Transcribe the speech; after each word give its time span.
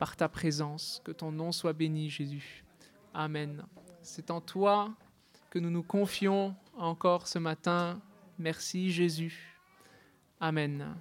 par 0.00 0.16
ta 0.16 0.30
présence. 0.30 1.02
Que 1.04 1.12
ton 1.12 1.30
nom 1.30 1.52
soit 1.52 1.74
béni, 1.74 2.08
Jésus. 2.08 2.64
Amen. 3.12 3.62
C'est 4.00 4.30
en 4.30 4.40
toi 4.40 4.94
que 5.50 5.58
nous 5.58 5.68
nous 5.68 5.82
confions 5.82 6.56
encore 6.78 7.28
ce 7.28 7.38
matin. 7.38 8.00
Merci, 8.38 8.90
Jésus. 8.90 9.58
Amen. 10.40 10.96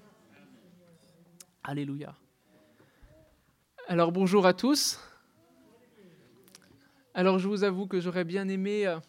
Alléluia. 1.64 2.14
Alors 3.88 4.12
bonjour 4.12 4.46
à 4.46 4.54
tous. 4.54 5.00
Alors 7.14 7.40
je 7.40 7.48
vous 7.48 7.64
avoue 7.64 7.88
que 7.88 8.02
j'aurais 8.02 8.26
bien 8.26 8.50
aimé 8.50 8.86
euh, 8.86 9.00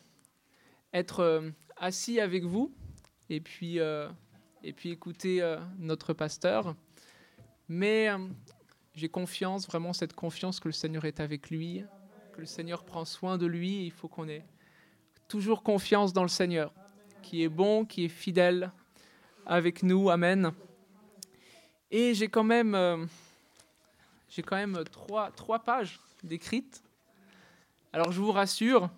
être 0.93 1.21
euh, 1.21 1.51
assis 1.77 2.21
avec 2.21 2.45
vous 2.45 2.73
et 3.29 3.41
puis, 3.41 3.81
euh, 3.81 4.09
et 4.63 4.73
puis 4.73 4.91
écouter 4.91 5.57
notre 5.79 6.13
pasteur. 6.13 6.77
Mais 7.69 8.09
j'ai 9.01 9.09
confiance, 9.09 9.67
vraiment 9.67 9.95
cette 9.95 10.13
confiance 10.13 10.61
que 10.61 10.69
le 10.69 10.73
Seigneur 10.73 11.07
est 11.07 11.21
avec 11.21 11.49
lui, 11.49 11.83
que 12.35 12.41
le 12.41 12.47
Seigneur 12.47 12.85
prend 12.85 13.07
soin 13.07 13.39
de 13.39 13.47
lui. 13.47 13.87
Il 13.87 13.93
faut 13.93 14.09
qu'on 14.09 14.29
ait 14.29 14.45
toujours 15.27 15.63
confiance 15.63 16.13
dans 16.13 16.21
le 16.21 16.29
Seigneur, 16.29 16.71
qui 17.23 17.43
est 17.43 17.49
bon, 17.49 17.87
qui 17.87 18.05
est 18.05 18.09
fidèle 18.09 18.71
avec 19.47 19.83
nous. 19.83 20.11
Amen. 20.11 20.53
Et 21.91 22.13
j'ai 22.13 22.29
quand 22.29 22.45
même 22.45 23.09
j'ai 24.29 24.43
quand 24.43 24.57
même 24.57 24.85
trois, 24.93 25.31
trois 25.31 25.61
pages 25.61 25.99
décrites. 26.23 26.83
Alors 27.95 28.13
je 28.13 28.21
vous 28.21 28.33
rassure, 28.33 28.91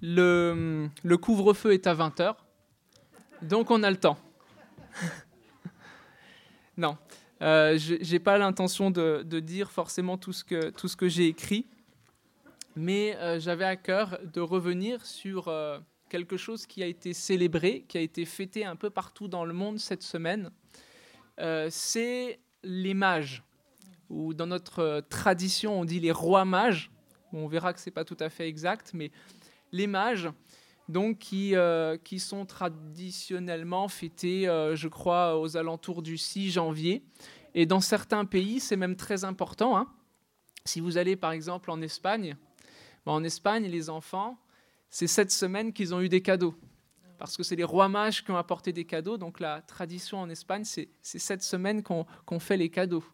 le, 0.00 0.88
le 1.02 1.16
couvre-feu 1.18 1.74
est 1.74 1.86
à 1.86 1.94
20h, 1.94 2.34
donc 3.42 3.70
on 3.70 3.82
a 3.82 3.90
le 3.90 3.98
temps. 3.98 4.16
non, 6.78 6.96
euh, 7.44 7.76
je 7.76 8.10
n'ai 8.10 8.18
pas 8.18 8.38
l'intention 8.38 8.90
de, 8.90 9.22
dire 9.40 9.70
forcément 9.70 10.16
tout 10.16 10.32
ce 10.32 10.44
que, 10.44 11.08
j'ai 11.08 11.26
écrit, 11.26 11.66
mais 12.74 13.16
euh, 13.16 13.38
j'avais 13.38 13.66
à 13.66 13.76
cœur 13.76 14.18
de 14.32 14.40
revenir 14.40 15.04
sur 15.04 15.48
euh, 15.48 15.78
quelque 16.08 16.38
chose 16.38 16.66
qui 16.66 16.82
a 16.82 16.86
été 16.86 17.12
célébré, 17.12 17.84
qui 17.86 17.98
a 17.98 18.00
été 18.00 18.24
fêté 18.24 18.64
un 18.64 18.76
peu 18.76 18.88
partout 18.88 19.28
dans 19.28 19.44
le 19.44 19.52
monde 19.52 19.78
cette 19.78 20.02
semaine. 20.02 20.50
Euh, 21.38 21.68
C'est 21.70 22.40
les 22.62 22.94
mages, 22.94 23.42
ou 24.08 24.32
dans 24.32 24.46
notre 24.46 25.04
tradition 25.10 25.78
on 25.80 25.84
dit 25.84 26.00
les 26.00 26.12
rois 26.12 26.46
mages. 26.46 26.90
on 27.34 27.46
verra 27.46 27.74
que 27.74 27.80
ce 27.80 27.90
n'est 27.90 27.94
pas 27.94 28.04
tout 28.04 28.16
à 28.20 28.30
fait 28.30 28.48
exact, 28.48 28.92
mais 28.94 29.10
les 29.70 29.86
mages, 29.86 30.30
donc 30.88 31.18
qui, 31.18 31.54
euh, 31.54 31.96
qui 31.96 32.18
sont 32.18 32.46
traditionnellement 32.46 33.88
fêtés, 33.88 34.48
euh, 34.48 34.76
je 34.76 34.88
crois, 34.88 35.38
aux 35.38 35.56
alentours 35.56 36.02
du 36.02 36.18
6 36.18 36.50
janvier. 36.50 37.02
Et 37.54 37.66
dans 37.66 37.80
certains 37.80 38.24
pays, 38.24 38.60
c'est 38.60 38.76
même 38.76 38.96
très 38.96 39.24
important. 39.24 39.76
Hein. 39.76 39.88
Si 40.64 40.80
vous 40.80 40.98
allez 40.98 41.16
par 41.16 41.32
exemple 41.32 41.70
en 41.70 41.80
Espagne, 41.80 42.36
ben, 43.06 43.12
en 43.12 43.24
Espagne, 43.24 43.66
les 43.66 43.90
enfants, 43.90 44.38
c'est 44.90 45.06
cette 45.06 45.30
semaine 45.30 45.72
qu'ils 45.72 45.94
ont 45.94 46.00
eu 46.00 46.08
des 46.08 46.20
cadeaux 46.20 46.54
parce 47.18 47.36
que 47.36 47.42
c'est 47.42 47.56
les 47.56 47.64
rois 47.64 47.88
mages 47.88 48.24
qui 48.24 48.30
ont 48.30 48.36
apporté 48.36 48.72
des 48.72 48.84
cadeaux. 48.84 49.16
Donc 49.16 49.40
la 49.40 49.62
tradition 49.62 50.18
en 50.18 50.28
Espagne, 50.28 50.64
c'est 50.64 50.88
cette 51.00 51.42
semaine 51.42 51.82
qu'on 51.82 52.40
fait 52.40 52.56
les 52.56 52.68
cadeaux. 52.68 53.04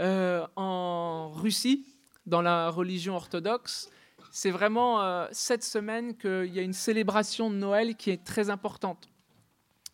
Euh, 0.00 0.46
en 0.56 1.30
Russie, 1.30 1.84
dans 2.26 2.42
la 2.42 2.70
religion 2.70 3.14
orthodoxe, 3.16 3.90
c'est 4.30 4.50
vraiment 4.50 5.02
euh, 5.02 5.26
cette 5.32 5.64
semaine 5.64 6.16
qu'il 6.16 6.54
y 6.54 6.58
a 6.58 6.62
une 6.62 6.72
célébration 6.72 7.50
de 7.50 7.56
Noël 7.56 7.96
qui 7.96 8.10
est 8.10 8.24
très 8.24 8.50
importante. 8.50 9.08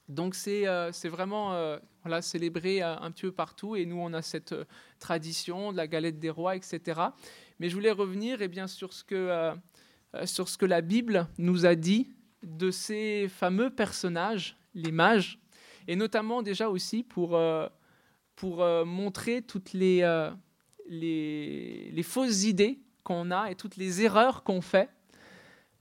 Donc 0.09 0.35
c'est 0.35 0.69
euh, 0.69 0.93
vraiment 1.05 1.79
voilà, 2.03 2.23
célébré 2.23 2.81
un 2.81 3.11
petit 3.11 3.23
peu 3.23 3.33
partout 3.33 3.75
et 3.75 3.87
nous 3.87 3.97
on 3.97 4.13
a 4.13 4.23
cette 4.23 4.55
tradition 5.01 5.73
de 5.73 5.77
la 5.77 5.89
galette 5.89 6.21
des 6.21 6.31
rois, 6.31 6.55
etc. 6.55 7.01
Mais 7.59 7.69
je 7.69 7.75
voulais 7.75 7.91
revenir 7.91 8.41
et 8.41 8.49
bien 8.49 8.69
sur 8.69 8.93
ce 8.93 9.03
que, 9.03 9.53
sur 10.25 10.49
ce 10.49 10.59
que 10.59 10.67
la 10.67 10.81
Bible 10.81 11.27
nous 11.39 11.67
a 11.67 11.75
dit 11.75 12.15
de 12.45 12.71
ces 12.71 13.29
fameux 13.29 13.71
personnages, 13.71 14.57
les 14.75 14.93
mages, 14.93 15.41
et 15.89 15.97
notamment 15.97 16.43
déjà 16.43 16.69
aussi 16.69 17.03
pour, 17.03 17.37
euh, 17.37 17.67
pour 18.35 18.63
euh, 18.63 18.85
montrer 18.85 19.43
toutes 19.43 19.75
euh, 19.75 20.31
les, 20.89 21.91
les, 21.93 22.03
fausses 22.03 22.45
idées 22.45 22.81
qu'on 23.07 23.31
a 23.31 23.53
et 23.53 23.55
toutes 23.55 23.77
les 23.77 24.03
erreurs 24.03 24.43
qu'on 24.43 24.61
fait 24.61 24.91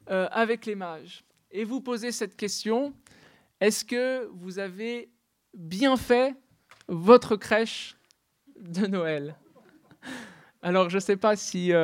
avec 0.07 0.67
les 0.67 0.75
mages. 0.75 1.23
Et 1.49 1.63
vous 1.63 1.81
posez 1.81 2.11
cette 2.11 2.37
question, 2.37 2.93
est-ce 3.59 3.83
que 3.83 4.29
vous 4.31 4.59
avez 4.59 5.09
bien 5.55 5.97
fait 5.97 6.35
votre 6.87 7.35
crèche 7.35 7.97
de 8.59 8.85
Noël? 8.85 9.35
Alors, 10.61 10.91
je 10.91 10.97
ne 10.97 10.99
sais 10.99 11.17
pas 11.17 11.35
s'il 11.35 11.75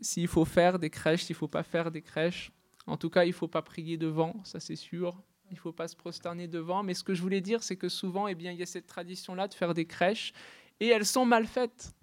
si, 0.00 0.26
faut 0.28 0.44
faire 0.44 0.78
des 0.78 0.90
crèches, 0.90 1.24
s'il 1.24 1.34
ne 1.34 1.38
faut 1.38 1.48
pas 1.48 1.64
faire 1.64 1.90
des 1.90 2.02
crèches. 2.02 2.52
En 2.86 2.96
tout 2.96 3.10
cas, 3.10 3.24
il 3.24 3.28
ne 3.28 3.34
faut 3.34 3.48
pas 3.48 3.62
prier 3.62 3.96
devant, 3.96 4.36
ça 4.44 4.60
c'est 4.60 4.76
sûr. 4.76 5.20
Il 5.50 5.54
ne 5.54 5.60
faut 5.60 5.72
pas 5.72 5.88
se 5.88 5.96
prosterner 5.96 6.46
devant. 6.46 6.84
Mais 6.84 6.94
ce 6.94 7.02
que 7.02 7.14
je 7.14 7.22
voulais 7.22 7.40
dire, 7.40 7.64
c'est 7.64 7.76
que 7.76 7.88
souvent, 7.88 8.28
eh 8.28 8.36
bien, 8.36 8.52
il 8.52 8.58
y 8.58 8.62
a 8.62 8.66
cette 8.66 8.86
tradition-là 8.86 9.48
de 9.48 9.54
faire 9.54 9.74
des 9.74 9.86
crèches 9.86 10.32
et 10.78 10.86
elles 10.86 11.06
sont 11.06 11.24
mal 11.24 11.46
faites. 11.46 11.95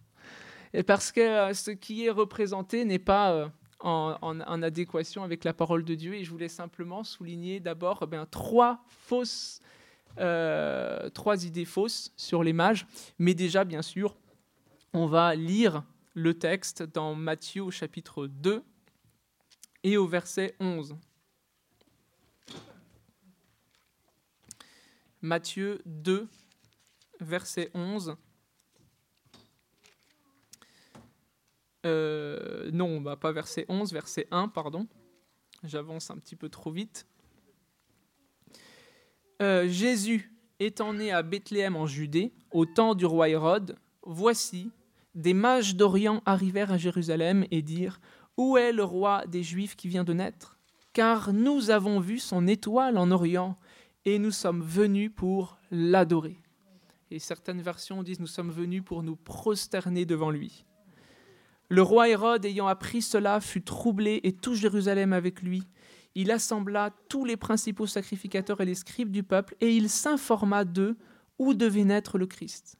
Parce 0.81 1.11
que 1.11 1.21
euh, 1.21 1.53
ce 1.53 1.71
qui 1.71 2.05
est 2.05 2.09
représenté 2.09 2.83
n'est 2.83 2.97
pas 2.97 3.31
euh, 3.33 3.47
en, 3.79 4.63
adéquation 4.63 5.23
avec 5.23 5.43
la 5.43 5.53
parole 5.53 5.83
de 5.83 5.93
Dieu. 5.93 6.15
Et 6.15 6.23
je 6.23 6.31
voulais 6.31 6.49
simplement 6.49 7.03
souligner 7.03 7.59
d'abord 7.59 8.07
eh 8.11 8.25
trois 8.31 8.83
fausses, 8.87 9.59
euh, 10.17 11.09
trois 11.11 11.45
idées 11.45 11.65
fausses 11.65 12.11
sur 12.17 12.43
les 12.43 12.53
mages. 12.53 12.87
Mais 13.19 13.35
déjà, 13.35 13.63
bien 13.63 13.83
sûr, 13.83 14.15
on 14.93 15.05
va 15.05 15.35
lire 15.35 15.83
le 16.15 16.33
texte 16.33 16.83
dans 16.83 17.13
Matthieu 17.13 17.63
au 17.63 17.71
chapitre 17.71 18.27
2, 18.27 18.63
et 19.83 19.97
au 19.97 20.07
verset 20.07 20.55
11. 20.59 20.95
Matthieu 25.21 25.81
2, 25.85 26.27
verset 27.19 27.69
11. 27.73 28.15
Euh, 31.85 32.69
non, 32.71 33.03
pas 33.17 33.31
verset 33.31 33.65
11, 33.67 33.91
verset 33.91 34.27
1, 34.31 34.47
pardon. 34.47 34.87
J'avance 35.63 36.11
un 36.11 36.17
petit 36.17 36.35
peu 36.35 36.49
trop 36.49 36.71
vite. 36.71 37.07
Euh, 39.41 39.67
Jésus 39.67 40.31
étant 40.59 40.93
né 40.93 41.11
à 41.11 41.23
Bethléem 41.23 41.75
en 41.75 41.85
Judée, 41.85 42.33
au 42.51 42.65
temps 42.65 42.95
du 42.95 43.05
roi 43.05 43.29
Hérode, 43.29 43.77
voici, 44.03 44.71
des 45.15 45.33
mages 45.33 45.75
d'Orient 45.75 46.21
arrivèrent 46.25 46.71
à 46.71 46.77
Jérusalem 46.77 47.45
et 47.51 47.61
dirent 47.61 47.99
où 48.37 48.57
est 48.57 48.71
le 48.71 48.83
roi 48.83 49.25
des 49.27 49.43
Juifs 49.43 49.75
qui 49.75 49.87
vient 49.87 50.03
de 50.03 50.13
naître? 50.13 50.57
Car 50.93 51.33
nous 51.33 51.69
avons 51.69 51.99
vu 51.99 52.19
son 52.19 52.47
étoile 52.47 52.97
en 52.97 53.11
Orient 53.11 53.57
et 54.05 54.19
nous 54.19 54.31
sommes 54.31 54.61
venus 54.61 55.11
pour 55.15 55.57
l'adorer. 55.71 56.37
Et 57.11 57.19
certaines 57.19 57.61
versions 57.61 58.03
disent 58.03 58.19
nous 58.19 58.27
sommes 58.27 58.51
venus 58.51 58.83
pour 58.83 59.03
nous 59.03 59.15
prosterner 59.15 60.05
devant 60.05 60.31
lui. 60.31 60.65
Le 61.69 61.81
roi 61.81 62.09
Hérode, 62.09 62.45
ayant 62.45 62.67
appris 62.67 63.01
cela, 63.01 63.39
fut 63.39 63.63
troublé 63.63 64.19
et 64.23 64.33
tout 64.33 64.55
Jérusalem 64.55 65.13
avec 65.13 65.41
lui. 65.41 65.63
Il 66.15 66.29
assembla 66.29 66.91
tous 67.09 67.25
les 67.25 67.37
principaux 67.37 67.87
sacrificateurs 67.87 68.61
et 68.61 68.65
les 68.65 68.75
scribes 68.75 69.11
du 69.11 69.23
peuple, 69.23 69.55
et 69.61 69.75
il 69.75 69.89
s'informa 69.89 70.65
d'eux 70.65 70.97
où 71.39 71.53
devait 71.53 71.85
naître 71.85 72.17
le 72.17 72.27
Christ. 72.27 72.77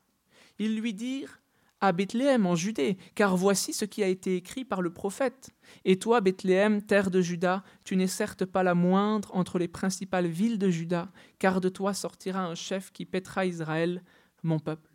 Ils 0.60 0.80
lui 0.80 0.94
dirent 0.94 1.40
à 1.82 1.92
Bethléem 1.92 2.46
en 2.46 2.56
Judée, 2.56 2.98
car 3.16 3.36
voici 3.36 3.74
ce 3.74 3.84
qui 3.84 4.04
a 4.04 4.08
été 4.08 4.38
écrit 4.38 4.64
par 4.64 4.82
le 4.82 4.94
prophète. 4.94 5.50
Et 5.84 6.00
toi, 6.00 6.22
Bethléem, 6.22 6.82
terre 6.82 7.12
de 7.12 7.20
Juda, 7.20 7.64
tu 7.84 7.98
n'es 7.98 8.08
certes 8.08 8.46
pas 8.46 8.64
la 8.64 8.76
moindre 8.76 9.36
entre 9.36 9.60
les 9.60 9.68
principales 9.68 10.28
villes 10.28 10.60
de 10.60 10.70
Juda, 10.70 11.12
car 11.40 11.60
de 11.60 11.68
toi 11.68 11.94
sortira 11.94 12.46
un 12.46 12.56
chef 12.56 12.92
qui 12.92 13.06
pètera 13.06 13.46
Israël, 13.46 14.02
mon 14.44 14.60
peuple. 14.60 14.92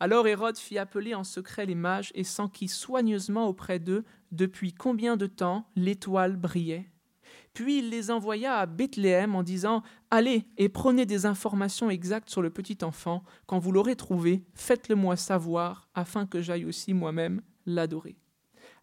Alors 0.00 0.26
Hérode 0.26 0.58
fit 0.58 0.78
appeler 0.78 1.14
en 1.14 1.24
secret 1.24 1.66
les 1.66 1.74
mages 1.74 2.12
et 2.14 2.24
s'enquit 2.24 2.68
soigneusement 2.68 3.46
auprès 3.46 3.78
d'eux 3.78 4.04
depuis 4.32 4.72
combien 4.72 5.16
de 5.16 5.26
temps 5.26 5.68
l'étoile 5.76 6.36
brillait. 6.36 6.90
Puis 7.52 7.78
il 7.78 7.90
les 7.90 8.10
envoya 8.10 8.56
à 8.56 8.66
Bethléem 8.66 9.36
en 9.36 9.44
disant 9.44 9.82
Allez 10.10 10.44
et 10.56 10.68
prenez 10.68 11.06
des 11.06 11.24
informations 11.24 11.88
exactes 11.88 12.28
sur 12.28 12.42
le 12.42 12.50
petit 12.50 12.78
enfant. 12.82 13.22
Quand 13.46 13.60
vous 13.60 13.70
l'aurez 13.70 13.94
trouvé, 13.94 14.44
faites-le 14.54 14.96
moi 14.96 15.16
savoir, 15.16 15.88
afin 15.94 16.26
que 16.26 16.42
j'aille 16.42 16.64
aussi 16.64 16.94
moi-même 16.94 17.42
l'adorer. 17.64 18.16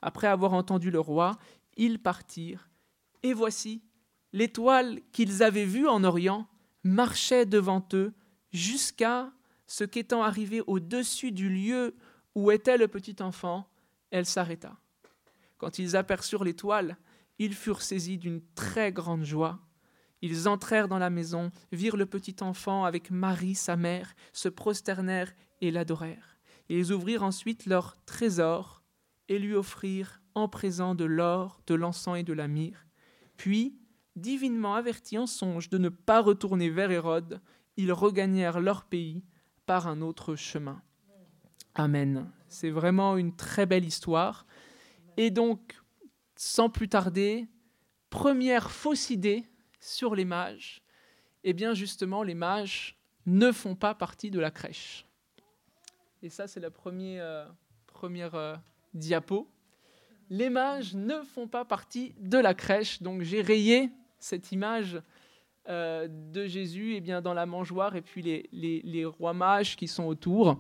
Après 0.02 0.28
avoir 0.28 0.54
entendu 0.54 0.90
le 0.90 1.00
roi, 1.00 1.38
ils 1.76 2.00
partirent. 2.00 2.70
Et 3.24 3.34
voici, 3.34 3.84
l'étoile 4.32 5.02
qu'ils 5.12 5.44
avaient 5.44 5.66
vue 5.66 5.88
en 5.88 6.04
Orient 6.06 6.48
marchait 6.84 7.46
devant 7.46 7.86
eux 7.94 8.14
jusqu'à 8.52 9.32
ce 9.72 9.86
qu'étant 9.86 10.22
arrivée 10.22 10.62
au-dessus 10.68 11.32
du 11.32 11.50
lieu 11.50 11.96
où 12.36 12.52
était 12.52 12.78
le 12.78 12.90
petit 12.90 13.16
enfant, 13.22 13.70
elle 14.10 14.26
s'arrêta. 14.26 14.76
Quand 15.58 15.80
ils 15.80 15.96
aperçurent 15.96 16.44
l'étoile, 16.44 16.98
ils 17.40 17.54
furent 17.54 17.82
saisis 17.82 18.18
d'une 18.18 18.42
très 18.54 18.92
grande 18.92 19.24
joie. 19.24 19.62
Ils 20.22 20.50
entrèrent 20.50 20.90
dans 20.90 20.98
la 21.00 21.10
maison, 21.10 21.52
virent 21.72 21.96
le 21.96 22.06
petit 22.06 22.36
enfant 22.42 22.84
avec 22.84 23.12
Marie, 23.12 23.56
sa 23.56 23.78
mère, 23.78 24.14
se 24.34 24.50
prosternèrent 24.50 25.32
et 25.62 25.72
l'adorèrent. 25.72 26.38
Ils 26.68 26.92
ouvrirent 26.92 27.24
ensuite 27.24 27.66
leur 27.66 27.96
trésor 28.06 28.84
et 29.30 29.40
lui 29.40 29.54
offrirent 29.54 30.22
en 30.36 30.50
présent 30.50 30.96
de 30.96 31.06
l'or, 31.06 31.62
de 31.68 31.76
l'encens 31.76 32.18
et 32.18 32.24
de 32.24 32.34
la 32.34 32.50
myrrhe. 32.50 32.90
Puis, 33.38 33.80
divinement 34.18 34.76
avertis 34.76 35.18
en 35.18 35.28
songe 35.28 35.70
de 35.70 35.78
ne 35.78 35.88
pas 35.88 36.20
retourner 36.20 36.70
vers 36.70 36.92
Hérode, 36.92 37.40
ils 37.78 37.94
regagnèrent 37.94 38.60
leur 38.60 38.84
pays 38.84 39.24
par 39.66 39.88
un 39.88 40.02
autre 40.02 40.36
chemin. 40.36 40.82
Amen. 41.76 42.30
C'est 42.48 42.70
vraiment 42.70 43.18
une 43.18 43.36
très 43.36 43.66
belle 43.66 43.86
histoire. 43.86 44.46
Et 45.18 45.32
donc, 45.32 45.76
sans 46.36 46.70
plus 46.70 46.90
tarder, 46.90 47.48
première 48.10 48.72
fausse 48.72 49.10
idée 49.10 49.46
sur 49.80 50.16
les 50.16 50.26
mages. 50.26 50.82
Eh 51.44 51.54
bien, 51.54 51.74
justement, 51.74 52.24
les 52.24 52.36
mages 52.36 52.98
ne 53.26 53.52
font 53.52 53.76
pas 53.76 53.96
partie 53.96 54.32
de 54.32 54.40
la 54.40 54.52
crèche. 54.52 55.06
Et 56.22 56.30
ça, 56.30 56.48
c'est 56.48 56.60
la 56.60 56.70
première, 56.70 57.24
euh, 57.24 57.46
première 57.88 58.36
euh, 58.36 58.56
diapo. 58.94 59.50
Les 60.30 60.50
mages 60.50 60.94
ne 60.94 61.22
font 61.22 61.48
pas 61.48 61.66
partie 61.66 62.14
de 62.20 62.38
la 62.38 62.54
crèche. 62.54 63.02
Donc, 63.02 63.22
j'ai 63.22 63.42
rayé 63.42 63.92
cette 64.20 64.52
image 64.52 65.02
euh, 65.70 66.08
de 66.10 66.48
Jésus 66.48 66.96
eh 66.96 67.02
bien, 67.02 67.22
dans 67.22 67.34
la 67.34 67.46
mangeoire 67.46 67.96
et 67.96 68.02
puis 68.02 68.22
les, 68.22 68.82
les, 68.84 69.06
rois 69.06 69.34
mages 69.34 69.76
qui 69.76 69.88
sont 69.88 70.06
autour. 70.06 70.60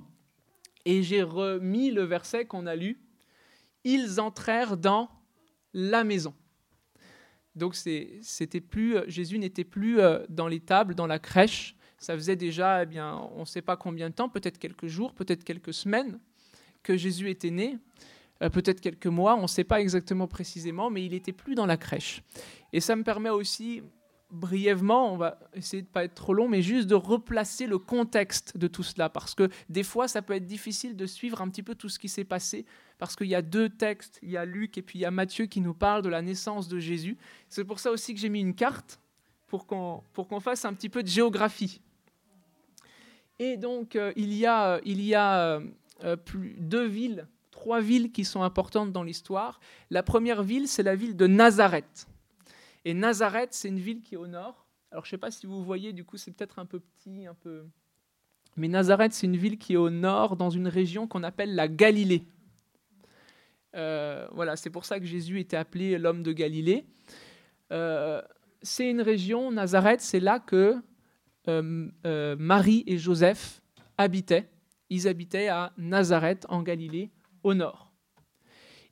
Et 0.85 1.03
j'ai 1.03 1.23
remis 1.23 1.91
le 1.91 2.03
verset 2.03 2.45
qu'on 2.45 2.67
a 2.67 2.75
lu. 2.75 2.99
Ils 3.83 4.19
entrèrent 4.19 4.77
dans 4.77 5.09
la 5.73 6.03
maison. 6.03 6.33
Donc 7.55 7.75
c'était 7.75 8.61
plus 8.61 8.97
Jésus 9.07 9.39
n'était 9.39 9.63
plus 9.63 9.99
euh, 9.99 10.23
dans 10.29 10.47
les 10.47 10.59
tables, 10.59 10.95
dans 10.95 11.07
la 11.07 11.19
crèche. 11.19 11.75
Ça 11.97 12.15
faisait 12.15 12.35
déjà, 12.35 12.83
eh 12.83 12.85
bien, 12.85 13.15
on 13.35 13.41
ne 13.41 13.45
sait 13.45 13.61
pas 13.61 13.77
combien 13.77 14.09
de 14.09 14.15
temps, 14.15 14.29
peut-être 14.29 14.57
quelques 14.57 14.87
jours, 14.87 15.13
peut-être 15.13 15.43
quelques 15.43 15.73
semaines, 15.73 16.19
que 16.81 16.97
Jésus 16.97 17.29
était 17.29 17.51
né, 17.51 17.77
euh, 18.41 18.49
peut-être 18.49 18.81
quelques 18.81 19.07
mois, 19.07 19.35
on 19.35 19.43
ne 19.43 19.47
sait 19.47 19.63
pas 19.63 19.81
exactement 19.81 20.27
précisément, 20.27 20.89
mais 20.89 21.05
il 21.05 21.11
n'était 21.11 21.33
plus 21.33 21.55
dans 21.55 21.65
la 21.65 21.77
crèche. 21.77 22.23
Et 22.73 22.79
ça 22.79 22.95
me 22.95 23.03
permet 23.03 23.29
aussi 23.29 23.83
brièvement, 24.31 25.13
on 25.13 25.17
va 25.17 25.39
essayer 25.53 25.81
de 25.81 25.87
ne 25.87 25.91
pas 25.91 26.05
être 26.05 26.15
trop 26.15 26.33
long, 26.33 26.47
mais 26.47 26.61
juste 26.61 26.87
de 26.87 26.95
replacer 26.95 27.67
le 27.67 27.77
contexte 27.77 28.57
de 28.57 28.67
tout 28.67 28.83
cela, 28.83 29.09
parce 29.09 29.35
que 29.35 29.49
des 29.69 29.83
fois, 29.83 30.07
ça 30.07 30.21
peut 30.21 30.33
être 30.33 30.47
difficile 30.47 30.95
de 30.95 31.05
suivre 31.05 31.41
un 31.41 31.49
petit 31.49 31.63
peu 31.63 31.75
tout 31.75 31.89
ce 31.89 31.99
qui 31.99 32.09
s'est 32.09 32.23
passé, 32.23 32.65
parce 32.97 33.15
qu'il 33.15 33.27
y 33.27 33.35
a 33.35 33.41
deux 33.41 33.69
textes, 33.69 34.19
il 34.21 34.31
y 34.31 34.37
a 34.37 34.45
Luc 34.45 34.77
et 34.77 34.81
puis 34.81 34.99
il 34.99 35.01
y 35.01 35.05
a 35.05 35.11
Matthieu 35.11 35.45
qui 35.45 35.61
nous 35.61 35.73
parlent 35.73 36.01
de 36.01 36.09
la 36.09 36.21
naissance 36.21 36.67
de 36.67 36.79
Jésus. 36.79 37.17
C'est 37.49 37.65
pour 37.65 37.79
ça 37.79 37.91
aussi 37.91 38.13
que 38.13 38.19
j'ai 38.19 38.29
mis 38.29 38.41
une 38.41 38.55
carte, 38.55 38.99
pour 39.47 39.65
qu'on 39.67 40.39
fasse 40.39 40.63
un 40.63 40.73
petit 40.73 40.89
peu 40.89 41.03
de 41.03 41.07
géographie. 41.07 41.81
Et 43.37 43.57
donc, 43.57 43.95
euh, 43.95 44.13
il 44.15 44.33
y 44.33 44.45
a, 44.45 44.79
euh, 44.85 46.15
plus, 46.15 46.55
deux 46.59 46.85
villes, 46.85 47.27
trois 47.49 47.81
villes 47.81 48.11
qui 48.11 48.23
sont 48.23 48.43
importantes 48.43 48.91
dans 48.91 49.03
l'histoire. 49.03 49.59
La 49.89 50.03
première 50.03 50.43
ville, 50.43 50.67
c'est 50.67 50.83
la 50.83 50.95
ville 50.95 51.17
de 51.17 51.27
Nazareth. 51.27 52.07
Et 52.85 52.93
Nazareth, 52.93 53.53
c'est 53.53 53.67
une 53.67 53.79
ville 53.79 54.01
qui 54.01 54.15
est 54.15 54.17
au 54.17 54.27
nord. 54.27 54.67
Alors, 54.91 55.05
je 55.05 55.09
ne 55.09 55.11
sais 55.11 55.17
pas 55.17 55.31
si 55.31 55.45
vous 55.45 55.63
voyez, 55.63 55.93
du 55.93 56.03
coup, 56.03 56.17
c'est 56.17 56.31
peut-être 56.31 56.59
un 56.59 56.65
peu 56.65 56.79
petit, 56.79 57.25
un 57.25 57.35
peu. 57.35 57.65
Mais 58.57 58.67
Nazareth, 58.67 59.13
c'est 59.13 59.27
une 59.27 59.37
ville 59.37 59.57
qui 59.57 59.73
est 59.73 59.77
au 59.77 59.89
nord, 59.89 60.35
dans 60.35 60.49
une 60.49 60.67
région 60.67 61.07
qu'on 61.07 61.23
appelle 61.23 61.55
la 61.55 61.67
Galilée. 61.67 62.25
Euh, 63.75 64.27
voilà, 64.33 64.55
c'est 64.55 64.69
pour 64.69 64.83
ça 64.83 64.99
que 64.99 65.05
Jésus 65.05 65.39
était 65.39 65.55
appelé 65.55 65.97
l'homme 65.97 66.23
de 66.23 66.33
Galilée. 66.33 66.85
Euh, 67.71 68.21
c'est 68.61 68.89
une 68.89 69.01
région, 69.01 69.51
Nazareth, 69.51 70.01
c'est 70.01 70.19
là 70.19 70.39
que 70.39 70.75
euh, 71.47 72.35
Marie 72.37 72.83
et 72.87 72.97
Joseph 72.97 73.61
habitaient. 73.97 74.49
Ils 74.89 75.07
habitaient 75.07 75.47
à 75.47 75.71
Nazareth, 75.77 76.45
en 76.49 76.63
Galilée, 76.63 77.11
au 77.43 77.53
nord. 77.53 77.91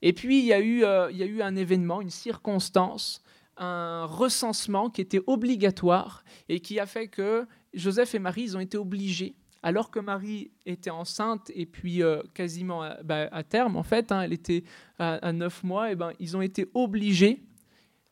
Et 0.00 0.14
puis, 0.14 0.38
il 0.38 0.46
y 0.46 0.54
a 0.54 0.60
eu, 0.60 0.82
il 1.10 1.16
y 1.18 1.22
a 1.22 1.26
eu 1.26 1.42
un 1.42 1.56
événement, 1.56 2.00
une 2.00 2.08
circonstance 2.08 3.22
un 3.60 4.06
recensement 4.06 4.90
qui 4.90 5.02
était 5.02 5.20
obligatoire 5.26 6.24
et 6.48 6.60
qui 6.60 6.80
a 6.80 6.86
fait 6.86 7.08
que 7.08 7.46
Joseph 7.74 8.14
et 8.14 8.18
Marie, 8.18 8.42
ils 8.42 8.56
ont 8.56 8.60
été 8.60 8.76
obligés, 8.76 9.36
alors 9.62 9.90
que 9.90 10.00
Marie 10.00 10.50
était 10.64 10.90
enceinte 10.90 11.52
et 11.54 11.66
puis 11.66 12.02
euh, 12.02 12.22
quasiment 12.34 12.82
à, 12.82 13.02
bah, 13.02 13.28
à, 13.30 13.44
terme, 13.44 13.76
en 13.76 13.82
fait, 13.82 14.10
hein, 14.10 14.22
elle 14.22 14.32
était 14.32 14.64
à, 14.98 15.32
neuf 15.32 15.62
mois, 15.62 15.92
et 15.92 15.94
ben, 15.94 16.12
ils 16.18 16.36
ont 16.36 16.42
été 16.42 16.66
obligés 16.74 17.42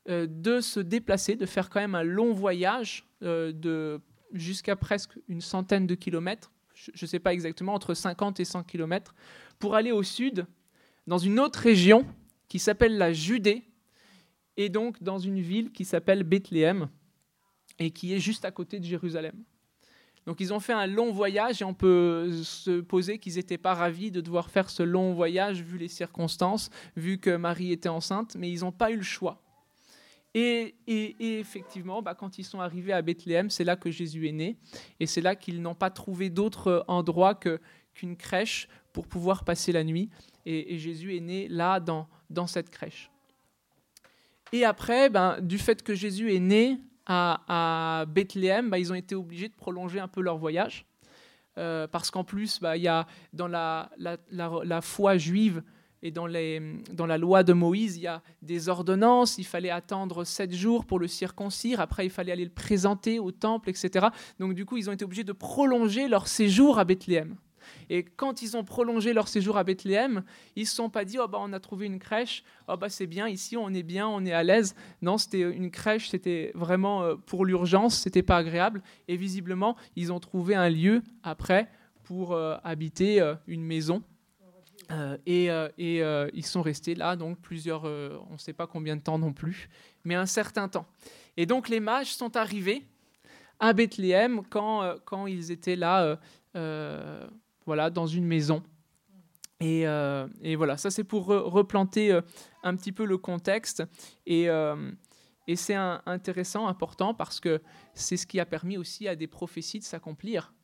euh, 0.09 0.27
de 0.29 0.61
se 0.61 0.81
déplacer, 0.81 1.35
de 1.35 1.47
faire 1.47 1.71
quand 1.71 1.81
même 1.81 1.95
un 1.95 2.03
long 2.03 2.33
voyage 2.33 3.07
euh, 3.23 3.51
de 3.53 4.01
jusqu'à 4.35 4.77
presque 4.77 5.19
une 5.29 5.41
centaine 5.41 5.87
de 5.87 5.95
kilomètres, 5.95 6.53
je 6.75 6.91
ne 7.03 7.09
sais 7.09 7.19
pas 7.19 7.33
exactement, 7.33 7.73
entre 7.73 7.95
50 7.95 8.39
et 8.41 8.45
100 8.45 8.65
kilomètres, 8.65 9.15
pour 9.59 9.75
aller 9.75 9.91
au 9.91 10.03
sud, 10.03 10.47
dans 11.07 11.19
une 11.19 11.41
autre 11.41 11.59
région 11.59 12.07
qui 12.49 12.59
s'appelle 12.59 12.99
la 12.99 13.13
Judée, 13.15 13.65
et 14.59 14.69
donc 14.69 15.03
dans 15.03 15.19
une 15.19 15.41
ville 15.41 15.71
qui 15.71 15.87
s'appelle 15.87 16.25
Bethléem 16.25 16.91
et 17.79 17.91
qui 17.91 18.13
est 18.13 18.19
juste 18.19 18.45
à 18.45 18.51
côté 18.51 18.81
de 18.81 18.85
Jérusalem. 18.85 19.45
Donc 20.27 20.41
ils 20.41 20.53
ont 20.53 20.61
fait 20.61 20.75
un 20.75 20.87
long 20.87 21.13
voyage 21.13 21.63
et 21.63 21.65
on 21.65 21.73
peut 21.73 22.31
se 22.43 22.81
poser 22.81 23.19
qu'ils 23.19 23.37
n'étaient 23.37 23.57
pas 23.57 23.73
ravis 23.73 24.11
de 24.11 24.21
devoir 24.21 24.51
faire 24.51 24.69
ce 24.69 24.83
long 24.83 25.15
voyage 25.15 25.63
vu 25.63 25.79
les 25.79 25.89
circonstances, 25.89 26.69
vu 26.97 27.19
que 27.19 27.35
Marie 27.35 27.73
était 27.73 27.89
enceinte, 27.89 28.37
mais 28.37 28.51
ils 28.51 28.61
n'ont 28.61 28.73
pas 28.73 28.91
eu 28.91 28.97
le 28.97 29.03
choix. 29.03 29.41
Et, 30.35 30.75
effectivement, 31.19 32.03
bah, 32.03 32.15
quand 32.15 32.39
ils 32.39 32.45
sont 32.45 32.61
arrivés 32.61 32.93
à 32.93 33.01
Bethléem, 33.01 33.49
c'est 33.49 33.65
là 33.65 33.77
que 33.77 33.91
Jésus 33.91 34.29
est 34.29 34.33
né, 34.33 34.59
et 35.01 35.07
c'est 35.07 35.23
là 35.23 35.35
qu'ils 35.35 35.63
n'ont 35.63 35.75
pas 35.75 35.91
trouvé 35.91 36.29
d'autre 36.29 36.85
endroit 36.87 37.35
qu'une 37.35 38.17
crèche 38.17 38.69
pour 38.93 39.07
pouvoir 39.07 39.45
passer 39.45 39.73
la 39.73 39.83
nuit. 39.83 40.11
Et, 40.45 40.79
Jésus 40.79 41.17
est 41.17 41.21
né 41.21 41.49
là, 41.49 41.81
dans, 41.81 42.07
dans 42.29 42.47
cette 42.47 42.71
crèche. 42.71 43.11
Et 44.53 44.65
après, 44.65 45.11
ben, 45.11 45.41
du 45.41 45.59
fait 45.59 45.83
que 45.83 45.95
Jésus 45.95 46.35
est 46.35 46.41
né 46.41 46.79
à, 47.07 48.05
Bethléem, 48.09 48.71
ben, 48.71 48.77
ils 48.77 48.93
ont 48.93 48.97
été 48.97 49.15
obligés 49.15 49.49
de 49.49 49.55
prolonger 49.55 50.01
un 50.01 50.09
peu 50.09 50.21
leur 50.21 50.37
voyage. 50.37 50.87
Euh, 51.59 51.87
parce 51.89 52.11
qu'en 52.11 52.25
plus, 52.25 52.61
ben, 52.61 52.77
y 52.77 52.89
a, 52.89 53.07
dans 53.33 53.49
la, 53.49 54.81
foi 54.83 55.17
juive 55.17 55.63
et 56.03 56.13
dans 56.13 56.27
la 56.27 57.19
loi 57.19 57.43
de 57.43 57.53
Moïse, 57.53 57.97
il 57.97 58.03
y 58.03 58.07
a 58.07 58.23
des 58.43 58.69
ordonnances. 58.69 59.39
Il 59.39 59.45
fallait 59.47 59.71
attendre 59.71 60.25
sept 60.25 60.55
jours 60.55 60.85
pour 60.85 60.99
le 60.99 61.09
circoncire. 61.09 61.81
Après, 61.81 62.07
il 62.07 62.11
fallait 62.11 62.33
aller 62.33 62.45
le 62.45 62.51
présenter 62.51 63.19
au 63.19 63.33
temple, 63.33 63.71
etc. 63.71 64.07
Donc, 64.39 64.55
du 64.55 64.65
coup, 64.65 64.77
ils 64.77 64.89
ont 64.89 64.93
été 64.93 65.05
obligés 65.05 65.25
de 65.25 65.33
prolonger 65.33 66.09
leur 66.09 66.29
séjour 66.29 66.79
à 66.79 66.85
Bethléem. 66.85 67.37
Et 67.91 68.05
quand 68.05 68.43
ils 68.43 68.57
ont 68.57 68.65
prolongé 68.65 69.13
leur 69.13 69.29
séjour 69.29 69.57
à 69.57 69.65
Bethléem, 69.65 70.23
ils 70.57 70.63
ne 70.63 70.67
se 70.67 70.75
sont 70.75 70.91
pas 70.91 71.05
dit 71.05 71.19
oh 71.19 71.29
bah, 71.29 71.39
on 71.41 71.53
a 71.53 71.61
trouvé 71.61 71.87
une 71.87 71.99
crèche, 71.99 72.43
oh 72.69 72.77
bah, 72.77 72.89
c'est 72.89 73.07
bien, 73.07 73.29
ici 73.29 73.57
on 73.57 73.73
est 73.73 73.83
bien, 73.83 74.09
on 74.09 74.25
est 74.25 74.33
à 74.33 74.43
l'aise. 74.43 74.75
Non, 75.03 75.19
c'était 75.19 75.41
une 75.41 75.71
crèche, 75.71 76.11
c'était 76.11 76.53
vraiment 76.55 77.03
euh, 77.03 77.15
pour 77.17 77.45
l'urgence, 77.45 77.99
c'était 77.99 78.23
pas 78.23 78.37
agréable. 78.37 78.83
Et 79.09 79.17
visiblement, 79.17 79.77
ils 79.97 80.13
ont 80.13 80.21
trouvé 80.21 80.55
un 80.55 80.69
lieu 80.69 81.03
après 81.23 81.69
pour 82.05 82.33
euh, 82.33 82.57
habiter 82.65 83.21
euh, 83.21 83.35
une 83.47 83.63
maison. 83.63 84.03
et, 85.27 85.49
et 85.77 86.03
ils 86.33 86.47
sont 86.47 86.63
restés 86.63 86.95
là, 86.95 87.15
donc 87.15 87.39
plusieurs, 87.41 87.85
on 87.85 88.33
ne 88.33 88.39
sait 88.39 88.55
pas 88.55 88.67
combien 88.67 88.97
de 88.97 89.03
temps 89.03 89.19
non 89.19 89.35
plus, 89.35 89.69
mais 90.05 90.15
un 90.15 90.25
certain 90.25 90.67
temps. 90.67 90.87
Et 91.37 91.45
donc 91.45 91.69
les 91.69 91.79
mages 91.81 92.15
sont 92.15 92.37
arrivés 92.39 92.87
à 93.61 93.75
Bethléem 93.75 94.41
quand, 94.49 94.95
quand 95.05 95.27
ils 95.27 95.51
étaient 95.51 95.77
là 95.77 96.19
voilà, 97.69 97.91
dans 97.91 98.07
une 98.07 98.25
maison. 98.25 98.63
Et, 99.61 99.87
euh, 99.87 100.27
voilà, 100.57 100.79
ça 100.79 100.91
c'est 100.91 101.05
pour 101.05 101.27
replanter 101.27 102.11
euh, 102.11 102.23
un 102.63 102.75
petit 102.75 102.93
peu 102.93 103.05
le 103.05 103.19
contexte. 103.19 103.83
Et, 104.25 104.49
euh, 104.49 104.91
et 105.47 105.55
c'est 105.55 105.75
intéressant, 105.75 106.67
important, 106.67 107.13
parce 107.13 107.41
que 107.41 107.61
c'est 107.93 108.17
ce 108.17 108.27
qui 108.27 108.41
a 108.41 108.47
permis 108.47 108.79
aussi 108.79 109.07
à 109.07 109.17
des 109.17 109.27
prophéties 109.27 109.81
de 109.81 109.85
s'accomplir. 109.85 110.55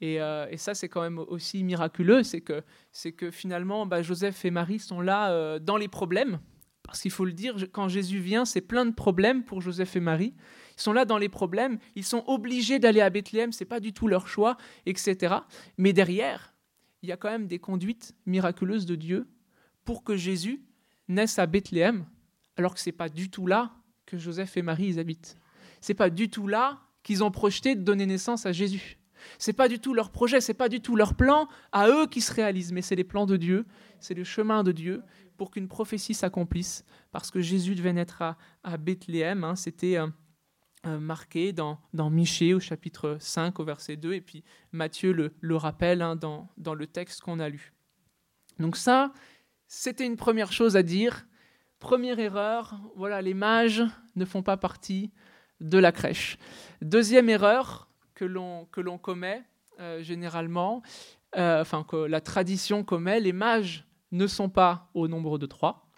Et, 0.00 0.20
ça, 0.58 0.74
c'est 0.74 0.88
quand 0.88 1.02
même 1.02 1.18
aussi 1.18 1.64
miraculeux, 1.64 2.22
c'est 2.22 2.40
que, 2.40 2.62
que 3.16 3.30
finalement, 3.32 3.84
bah, 3.84 4.00
Joseph 4.00 4.44
et 4.44 4.52
Marie 4.52 4.78
sont 4.78 5.00
là 5.00 5.58
dans 5.58 5.76
les 5.76 5.88
problèmes. 5.88 6.38
Parce 6.88 7.02
qu'il 7.02 7.10
faut 7.10 7.26
le 7.26 7.34
dire, 7.34 7.54
quand 7.70 7.88
Jésus 7.88 8.18
vient, 8.18 8.46
c'est 8.46 8.62
plein 8.62 8.86
de 8.86 8.94
problèmes 8.94 9.44
pour 9.44 9.60
Joseph 9.60 9.94
et 9.96 10.00
Marie. 10.00 10.34
Ils 10.74 10.80
sont 10.80 10.94
là 10.94 11.04
dans 11.04 11.18
les 11.18 11.28
problèmes, 11.28 11.78
ils 11.96 12.04
sont 12.04 12.24
obligés 12.26 12.78
d'aller 12.78 13.02
à 13.02 13.10
Bethléem, 13.10 13.52
c'est 13.52 13.66
pas 13.66 13.78
du 13.78 13.92
tout 13.92 14.08
leur 14.08 14.26
choix, 14.26 14.56
etc. 14.86 15.34
Mais 15.76 15.92
derrière, 15.92 16.54
il 17.02 17.10
y 17.10 17.12
a 17.12 17.18
quand 17.18 17.28
même 17.28 17.46
des 17.46 17.58
conduites 17.58 18.16
miraculeuses 18.24 18.86
de 18.86 18.94
Dieu 18.94 19.28
pour 19.84 20.02
que 20.02 20.16
Jésus 20.16 20.62
naisse 21.08 21.38
à 21.38 21.44
Bethléem, 21.44 22.06
alors 22.56 22.72
que 22.72 22.80
c'est 22.80 22.90
pas 22.90 23.10
du 23.10 23.28
tout 23.28 23.46
là 23.46 23.70
que 24.06 24.16
Joseph 24.16 24.56
et 24.56 24.62
Marie 24.62 24.86
ils 24.86 24.98
habitent. 24.98 25.36
C'est 25.82 25.92
pas 25.92 26.08
du 26.08 26.30
tout 26.30 26.46
là 26.46 26.80
qu'ils 27.02 27.22
ont 27.22 27.30
projeté 27.30 27.74
de 27.74 27.82
donner 27.82 28.06
naissance 28.06 28.46
à 28.46 28.52
Jésus. 28.52 28.96
C'est 29.36 29.52
pas 29.52 29.68
du 29.68 29.78
tout 29.78 29.92
leur 29.92 30.10
projet, 30.10 30.40
c'est 30.40 30.54
pas 30.54 30.70
du 30.70 30.80
tout 30.80 30.96
leur 30.96 31.14
plan 31.14 31.48
à 31.70 31.88
eux 31.88 32.06
qui 32.06 32.22
se 32.22 32.32
réalisent, 32.32 32.72
mais 32.72 32.82
c'est 32.82 32.96
les 32.96 33.04
plans 33.04 33.26
de 33.26 33.36
Dieu, 33.36 33.66
c'est 34.00 34.14
le 34.14 34.24
chemin 34.24 34.62
de 34.62 34.72
Dieu 34.72 35.02
pour 35.38 35.50
qu'une 35.50 35.68
prophétie 35.68 36.12
s'accomplisse, 36.12 36.84
parce 37.10 37.30
que 37.30 37.40
Jésus 37.40 37.74
devait 37.74 37.94
naître 37.94 38.22
à, 38.22 38.76
Bethléem. 38.76 39.44
Hein. 39.44 39.56
c'était 39.56 39.96
euh, 39.96 40.98
marqué 40.98 41.52
dans, 41.52 41.78
dans 41.94 42.10
Michée 42.10 42.52
au 42.52 42.60
chapitre 42.60 43.16
5 43.20 43.58
au 43.58 43.64
verset 43.64 43.96
2, 43.96 44.12
et 44.12 44.20
puis 44.20 44.44
Matthieu 44.72 45.12
le, 45.12 45.32
le 45.40 45.56
rappelle 45.56 46.02
hein, 46.02 46.16
dans, 46.16 46.74
le 46.74 46.86
texte 46.86 47.22
qu'on 47.22 47.40
a 47.40 47.48
lu. 47.48 47.72
Donc 48.58 48.76
ça, 48.76 49.14
c'était 49.66 50.04
une 50.04 50.16
première 50.16 50.52
chose 50.52 50.76
à 50.76 50.82
dire. 50.82 51.26
Première 51.78 52.18
erreur, 52.18 52.78
voilà, 52.96 53.22
les 53.22 53.34
mages 53.34 53.84
ne 54.16 54.24
font 54.24 54.42
pas 54.42 54.56
partie 54.56 55.12
de 55.60 55.78
la 55.78 55.92
crèche. 55.92 56.36
Deuxième 56.82 57.28
erreur 57.28 57.88
que 58.14 58.24
l'on 58.24 58.98
commet 58.98 59.44
euh, 59.80 60.02
généralement, 60.02 60.82
euh, 61.36 61.60
enfin 61.60 61.84
que 61.88 61.96
la 61.96 62.20
tradition 62.20 62.82
commet, 62.82 63.20
les 63.20 63.32
mages 63.32 63.86
ne 64.12 64.26
sont 64.26 64.48
pas 64.48 64.90
au 64.94 65.08
nombre 65.08 65.38
de 65.38 65.46
trois. 65.46 65.90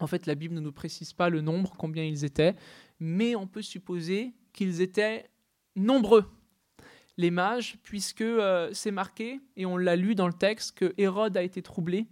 En 0.00 0.06
fait, 0.06 0.26
la 0.26 0.34
Bible 0.34 0.54
ne 0.54 0.60
nous 0.60 0.72
précise 0.72 1.12
pas 1.12 1.28
le 1.28 1.40
nombre, 1.40 1.74
combien 1.76 2.04
ils 2.04 2.24
étaient, 2.24 2.54
mais 3.00 3.34
on 3.34 3.46
peut 3.46 3.62
supposer 3.62 4.32
qu'ils 4.52 4.80
étaient 4.80 5.28
nombreux, 5.76 6.24
les 7.16 7.30
mages, 7.30 7.78
puisque 7.82 8.20
euh, 8.20 8.70
c'est 8.72 8.92
marqué, 8.92 9.40
et 9.56 9.66
on 9.66 9.76
l'a 9.76 9.96
lu 9.96 10.14
dans 10.14 10.28
le 10.28 10.32
texte, 10.32 10.72
que 10.72 10.94
Hérode 10.98 11.36
a 11.36 11.42
été 11.42 11.62
troublé 11.62 12.06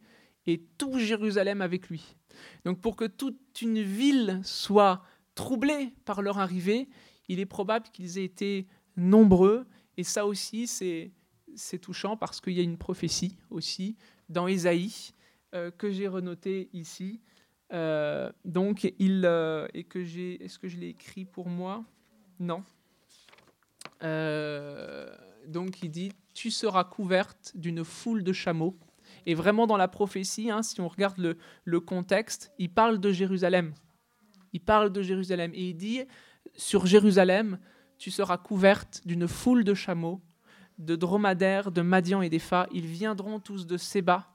et 0.46 0.64
tout 0.78 0.98
Jérusalem 0.98 1.60
avec 1.60 1.88
lui. 1.88 2.16
Donc 2.64 2.80
pour 2.80 2.96
que 2.96 3.04
toute 3.04 3.62
une 3.62 3.80
ville 3.80 4.40
soit 4.44 5.02
troublée 5.34 5.92
par 6.04 6.22
leur 6.22 6.38
arrivée, 6.38 6.88
il 7.28 7.40
est 7.40 7.46
probable 7.46 7.86
qu'ils 7.92 8.18
aient 8.18 8.24
été 8.24 8.66
nombreux, 8.96 9.66
et 9.96 10.04
ça 10.04 10.26
aussi 10.26 10.66
c'est, 10.66 11.12
c'est 11.54 11.78
touchant 11.78 12.16
parce 12.16 12.40
qu'il 12.40 12.54
y 12.54 12.60
a 12.60 12.64
une 12.64 12.78
prophétie 12.78 13.36
aussi 13.50 13.96
dans 14.28 14.46
Ésaïe 14.46 15.12
euh, 15.54 15.70
que 15.70 15.90
j'ai 15.90 16.08
renoté 16.08 16.68
ici. 16.72 17.20
Euh, 17.72 18.30
donc, 18.44 18.92
il 18.98 19.22
euh, 19.24 19.66
et 19.74 19.84
que 19.84 20.04
j'ai, 20.04 20.42
est-ce 20.44 20.58
que 20.58 20.68
je 20.68 20.76
l'ai 20.76 20.88
écrit 20.88 21.24
pour 21.24 21.48
moi? 21.48 21.84
Non. 22.38 22.62
donc, 25.48 25.82
il 25.82 25.90
dit 25.90 26.12
Tu 26.34 26.50
seras 26.50 26.84
couverte 26.84 27.52
d'une 27.54 27.84
foule 27.84 28.22
de 28.22 28.32
chameaux. 28.32 28.76
Et 29.24 29.34
vraiment, 29.34 29.66
dans 29.66 29.76
la 29.76 29.88
prophétie, 29.88 30.50
hein, 30.50 30.62
si 30.62 30.80
on 30.80 30.88
regarde 30.88 31.18
le, 31.18 31.38
le 31.64 31.80
contexte, 31.80 32.52
il 32.58 32.70
parle 32.70 32.98
de 32.98 33.12
Jérusalem. 33.12 33.72
Il 34.52 34.60
parle 34.60 34.90
de 34.92 35.02
Jérusalem 35.02 35.52
et 35.54 35.70
il 35.70 35.74
dit 35.76 36.02
Sur 36.54 36.86
Jérusalem, 36.86 37.58
tu 37.98 38.10
seras 38.10 38.36
couverte 38.36 39.02
d'une 39.06 39.26
foule 39.28 39.64
de 39.64 39.74
chameaux, 39.74 40.20
de 40.78 40.96
dromadaires, 40.96 41.70
de 41.70 41.82
Madian 41.82 42.22
et 42.22 42.28
d'Epha. 42.28 42.66
Ils 42.72 42.86
viendront 42.86 43.40
tous 43.40 43.66
de 43.66 43.76
Séba. 43.76 44.28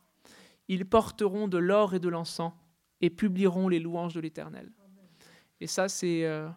Ils 0.67 0.85
porteront 0.85 1.47
de 1.47 1.57
l'or 1.57 1.93
et 1.93 1.99
de 1.99 2.09
l'encens 2.09 2.53
et 3.01 3.09
publieront 3.09 3.67
les 3.67 3.79
louanges 3.79 4.13
de 4.13 4.19
l'Éternel. 4.19 4.71
Et 5.59 5.67
ça, 5.67 5.89
c'est 5.89 6.25
euh, 6.25 6.49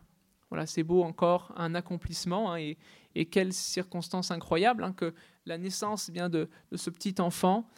voilà, 0.51 0.67
c'est 0.67 0.85
beau 0.85 1.03
encore, 1.03 1.53
un 1.57 1.75
accomplissement. 1.75 2.53
Hein, 2.53 2.75
et, 3.17 3.27
quelle 3.27 3.53
circonstance 3.53 4.31
incroyable 4.31 4.85
hein, 4.85 4.93
que 4.93 5.15
la 5.47 5.59
naissance 5.59 6.11
bien 6.11 6.29
de, 6.29 6.49
de 6.71 6.77
ce 6.77 6.91
petit 6.91 7.21
enfant 7.21 7.69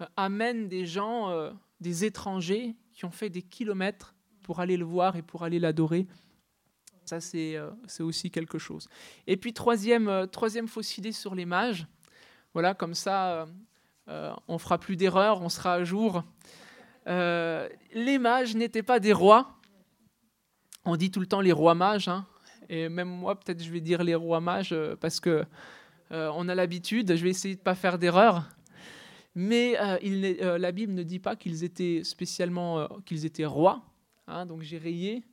euh, 0.00 0.06
amène 0.16 0.68
des 0.68 0.86
gens, 0.86 1.30
euh, 1.30 1.50
des 1.80 2.04
étrangers 2.04 2.76
qui 2.92 3.04
ont 3.04 3.10
fait 3.10 3.30
des 3.30 3.42
kilomètres 3.42 4.14
pour 4.42 4.60
aller 4.60 4.76
le 4.76 4.84
voir 4.84 5.16
et 5.16 5.22
pour 5.22 5.44
aller 5.44 5.58
l'adorer. 5.58 6.06
Ça, 7.06 7.20
c'est 7.20 7.58
aussi 8.00 8.30
quelque 8.30 8.58
chose. 8.58 8.88
Et 9.26 9.36
puis, 9.36 9.52
troisième, 9.52 10.26
troisième 10.30 10.68
fausse 10.68 10.98
idée 10.98 11.12
sur 11.12 11.34
les 11.34 11.46
mages. 11.46 11.86
Voilà, 12.52 12.74
comme 12.74 12.94
ça, 12.94 13.46
on 14.06 14.58
fera 14.58 14.78
plus 14.78 14.96
d'erreurs, 14.96 15.40
on 15.40 15.48
sera 15.48 15.74
à 15.74 15.84
jour. 15.84 16.22
Euh, 17.06 17.68
les 17.92 18.18
mages 18.18 18.54
n'étaient 18.54 18.82
pas 18.82 19.00
des 19.00 19.12
rois. 19.12 19.54
On 20.84 20.96
dit 20.96 21.10
tout 21.10 21.20
le 21.20 21.26
temps 21.26 21.40
les 21.40 21.52
rois 21.52 21.74
mages. 21.74 22.08
Hein. 22.08 22.26
Et 22.68 22.88
même 22.88 23.08
moi, 23.08 23.38
peut-être 23.38 23.62
je 23.62 23.70
vais 23.70 23.80
dire 23.80 24.02
les 24.02 24.14
rois 24.14 24.40
mages 24.40 24.72
euh, 24.72 24.96
parce 24.96 25.20
que 25.20 25.44
euh, 26.12 26.30
on 26.34 26.48
a 26.48 26.54
l'habitude. 26.54 27.14
Je 27.14 27.22
vais 27.22 27.30
essayer 27.30 27.54
de 27.54 27.60
pas 27.60 27.74
faire 27.74 27.98
d'erreur. 27.98 28.44
Mais 29.38 29.76
la 30.40 30.72
Bible 30.72 30.94
ne 30.94 31.02
dit 31.02 31.18
pas 31.18 31.36
qu'ils 31.36 31.62
étaient 31.62 32.00
spécialement 32.04 32.88
qu'ils 33.04 33.26
étaient 33.26 33.44
rois. 33.44 33.82
Hein. 34.28 34.46
donc 34.46 34.62
j'ai 34.62 34.78
rayé. 34.78 35.24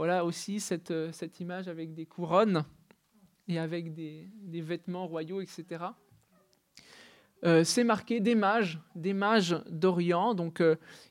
Voilà 0.00 0.24
aussi 0.24 0.60
cette, 0.60 0.94
cette 1.12 1.40
image 1.40 1.68
avec 1.68 1.92
des 1.92 2.06
couronnes 2.06 2.64
et 3.48 3.58
avec 3.58 3.92
des, 3.92 4.30
des 4.40 4.62
vêtements 4.62 5.06
royaux, 5.06 5.42
etc. 5.42 5.84
c'est 7.64 7.84
marqué 7.84 8.18
des 8.18 8.34
mages, 8.34 8.80
des 8.94 9.12
mages 9.12 9.62
d'Orient. 9.68 10.34
Donc, 10.34 10.62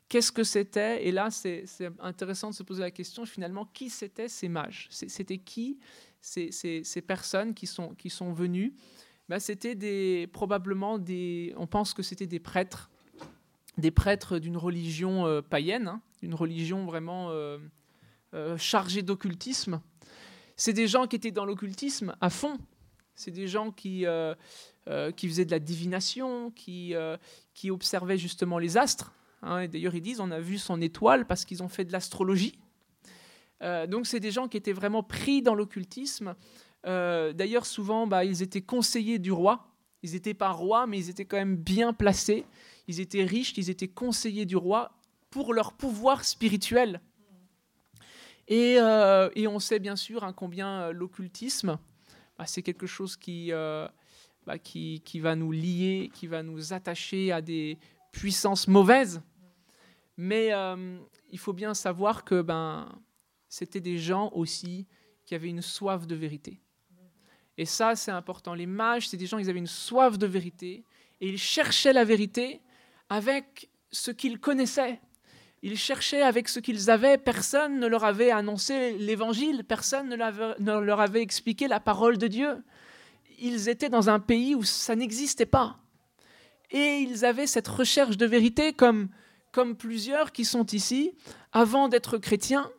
Qu'est-ce 0.09 0.31
que 0.31 0.43
c'était? 0.43 1.05
Et 1.05 1.11
là, 1.11 1.29
c'est 1.29 1.65
intéressant 1.99 2.49
de 2.49 2.55
se 2.55 2.63
poser 2.63 2.81
la 2.81 2.89
question, 2.89 3.27
finalement, 3.27 3.65
qui 3.65 3.91
c'étaient 3.91 4.27
ces 4.27 4.49
mages? 4.49 4.87
C'était 4.89 5.37
qui 5.37 5.77
ces, 6.19 6.49
ces, 6.51 7.01
personnes 7.03 7.53
qui 7.53 7.67
sont, 7.67 7.93
qui 7.93 8.09
sont 8.09 8.33
venues? 8.33 8.73
Ben, 9.29 9.39
C'était 9.39 9.75
des, 9.75 10.27
probablement 10.33 10.97
des... 10.97 11.53
On 11.57 11.67
pense 11.67 11.93
que 11.93 12.01
c'était 12.01 12.25
des 12.25 12.39
prêtres, 12.39 12.89
des 13.77 13.91
prêtres 13.91 14.39
d'une 14.39 14.57
religion 14.57 15.27
euh, 15.27 15.43
païenne, 15.43 15.87
hein, 15.87 16.01
une 16.23 16.33
religion 16.33 16.85
vraiment 16.85 17.29
euh, 18.33 18.53
euh, 18.53 18.57
chargée 18.57 19.01
d'occultisme. 19.01 19.81
C'est 20.55 20.73
des 20.73 20.87
gens 20.87 21.07
qui 21.07 21.15
étaient 21.15 21.31
dans 21.31 21.45
l'occultisme 21.45 22.15
à 22.21 22.29
fond. 22.29 22.57
C'est 23.15 23.31
des 23.31 23.47
gens 23.47 23.71
qui, 23.71 24.05
qui 25.17 25.27
faisaient 25.27 25.45
de 25.45 25.51
la 25.51 25.59
divination, 25.59 26.51
qui, 26.51 26.93
qui 27.53 27.69
observaient 27.69 28.17
justement 28.17 28.59
les 28.59 28.77
astres. 28.77 29.13
Hein, 29.41 29.67
d'ailleurs, 29.67 29.95
ils 29.95 30.01
disent 30.01 30.19
on 30.19 30.31
a 30.31 30.39
vu 30.39 30.57
son 30.57 30.81
étoile 30.81 31.25
parce 31.25 31.45
qu'ils 31.45 31.63
ont 31.63 31.67
fait 31.67 31.85
de 31.85 31.91
l'astrologie. 31.91 32.59
Euh, 33.61 33.87
donc, 33.87 34.07
c'est 34.07 34.19
des 34.19 34.31
gens 34.31 34.47
qui 34.47 34.57
étaient 34.57 34.73
vraiment 34.73 35.03
pris 35.03 35.41
dans 35.41 35.55
l'occultisme. 35.55 36.35
Euh, 36.85 37.33
d'ailleurs, 37.33 37.65
souvent, 37.65 38.07
bah, 38.07 38.23
ils 38.23 38.41
étaient 38.41 38.61
conseillers 38.61 39.19
du 39.19 39.31
roi. 39.31 39.67
Ils 40.01 40.13
n'étaient 40.13 40.33
pas 40.33 40.51
rois, 40.51 40.87
mais 40.87 40.97
ils 40.97 41.09
étaient 41.09 41.25
quand 41.25 41.37
même 41.37 41.57
bien 41.57 41.93
placés. 41.93 42.45
Ils 42.87 42.99
étaient 42.99 43.23
riches, 43.23 43.53
ils 43.57 43.69
étaient 43.69 43.87
conseillers 43.87 44.45
du 44.45 44.55
roi 44.55 44.91
pour 45.29 45.53
leur 45.53 45.73
pouvoir 45.73 46.23
spirituel. 46.23 47.01
Et, 48.49 48.77
euh, 48.79 49.29
on 49.47 49.59
sait 49.59 49.79
bien 49.79 49.95
sûr 49.95 50.23
hein, 50.23 50.33
combien 50.33 50.91
l'occultisme, 50.91 51.79
bah, 52.37 52.45
c'est 52.45 52.63
quelque 52.63 52.87
chose 52.87 53.15
qui, 53.15 53.51
bah, 54.45 54.59
qui, 54.61 55.01
qui, 55.05 55.19
va 55.19 55.35
nous 55.35 55.51
lier, 55.51 56.11
qui 56.13 56.27
va 56.27 56.43
nous 56.43 56.73
attacher 56.73 57.31
à 57.31 57.41
des 57.41 57.77
puissances 58.11 58.67
mauvaises. 58.67 59.21
Mais 60.17 60.51
euh, 60.51 60.99
il 61.31 61.39
faut 61.39 61.53
bien 61.53 61.73
savoir 61.73 62.25
que 62.25 62.41
ben, 62.41 62.99
c'était 63.47 63.79
des 63.79 63.97
gens 63.97 64.29
aussi 64.33 64.85
qui 65.25 65.33
avaient 65.33 65.47
une 65.47 65.61
soif 65.61 66.07
de 66.07 66.15
vérité. 66.15 66.59
Et 67.57 67.65
ça, 67.65 67.95
c'est 67.95 68.11
important. 68.11 68.53
Les 68.53 68.65
mages, 68.65 69.07
c'est 69.07 69.15
des 69.15 69.27
gens, 69.27 69.37
ils 69.37 69.49
avaient 69.49 69.59
une 69.59 69.65
soif 69.65 70.17
de 70.17 70.27
vérité 70.27 70.83
et 71.21 71.29
ils 71.29 71.37
cherchaient 71.37 71.93
la 71.93 72.03
vérité 72.03 72.61
avec 73.07 73.69
ce 73.91 74.11
qu'ils 74.11 74.39
connaissaient. 74.39 74.99
Ils 75.61 75.77
cherchaient 75.77 76.21
avec 76.21 76.47
ce 76.47 76.59
qu'ils 76.59 76.89
avaient. 76.89 77.17
Personne 77.17 77.79
ne 77.79 77.87
leur 77.87 78.03
avait 78.03 78.31
annoncé 78.31 78.97
l'évangile, 78.97 79.63
personne 79.63 80.09
ne 80.09 80.79
leur 80.79 80.99
avait 80.99 81.21
expliqué 81.21 81.67
la 81.67 81.79
parole 81.79 82.17
de 82.17 82.27
Dieu. 82.27 82.63
Ils 83.39 83.69
étaient 83.69 83.89
dans 83.89 84.09
un 84.09 84.19
pays 84.19 84.55
où 84.55 84.63
ça 84.63 84.95
n'existait 84.95 85.45
pas. 85.45 85.77
Et 86.71 86.99
ils 86.99 87.25
avaient 87.25 87.47
cette 87.47 87.67
recherche 87.67 88.17
de 88.17 88.25
vérité 88.25 88.73
comme 88.73 89.09
comme 89.51 89.75
plusieurs 89.75 90.31
qui 90.31 90.45
sont 90.45 90.65
ici, 90.67 91.13
avant 91.51 91.87
d'être 91.87 92.17
chrétiens, 92.17 92.69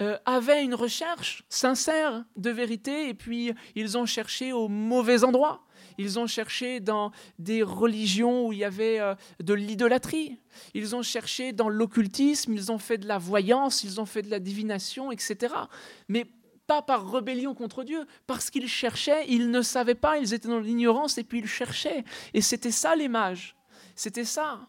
euh, 0.00 0.18
avaient 0.24 0.64
une 0.64 0.74
recherche 0.74 1.44
sincère 1.48 2.24
de 2.36 2.50
vérité 2.50 3.08
et 3.08 3.14
puis 3.14 3.52
ils 3.74 3.96
ont 3.98 4.06
cherché 4.06 4.52
au 4.52 4.68
mauvais 4.68 5.24
endroit. 5.24 5.64
Ils 5.98 6.18
ont 6.18 6.26
cherché 6.26 6.80
dans 6.80 7.12
des 7.38 7.62
religions 7.62 8.46
où 8.46 8.52
il 8.52 8.60
y 8.60 8.64
avait 8.64 9.00
euh, 9.00 9.14
de 9.40 9.54
l'idolâtrie. 9.54 10.38
Ils 10.74 10.94
ont 10.94 11.02
cherché 11.02 11.52
dans 11.52 11.68
l'occultisme, 11.68 12.52
ils 12.52 12.70
ont 12.70 12.78
fait 12.78 12.98
de 12.98 13.06
la 13.06 13.18
voyance, 13.18 13.84
ils 13.84 14.00
ont 14.00 14.06
fait 14.06 14.22
de 14.22 14.30
la 14.30 14.38
divination, 14.38 15.12
etc. 15.12 15.54
Mais 16.08 16.26
pas 16.66 16.82
par 16.82 17.10
rébellion 17.10 17.54
contre 17.54 17.84
Dieu, 17.84 18.06
parce 18.26 18.50
qu'ils 18.50 18.68
cherchaient, 18.68 19.24
ils 19.28 19.50
ne 19.50 19.62
savaient 19.62 19.94
pas, 19.94 20.18
ils 20.18 20.32
étaient 20.32 20.48
dans 20.48 20.60
l'ignorance 20.60 21.18
et 21.18 21.24
puis 21.24 21.40
ils 21.40 21.48
cherchaient. 21.48 22.04
Et 22.34 22.40
c'était 22.40 22.70
ça 22.70 22.94
les 22.94 23.08
mages. 23.08 23.56
C'était 23.94 24.24
ça. 24.24 24.60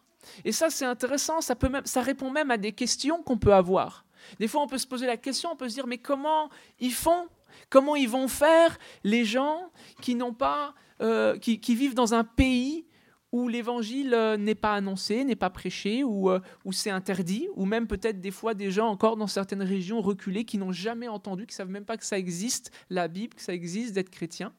Et 0.44 0.52
ça, 0.52 0.70
c'est 0.70 0.84
intéressant, 0.84 1.40
ça, 1.40 1.54
peut 1.54 1.68
même, 1.68 1.84
ça 1.86 2.02
répond 2.02 2.30
même 2.30 2.50
à 2.50 2.56
des 2.56 2.72
questions 2.72 3.22
qu'on 3.22 3.38
peut 3.38 3.54
avoir. 3.54 4.04
Des 4.38 4.48
fois, 4.48 4.62
on 4.62 4.66
peut 4.66 4.78
se 4.78 4.86
poser 4.86 5.06
la 5.06 5.16
question, 5.16 5.50
on 5.52 5.56
peut 5.56 5.68
se 5.68 5.74
dire, 5.74 5.86
mais 5.86 5.98
comment 5.98 6.48
ils 6.80 6.92
font? 6.92 7.28
Comment 7.70 7.94
ils 7.94 8.08
vont 8.08 8.28
faire 8.28 8.78
les 9.04 9.24
gens 9.24 9.70
qui, 10.00 10.14
n'ont 10.14 10.32
pas, 10.32 10.74
euh, 11.04 11.36
qui, 11.36 11.74
vivent 11.74 11.94
dans 11.94 12.14
un 12.14 12.24
pays 12.24 12.86
où 13.30 13.46
l'évangile 13.46 14.14
euh, 14.14 14.38
n'est 14.38 14.54
pas 14.54 14.72
annoncé, 14.72 15.22
n'est 15.24 15.36
pas 15.36 15.50
prêché, 15.50 16.02
ou 16.02 16.30
euh, 16.30 16.40
où 16.64 16.72
c'est 16.72 16.88
interdit, 16.88 17.46
ou 17.56 17.66
même 17.66 17.86
peut-être 17.86 18.22
des 18.22 18.30
fois 18.30 18.54
des 18.54 18.70
gens 18.70 18.88
encore 18.88 19.18
dans 19.18 19.26
certaines 19.26 19.62
régions 19.62 20.00
reculées 20.00 20.46
qui 20.46 20.56
n'ont 20.56 20.72
jamais 20.72 21.06
entendu, 21.06 21.44
qui 21.46 21.52
ne 21.52 21.56
savent 21.56 21.68
même 21.68 21.84
pas 21.84 21.98
que 21.98 22.06
ça 22.06 22.18
existe, 22.18 22.70
la 22.88 23.06
Bible, 23.08 23.34
que 23.34 23.42
ça 23.42 23.52
existe 23.52 23.92
d'être 23.92 24.08
chrétien. 24.08 24.54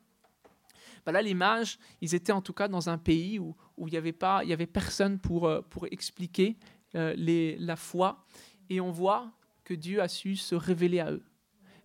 Bah 1.04 1.12
là, 1.12 1.24
les 1.24 1.34
mages, 1.34 1.80
ils 2.02 2.14
étaient 2.14 2.32
en 2.32 2.42
tout 2.42 2.54
cas 2.54 2.68
dans 2.68 2.90
un 2.90 3.00
pays 3.00 3.40
où, 3.40 3.56
où 3.78 3.88
il 3.88 3.92
n'y 3.92 3.98
avait, 3.98 4.16
avait 4.24 4.68
personne 4.68 5.18
pour, 5.18 5.50
expliquer 5.90 6.58
la 6.94 7.76
foi. 7.76 8.24
Et 8.70 8.80
on 8.82 8.92
voit 8.92 9.32
que 9.64 9.74
Dieu 9.74 10.00
a 10.00 10.08
su 10.08 10.36
se 10.36 10.54
révéler 10.54 11.00
à 11.00 11.12
eux. 11.12 11.24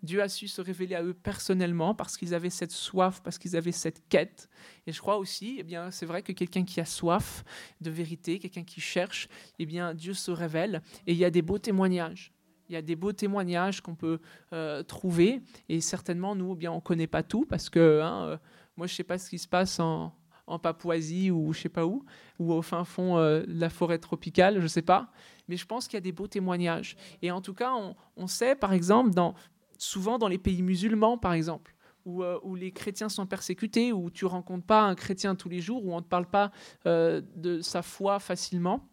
Dieu 0.03 0.23
a 0.23 0.29
su 0.29 0.49
se 0.49 0.61
révéler 0.61 0.95
à 0.95 1.03
eux 1.03 1.15
personnellement 1.15 1.95
parce 1.95 2.17
qu'ils 2.17 2.35
avaient 2.35 2.51
cette 2.51 2.73
soif, 2.73 3.21
parce 3.23 3.39
qu'ils 3.39 3.57
avaient 3.57 3.73
cette 3.73 4.09
quête. 4.09 4.49
Et 4.87 4.93
je 4.93 5.01
crois 5.01 5.19
aussi, 5.19 5.57
eh 5.59 5.63
bien, 5.63 5.91
c'est 5.91 6.07
vrai 6.07 6.23
que 6.23 6.33
quelqu'un 6.33 6.65
qui 6.65 6.81
a 6.81 6.85
soif 6.85 7.45
de 7.81 7.91
vérité, 7.91 8.39
quelqu'un 8.39 8.65
qui 8.65 8.81
cherche, 8.81 9.29
eh 9.59 9.67
bien, 9.67 9.95
Dieu 9.95 10.15
se 10.15 10.31
révèle. 10.31 10.83
Et 11.07 11.13
il 11.13 11.19
y 11.19 11.25
a 11.25 11.31
des 11.31 11.43
beaux 11.43 11.59
témoignages. 11.59 12.33
Il 12.69 12.75
y 12.75 12.77
a 12.77 12.83
des 12.83 12.95
beaux 12.95 13.13
témoignages 13.13 13.81
qu'on 13.81 13.97
peut 13.97 14.21
euh, 14.53 14.85
trouver. 14.85 15.43
Et 15.69 15.81
certainement, 15.81 16.37
nous, 16.37 16.53
eh 16.53 16.57
bien, 16.57 16.71
on 16.71 16.77
ne 16.77 16.81
connaît 16.81 17.09
pas 17.09 17.25
tout 17.25 17.45
parce 17.45 17.69
que 17.69 18.01
hein, 18.01 18.25
euh, 18.27 18.37
moi, 18.77 18.87
je 18.87 18.93
ne 18.93 18.97
sais 18.97 19.05
pas 19.05 19.19
ce 19.19 19.29
qui 19.29 19.39
se 19.39 19.49
passe 19.49 19.81
en, 19.81 20.15
Papouasie 20.63 21.31
ou 21.31 21.53
je 21.53 21.61
sais 21.61 21.69
pas 21.69 21.87
où, 21.87 22.05
ou 22.41 22.53
au 22.53 22.61
fin 22.61 22.83
fond 22.83 23.19
euh, 23.19 23.45
de 23.47 23.61
la 23.61 23.71
forêt 23.71 23.99
tropicale, 23.99 24.57
je 24.57 24.63
ne 24.63 24.69
sais 24.69 24.83
pas. 24.83 25.13
Mais 25.47 25.57
je 25.57 25.65
pense 25.65 25.87
qu'il 25.87 25.97
y 25.97 25.99
a 25.99 26.01
des 26.01 26.11
beaux 26.11 26.27
témoignages. 26.27 26.97
Et 27.23 27.31
en 27.31 27.41
tout 27.41 27.55
cas, 27.55 27.73
on, 28.17 28.27
sait, 28.27 28.57
par 28.57 28.73
exemple, 28.73 29.11
dans, 29.11 29.35
souvent 29.81 30.19
dans 30.19 30.29
les 30.29 30.39
pays 30.39 30.63
musulmans, 30.63 31.19
par 31.19 31.33
exemple, 31.33 31.75
où, 32.05 32.23
euh, 32.23 32.39
où, 32.43 32.55
les 32.55 32.71
chrétiens 32.71 33.09
sont 33.09 33.27
persécutés, 33.27 33.93
où 33.93 34.11
tu 34.11 34.25
rencontres 34.27 34.67
pas 34.67 34.83
un 34.83 34.95
chrétien 34.95 35.35
tous 35.35 35.49
les 35.49 35.61
jours, 35.61 35.85
où 35.85 35.93
on 35.93 35.97
ne 35.97 36.03
te 36.03 36.09
parle 36.09 36.27
pas 36.27 36.53
euh, 36.87 37.21
de 37.37 37.61
sa 37.61 37.83
foi 37.83 38.19
facilement. 38.21 38.87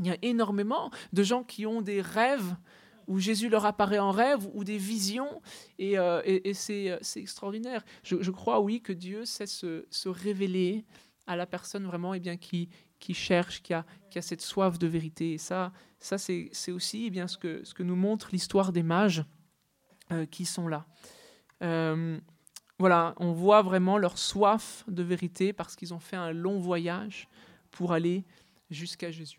Il 0.00 0.06
y 0.06 0.10
a 0.10 0.16
énormément 0.22 0.90
de 1.12 1.22
gens 1.22 1.44
qui 1.44 1.66
ont 1.66 1.82
des 1.82 2.00
rêves 2.00 2.56
où 3.08 3.18
Jésus 3.18 3.48
leur 3.48 3.66
apparaît 3.66 3.98
en 3.98 4.10
rêve 4.10 4.48
ou 4.54 4.64
des 4.64 4.78
visions, 4.78 5.42
et, 5.78 5.98
euh, 5.98 6.22
c'est 6.52 6.98
extraordinaire. 7.16 7.84
Je, 8.02 8.30
crois, 8.30 8.60
oui, 8.60 8.80
que 8.80 8.92
Dieu 8.92 9.24
sait 9.24 9.46
se, 9.46 10.08
révéler 10.08 10.84
à 11.26 11.36
la 11.36 11.46
personne 11.46 11.84
vraiment 11.84 12.14
et 12.14 12.18
eh 12.18 12.20
bien, 12.20 12.36
qui, 12.36 12.68
cherche, 13.12 13.62
qui 13.62 13.74
a, 13.74 13.84
cette 14.20 14.40
soif 14.40 14.78
de 14.78 14.86
vérité. 14.86 15.32
Et 15.32 15.38
ça, 15.38 15.72
ça 15.98 16.16
c'est 16.16 16.72
aussi 16.72 17.06
eh 17.06 17.10
bien, 17.10 17.28
ce, 17.28 17.36
que, 17.36 17.82
nous 17.82 17.96
montre 17.96 18.28
l'histoire 18.32 18.72
des 18.72 18.82
mages 18.82 19.24
qui 20.30 20.44
sont 20.44 20.68
là. 20.68 20.86
Euh, 21.62 22.18
voilà, 22.78 23.14
on 23.18 23.32
voit 23.32 23.62
vraiment 23.62 23.98
leur 23.98 24.18
soif 24.18 24.84
de 24.88 25.02
vérité 25.02 25.52
parce 25.52 25.76
qu'ils 25.76 25.94
ont 25.94 26.00
fait 26.00 26.16
un 26.16 26.32
long 26.32 26.58
voyage 26.58 27.28
pour 27.70 27.92
aller 27.92 28.24
jusqu'à 28.70 29.10
Jésus. 29.10 29.38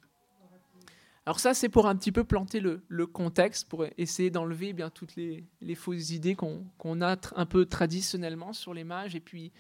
Alors 1.25 1.39
ça, 1.39 1.53
c'est 1.53 1.70
pour 1.70 1.88
un 1.88 1.96
petit 1.96 2.12
peu 2.12 2.24
planter 2.24 2.60
le, 2.60 3.08
contexte, 3.08 3.70
pour 3.70 3.86
essayer 3.98 4.29
d'enlever 4.29 4.70
eh 4.70 4.74
bien 4.74 4.89
toutes 4.89 5.15
les, 5.15 5.75
fausses 5.75 6.12
idées 6.12 6.36
qu'on 6.36 7.01
a 7.01 7.15
un 7.36 7.46
peu 7.46 7.65
traditionnellement 7.65 8.51
sur 8.51 8.74
les 8.74 8.84
mages. 8.84 9.15
Et 9.15 9.22
puis, 9.22 9.51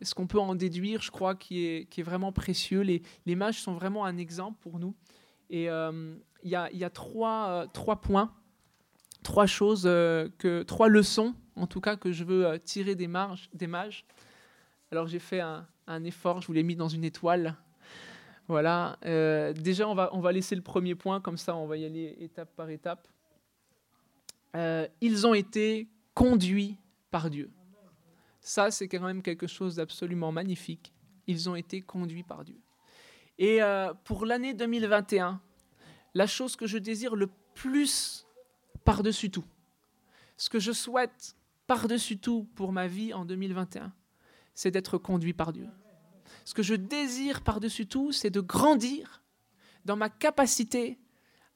ce 0.00 0.14
qu'on 0.14 0.26
peut 0.26 0.38
en 0.38 0.54
déduire, 0.54 1.02
je 1.02 1.10
crois, 1.10 1.34
qui 1.34 1.64
est, 1.66 2.02
vraiment 2.02 2.32
précieux. 2.32 2.80
Les, 2.80 3.02
mages 3.36 3.60
sont 3.60 3.74
vraiment 3.74 4.04
un 4.04 4.16
exemple 4.16 4.58
pour 4.60 4.78
nous. 4.78 4.94
Et 5.50 5.68
euh, 5.68 6.14
il 6.42 6.50
y, 6.50 6.54
a, 6.54 6.70
euh, 6.74 7.66
trois 7.72 8.00
points, 8.00 8.34
trois 9.22 9.46
choses, 9.46 9.84
euh, 9.86 10.28
trois 10.66 10.88
leçons, 10.88 11.34
en 11.56 11.66
tout 11.66 11.80
cas, 11.80 11.96
que 11.96 12.12
je 12.12 12.24
veux 12.24 12.58
tirer 12.58 12.94
des, 12.94 13.08
mages. 13.08 14.04
Alors 14.90 15.06
j'ai 15.06 15.18
fait 15.18 15.40
un, 15.40 15.66
effort, 16.04 16.40
je 16.40 16.46
vous 16.46 16.52
l'ai 16.52 16.62
mis 16.62 16.76
dans 16.76 16.88
une 16.88 17.04
étoile 17.04 17.56
voilà. 18.48 18.98
Euh, 19.04 19.52
déjà, 19.52 19.88
on 19.88 19.94
va, 19.94 20.10
on 20.12 20.20
va 20.20 20.32
laisser 20.32 20.54
le 20.54 20.62
premier 20.62 20.94
point, 20.94 21.20
comme 21.20 21.38
ça, 21.38 21.56
on 21.56 21.66
va 21.66 21.76
y 21.76 21.84
aller 21.84 22.16
étape 22.20 22.54
par 22.54 22.68
étape. 22.70 23.08
Euh, 24.56 24.86
ils 25.00 25.26
ont 25.26 25.34
été 25.34 25.88
conduits 26.14 26.76
par 27.10 27.30
Dieu. 27.30 27.50
Ça, 28.40 28.70
c'est 28.70 28.88
quand 28.88 29.00
même 29.00 29.22
quelque 29.22 29.46
chose 29.46 29.76
d'absolument 29.76 30.32
magnifique. 30.32 30.92
Ils 31.26 31.48
ont 31.48 31.54
été 31.54 31.80
conduits 31.80 32.24
par 32.24 32.44
Dieu. 32.44 32.58
Et 33.38 33.62
euh, 33.62 33.94
pour 34.04 34.26
l'année 34.26 34.52
2021, 34.52 35.40
la 36.14 36.26
chose 36.26 36.56
que 36.56 36.66
je 36.66 36.78
désire 36.78 37.16
le 37.16 37.28
plus 37.54 38.26
par-dessus 38.84 39.30
tout, 39.30 39.44
ce 40.36 40.50
que 40.50 40.58
je 40.58 40.72
souhaite 40.72 41.36
par-dessus 41.66 42.18
tout 42.18 42.48
pour 42.54 42.72
ma 42.72 42.86
vie 42.86 43.14
en 43.14 43.24
2021, 43.24 43.92
c'est 44.54 44.70
d'être 44.70 44.98
conduit 44.98 45.32
par 45.32 45.52
Dieu. 45.52 45.68
Ce 46.44 46.54
que 46.54 46.62
je 46.62 46.74
désire 46.74 47.42
par-dessus 47.42 47.86
tout, 47.86 48.12
c'est 48.12 48.30
de 48.30 48.40
grandir 48.40 49.22
dans 49.84 49.96
ma 49.96 50.08
capacité 50.08 50.98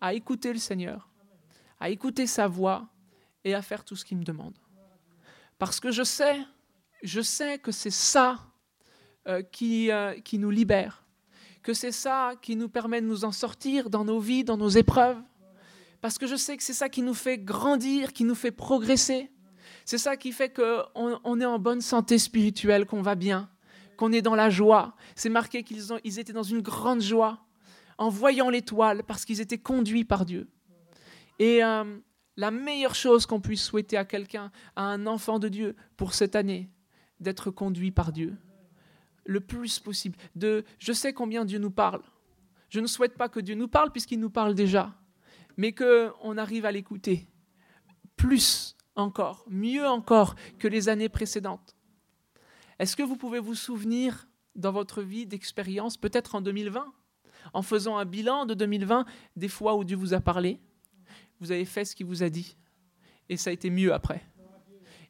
à 0.00 0.14
écouter 0.14 0.52
le 0.52 0.58
Seigneur, 0.58 1.08
à 1.80 1.90
écouter 1.90 2.26
sa 2.26 2.48
voix 2.48 2.88
et 3.44 3.54
à 3.54 3.62
faire 3.62 3.84
tout 3.84 3.96
ce 3.96 4.04
qu'il 4.04 4.18
me 4.18 4.24
demande. 4.24 4.56
Parce 5.58 5.80
que 5.80 5.90
je 5.90 6.02
sais, 6.02 6.38
je 7.02 7.20
sais 7.20 7.58
que 7.58 7.72
c'est 7.72 7.90
ça 7.90 8.46
euh, 9.28 9.42
euh, 9.62 10.20
qui 10.20 10.38
nous 10.38 10.50
libère, 10.50 11.04
que 11.62 11.72
c'est 11.72 11.92
ça 11.92 12.34
qui 12.40 12.56
nous 12.56 12.68
permet 12.68 13.00
de 13.00 13.06
nous 13.06 13.24
en 13.24 13.32
sortir 13.32 13.90
dans 13.90 14.04
nos 14.04 14.20
vies, 14.20 14.44
dans 14.44 14.56
nos 14.56 14.68
épreuves. 14.68 15.20
Parce 16.06 16.18
que 16.18 16.28
je 16.28 16.36
sais 16.36 16.56
que 16.56 16.62
c'est 16.62 16.72
ça 16.72 16.88
qui 16.88 17.02
nous 17.02 17.14
fait 17.14 17.36
grandir, 17.36 18.12
qui 18.12 18.22
nous 18.22 18.36
fait 18.36 18.52
progresser. 18.52 19.28
C'est 19.84 19.98
ça 19.98 20.16
qui 20.16 20.30
fait 20.30 20.54
qu'on 20.54 21.18
on 21.24 21.40
est 21.40 21.44
en 21.44 21.58
bonne 21.58 21.80
santé 21.80 22.16
spirituelle, 22.16 22.86
qu'on 22.86 23.02
va 23.02 23.16
bien 23.16 23.50
qu'on 23.96 24.12
est 24.12 24.22
dans 24.22 24.36
la 24.36 24.48
joie. 24.48 24.94
C'est 25.16 25.30
marqué 25.30 25.64
qu'ils 25.64 25.82
ils 26.04 26.20
étaient 26.20 26.32
dans 26.32 26.44
une 26.44 26.60
grande 26.60 27.00
joie 27.00 27.44
en 27.98 28.08
voyant 28.08 28.50
l'étoile 28.50 29.02
parce 29.02 29.24
qu'ils 29.24 29.40
étaient 29.40 29.58
conduits 29.58 30.04
par 30.04 30.24
Dieu. 30.24 30.48
Et 31.40 31.64
euh, 31.64 31.98
la 32.36 32.52
meilleure 32.52 32.94
chose 32.94 33.26
qu'on 33.26 33.40
puisse 33.40 33.64
souhaiter 33.64 33.96
à 33.96 34.04
quelqu'un, 34.04 34.52
à 34.76 34.84
un 34.84 35.08
enfant 35.08 35.40
de 35.40 35.48
Dieu 35.48 35.74
pour 35.96 36.14
cette 36.14 36.36
année, 36.36 36.70
d'être 37.18 37.50
conduit 37.50 37.90
par 37.90 38.12
Dieu 38.12 38.36
le 39.24 39.40
plus 39.40 39.80
possible. 39.80 40.16
De, 40.36 40.64
je 40.78 40.92
sais 40.92 41.12
combien 41.12 41.44
Dieu 41.44 41.58
nous 41.58 41.72
parle. 41.72 42.02
Je 42.68 42.78
ne 42.78 42.86
souhaite 42.86 43.16
pas 43.16 43.28
que 43.28 43.40
Dieu 43.40 43.56
nous 43.56 43.66
parle 43.66 43.90
puisqu'il 43.90 44.20
nous 44.20 44.30
parle 44.30 44.54
déjà, 44.54 44.94
mais 45.56 45.72
qu'on 45.72 46.36
arrive 46.36 46.64
à 46.64 46.72
l'écouter 46.72 47.28
plus 48.16 48.76
encore, 48.94 49.44
mieux 49.48 49.86
encore 49.86 50.34
que 50.58 50.68
les 50.68 50.88
années 50.88 51.08
précédentes. 51.08 51.76
Est-ce 52.78 52.96
que 52.96 53.02
vous 53.02 53.16
pouvez 53.16 53.38
vous 53.38 53.54
souvenir 53.54 54.28
dans 54.54 54.72
votre 54.72 55.02
vie 55.02 55.26
d'expérience, 55.26 55.96
peut-être 55.96 56.34
en 56.34 56.40
2020, 56.40 56.92
en 57.52 57.62
faisant 57.62 57.98
un 57.98 58.04
bilan 58.04 58.46
de 58.46 58.54
2020, 58.54 59.04
des 59.36 59.48
fois 59.48 59.76
où 59.76 59.84
Dieu 59.84 59.96
vous 59.96 60.14
a 60.14 60.20
parlé, 60.20 60.60
vous 61.40 61.52
avez 61.52 61.64
fait 61.66 61.84
ce 61.84 61.94
qu'il 61.94 62.06
vous 62.06 62.22
a 62.22 62.30
dit, 62.30 62.56
et 63.28 63.36
ça 63.36 63.50
a 63.50 63.52
été 63.52 63.70
mieux 63.70 63.92
après. 63.92 64.22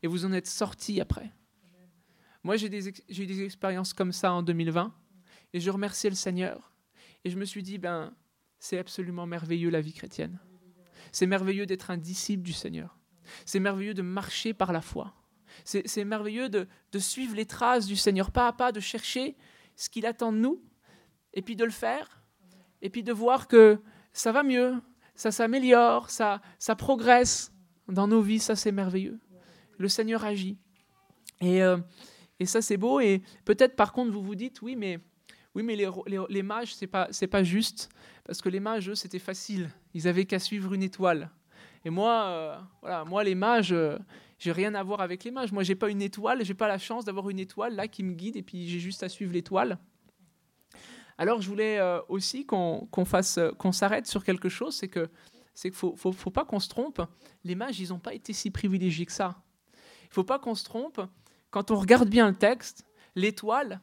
Et 0.03 0.09
vous 0.09 0.25
en 0.25 0.33
êtes 0.33 0.49
sorti 0.49 1.01
après? 1.01 1.33
Moi, 2.43 2.57
j'ai 2.57 2.67
eu 2.67 3.27
des 3.27 3.43
expériences 3.43 3.93
comme 3.93 4.13
ça 4.13 4.33
en 4.33 4.43
2020, 4.43 4.93
et 5.53 5.61
je 5.61 5.71
remerciais 5.71 6.11
le 6.11 6.17
Seigneur. 6.17 6.73
Et 7.25 7.31
je 7.31 7.39
me 7.39 7.45
suis 7.45 7.63
dit, 7.63 7.79
ben, 7.79 8.15
c'est 8.67 8.79
absolument 8.79 9.27
merveilleux 9.27 9.71
la 9.71 9.81
vie 9.81 9.93
chrétienne. 9.93 10.41
C'est 11.13 11.27
merveilleux 11.27 11.67
d'être 11.67 11.93
un 11.93 11.97
disciple 11.97 12.43
du 12.43 12.53
Seigneur. 12.53 12.99
C'est 13.45 13.61
merveilleux 13.61 13.95
de 13.95 14.03
marcher 14.03 14.55
par 14.55 14.73
la 14.73 14.81
foi. 14.81 15.15
C'est 15.65 16.05
merveilleux 16.05 16.49
de, 16.49 16.67
suivre 16.99 17.37
les 17.37 17.47
traces 17.47 17.87
du 17.87 17.95
Seigneur 17.95 18.33
pas 18.33 18.49
à 18.49 18.53
pas, 18.53 18.73
de 18.73 18.81
chercher 18.81 19.37
ce 19.77 19.89
qu'il 19.89 20.05
attend 20.05 20.33
de 20.33 20.39
nous, 20.39 20.61
et 21.33 21.43
puis 21.43 21.55
de 21.55 21.65
le 21.65 21.71
faire, 21.71 22.21
et 22.83 22.91
puis 22.91 23.05
de 23.05 23.13
voir 23.13 23.47
que 23.47 23.81
ça 24.13 24.33
va 24.33 24.43
mieux, 24.43 24.75
ça 25.15 25.31
s'améliore, 25.31 26.11
ça, 26.11 26.41
ça 26.59 26.75
progresse 26.75 27.53
dans 27.87 28.09
nos 28.09 28.21
vies, 28.21 28.41
ça 28.41 28.57
c'est 28.57 28.73
merveilleux. 28.73 29.21
Le 29.79 29.89
Seigneur 29.89 30.25
agit. 30.25 30.59
Et, 31.41 31.63
euh, 31.63 31.79
et 32.41 32.47
ça 32.47 32.61
c'est 32.61 32.77
beau, 32.77 32.99
et 32.99 33.23
peut-être 33.45 33.77
par 33.77 33.93
contre 33.93 34.11
vous 34.11 34.23
vous 34.23 34.35
dites, 34.35 34.61
oui 34.61 34.75
mais, 34.75 34.99
oui, 35.57 35.63
mais 35.63 35.75
les, 35.75 35.89
les, 36.29 36.43
mages, 36.43 36.75
c'est 36.75 36.87
pas, 36.87 37.09
pas 37.31 37.43
juste, 37.43 37.89
parce 38.27 38.43
que 38.43 38.51
les 38.51 38.61
mages, 38.61 38.91
eux, 38.91 38.95
c'était 38.95 39.19
facile, 39.19 39.71
ils 39.95 40.07
avaient 40.07 40.27
qu'à 40.27 40.39
suivre 40.39 40.75
une 40.75 40.83
étoile. 40.83 41.31
Et 41.83 41.89
moi, 41.89 42.27
euh, 42.27 42.59
voilà, 42.83 43.07
moi 43.07 43.25
les 43.25 43.35
mages, 43.35 43.73
euh, 43.73 43.97
j'ai 44.39 44.53
rien 44.53 44.75
à 44.75 44.83
voir 44.83 45.01
avec 45.01 45.25
les 45.25 45.31
mages. 45.31 45.53
Moi, 45.53 45.63
j'ai 45.63 45.75
pas 45.75 45.89
une 45.89 46.03
étoile, 46.03 46.45
j'ai 46.45 46.53
pas 46.53 46.69
la 46.69 46.77
chance 46.77 47.07
d'avoir 47.07 47.31
une 47.31 47.39
étoile 47.39 47.75
là 47.75 47.89
qui 47.89 48.03
me 48.03 48.13
guide 48.13 48.37
et 48.37 48.43
puis 48.43 48.69
j'ai 48.69 48.81
juste 48.81 49.03
à 49.03 49.09
suivre 49.09 49.33
l'étoile. 49.33 49.79
Alors, 51.17 51.41
je 51.41 51.49
voulais 51.49 51.79
euh, 51.79 52.01
aussi 52.11 52.45
qu'on 52.45 52.87
fasse, 53.07 53.39
euh, 53.39 53.51
qu'on 53.53 53.73
s'arrête 53.73 54.07
sur 54.07 54.25
quelque 54.25 54.51
chose, 54.51 54.77
c'est 54.77 54.89
que 54.89 55.09
c'est 55.55 55.71
qu'il 55.71 55.79
faut, 55.79 55.97
faut, 55.97 56.13
faut, 56.13 56.31
pas 56.31 56.45
qu'on 56.45 56.61
se 56.61 56.69
trompe. 56.69 57.01
Les 57.45 57.55
mages, 57.55 57.81
ils 57.81 57.89
n'ont 57.89 57.99
pas 57.99 58.13
été 58.13 58.35
si 58.35 58.51
privilégiés 58.51 59.07
que 59.07 59.13
ça. 59.13 59.43
Il 60.05 60.13
faut 60.13 60.25
pas 60.25 60.39
qu'on 60.39 60.55
se 60.55 60.65
trompe. 60.65 61.01
Quand 61.51 61.71
on 61.71 61.77
regarde 61.77 62.11
bien 62.11 62.29
le 62.29 62.37
texte, 62.37 62.85
l'étoile, 63.15 63.81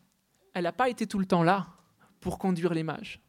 elle 0.54 0.64
n'a 0.64 0.72
pas 0.72 0.90
été 0.90 1.08
tout 1.08 1.20
le 1.20 1.26
temps 1.26 1.44
là 1.44 1.68
pour 2.20 2.38
conduire 2.38 2.74
les 2.74 2.84
mages. 2.84 3.22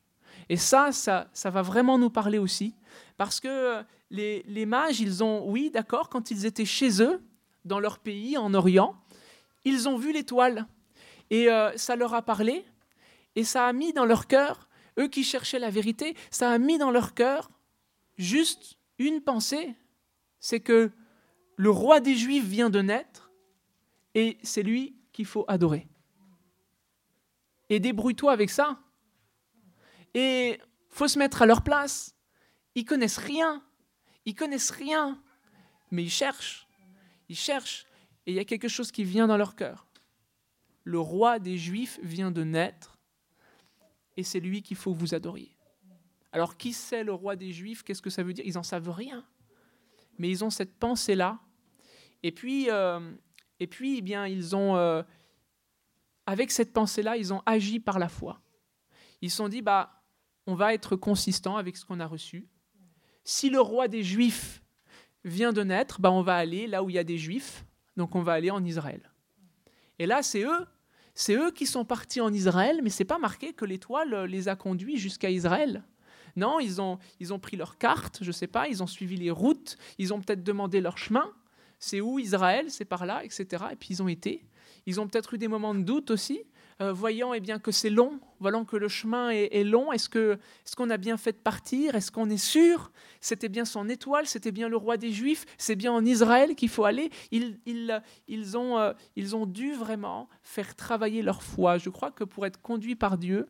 Et 0.48 0.56
ça, 0.56 0.92
ça, 0.92 1.28
ça 1.32 1.50
va 1.50 1.62
vraiment 1.62 1.98
nous 1.98 2.10
parler 2.10 2.38
aussi, 2.38 2.74
parce 3.16 3.40
que 3.40 3.48
euh, 3.48 3.82
les, 4.10 4.66
mages, 4.66 5.00
ils 5.00 5.24
ont, 5.24 5.48
oui, 5.48 5.70
d'accord, 5.70 6.08
quand 6.08 6.30
ils 6.30 6.46
étaient 6.46 6.64
chez 6.64 7.02
eux, 7.02 7.22
dans 7.64 7.80
leur 7.80 7.98
pays, 7.98 8.36
en 8.36 8.52
Orient, 8.52 8.94
ils 9.64 9.88
ont 9.88 9.96
vu 9.96 10.12
l'étoile. 10.12 10.66
Et 11.30 11.50
euh, 11.50 11.74
ça 11.76 11.96
leur 11.96 12.14
a 12.14 12.22
parlé, 12.22 12.64
et 13.36 13.44
ça 13.44 13.66
a 13.66 13.72
mis 13.72 13.92
dans 13.92 14.04
leur 14.04 14.26
cœur, 14.26 14.68
eux 14.98 15.08
qui 15.08 15.24
cherchaient 15.24 15.58
la 15.58 15.70
vérité, 15.70 16.14
ça 16.30 16.50
a 16.50 16.58
mis 16.58 16.78
dans 16.78 16.90
leur 16.90 17.14
cœur 17.14 17.50
juste 18.18 18.76
une 18.98 19.20
pensée, 19.20 19.74
c'est 20.38 20.60
que 20.60 20.90
le 21.56 21.70
roi 21.70 22.00
des 22.00 22.14
Juifs 22.14 22.44
vient 22.44 22.70
de 22.70 22.80
naître, 22.80 23.30
et 24.14 24.38
c'est 24.42 24.62
lui 24.62 24.94
qu'il 25.12 25.26
faut 25.26 25.44
adorer. 25.48 25.88
Et 27.74 27.80
débrouille-toi 27.80 28.32
avec 28.32 28.50
ça. 28.50 28.78
Et 30.14 30.60
faut 30.90 31.08
se 31.08 31.18
mettre 31.18 31.42
à 31.42 31.46
leur 31.46 31.62
place. 31.62 32.14
Ils 32.74 32.84
connaissent 32.84 33.18
rien 33.18 33.62
ils 34.24 34.34
connaissent 34.34 34.70
rien, 34.70 35.20
mais 35.90 36.02
ils 36.02 36.10
cherchent. 36.10 36.66
Ils 37.28 37.36
cherchent 37.36 37.86
et 38.26 38.32
il 38.32 38.34
y 38.34 38.38
a 38.38 38.44
quelque 38.44 38.68
chose 38.68 38.90
qui 38.90 39.04
vient 39.04 39.26
dans 39.26 39.36
leur 39.36 39.54
cœur. 39.54 39.86
Le 40.84 40.98
roi 40.98 41.38
des 41.38 41.58
Juifs 41.58 41.98
vient 42.02 42.30
de 42.30 42.42
naître 42.44 42.98
et 44.16 44.22
c'est 44.22 44.40
lui 44.40 44.62
qu'il 44.62 44.76
faut 44.76 44.92
vous 44.92 45.14
adoriez. 45.14 45.56
Alors 46.32 46.56
qui 46.56 46.72
c'est 46.72 47.04
le 47.04 47.12
roi 47.12 47.36
des 47.36 47.52
Juifs? 47.52 47.82
Qu'est-ce 47.82 48.02
que 48.02 48.10
ça 48.10 48.22
veut 48.22 48.32
dire? 48.32 48.44
Ils 48.46 48.54
n'en 48.54 48.62
savent 48.62 48.90
rien. 48.90 49.24
Mais 50.18 50.28
ils 50.28 50.44
ont 50.44 50.50
cette 50.50 50.74
pensée-là. 50.78 51.40
Et 52.22 52.32
puis, 52.32 52.70
euh, 52.70 53.12
et 53.60 53.66
puis 53.66 53.98
eh 53.98 54.02
bien, 54.02 54.26
ils 54.26 54.56
ont, 54.56 54.76
euh, 54.76 55.02
avec 56.26 56.50
cette 56.50 56.72
pensée-là, 56.72 57.16
ils 57.16 57.32
ont 57.32 57.42
agi 57.46 57.80
par 57.80 57.98
la 57.98 58.08
foi. 58.08 58.40
Ils 59.20 59.30
se 59.30 59.36
sont 59.36 59.48
dit, 59.48 59.62
bah, 59.62 60.02
on 60.46 60.54
va 60.54 60.74
être 60.74 60.96
consistant 60.96 61.56
avec 61.56 61.76
ce 61.76 61.84
qu'on 61.84 62.00
a 62.00 62.06
reçu. 62.06 62.48
Si 63.24 63.50
le 63.50 63.60
roi 63.60 63.88
des 63.88 64.02
Juifs 64.02 64.62
vient 65.24 65.52
de 65.52 65.62
naître, 65.62 66.00
bah, 66.00 66.10
on 66.10 66.22
va 66.22 66.36
aller 66.36 66.66
là 66.66 66.82
où 66.82 66.90
il 66.90 66.96
y 66.96 66.98
a 66.98 67.04
des 67.04 67.18
Juifs, 67.18 67.64
donc 67.96 68.14
on 68.14 68.22
va 68.22 68.32
aller 68.32 68.50
en 68.50 68.64
Israël. 68.64 69.10
Et 69.98 70.06
là, 70.06 70.22
c'est 70.22 70.42
eux, 70.42 70.66
c'est 71.14 71.34
eux 71.34 71.50
qui 71.50 71.66
sont 71.66 71.84
partis 71.84 72.20
en 72.20 72.32
Israël, 72.32 72.80
mais 72.82 72.90
c'est 72.90 73.04
pas 73.04 73.18
marqué 73.18 73.52
que 73.52 73.64
l'étoile 73.64 74.24
les 74.24 74.48
a 74.48 74.56
conduits 74.56 74.98
jusqu'à 74.98 75.30
Israël. 75.30 75.84
Non, 76.36 76.58
ils 76.58 76.80
ont, 76.80 76.98
ils 77.20 77.32
ont 77.32 77.38
pris 77.38 77.56
leur 77.56 77.78
carte, 77.78 78.18
je 78.20 78.26
ne 78.26 78.32
sais 78.32 78.48
pas, 78.48 78.68
ils 78.68 78.82
ont 78.82 78.88
suivi 78.88 79.16
les 79.16 79.30
routes, 79.30 79.76
ils 79.98 80.12
ont 80.12 80.20
peut-être 80.20 80.42
demandé 80.42 80.80
leur 80.80 80.98
chemin. 80.98 81.32
C'est 81.78 82.00
où 82.00 82.18
Israël? 82.18 82.70
C'est 82.70 82.84
par 82.84 83.06
là, 83.06 83.24
etc. 83.24 83.64
Et 83.72 83.76
puis 83.76 83.88
ils 83.90 84.02
ont 84.02 84.08
été. 84.08 84.44
Ils 84.86 85.00
ont 85.00 85.06
peut-être 85.06 85.34
eu 85.34 85.38
des 85.38 85.48
moments 85.48 85.74
de 85.74 85.82
doute 85.82 86.10
aussi, 86.10 86.40
euh, 86.80 86.92
voyant 86.92 87.32
eh 87.32 87.40
bien, 87.40 87.58
que 87.58 87.70
c'est 87.70 87.90
long, 87.90 88.18
voyant 88.40 88.64
que 88.64 88.76
le 88.76 88.88
chemin 88.88 89.30
est, 89.30 89.64
long. 89.64 89.92
Est-ce 89.92 90.08
qu'on 90.08 90.32
est 90.32 90.74
qu'on 90.76 90.90
a 90.90 90.96
bien 90.96 91.16
fait 91.16 91.32
de 91.32 91.38
partir? 91.38 91.94
Est-ce 91.94 92.10
qu'on 92.10 92.28
est 92.28 92.36
sûr? 92.36 92.90
C'était 93.20 93.48
bien 93.48 93.64
son 93.64 93.88
étoile, 93.88 94.26
c'était 94.26 94.52
bien 94.52 94.68
le 94.68 94.76
roi 94.76 94.96
des 94.96 95.12
Juifs, 95.12 95.44
c'est 95.56 95.76
bien 95.76 95.92
en 95.92 96.04
Israël 96.04 96.56
qu'il 96.56 96.68
faut 96.68 96.84
aller. 96.84 97.10
Ils, 97.30 97.58
ils, 97.64 98.02
ils, 98.26 98.58
ont, 98.58 98.78
euh, 98.78 98.92
ils 99.16 99.36
ont 99.36 99.46
dû 99.46 99.72
vraiment 99.72 100.28
faire 100.42 100.74
travailler 100.74 101.22
leur 101.22 101.42
foi. 101.42 101.78
Je 101.78 101.90
crois 101.90 102.10
que 102.10 102.24
pour 102.24 102.44
être 102.44 102.60
conduit 102.60 102.96
par 102.96 103.18
Dieu, 103.18 103.46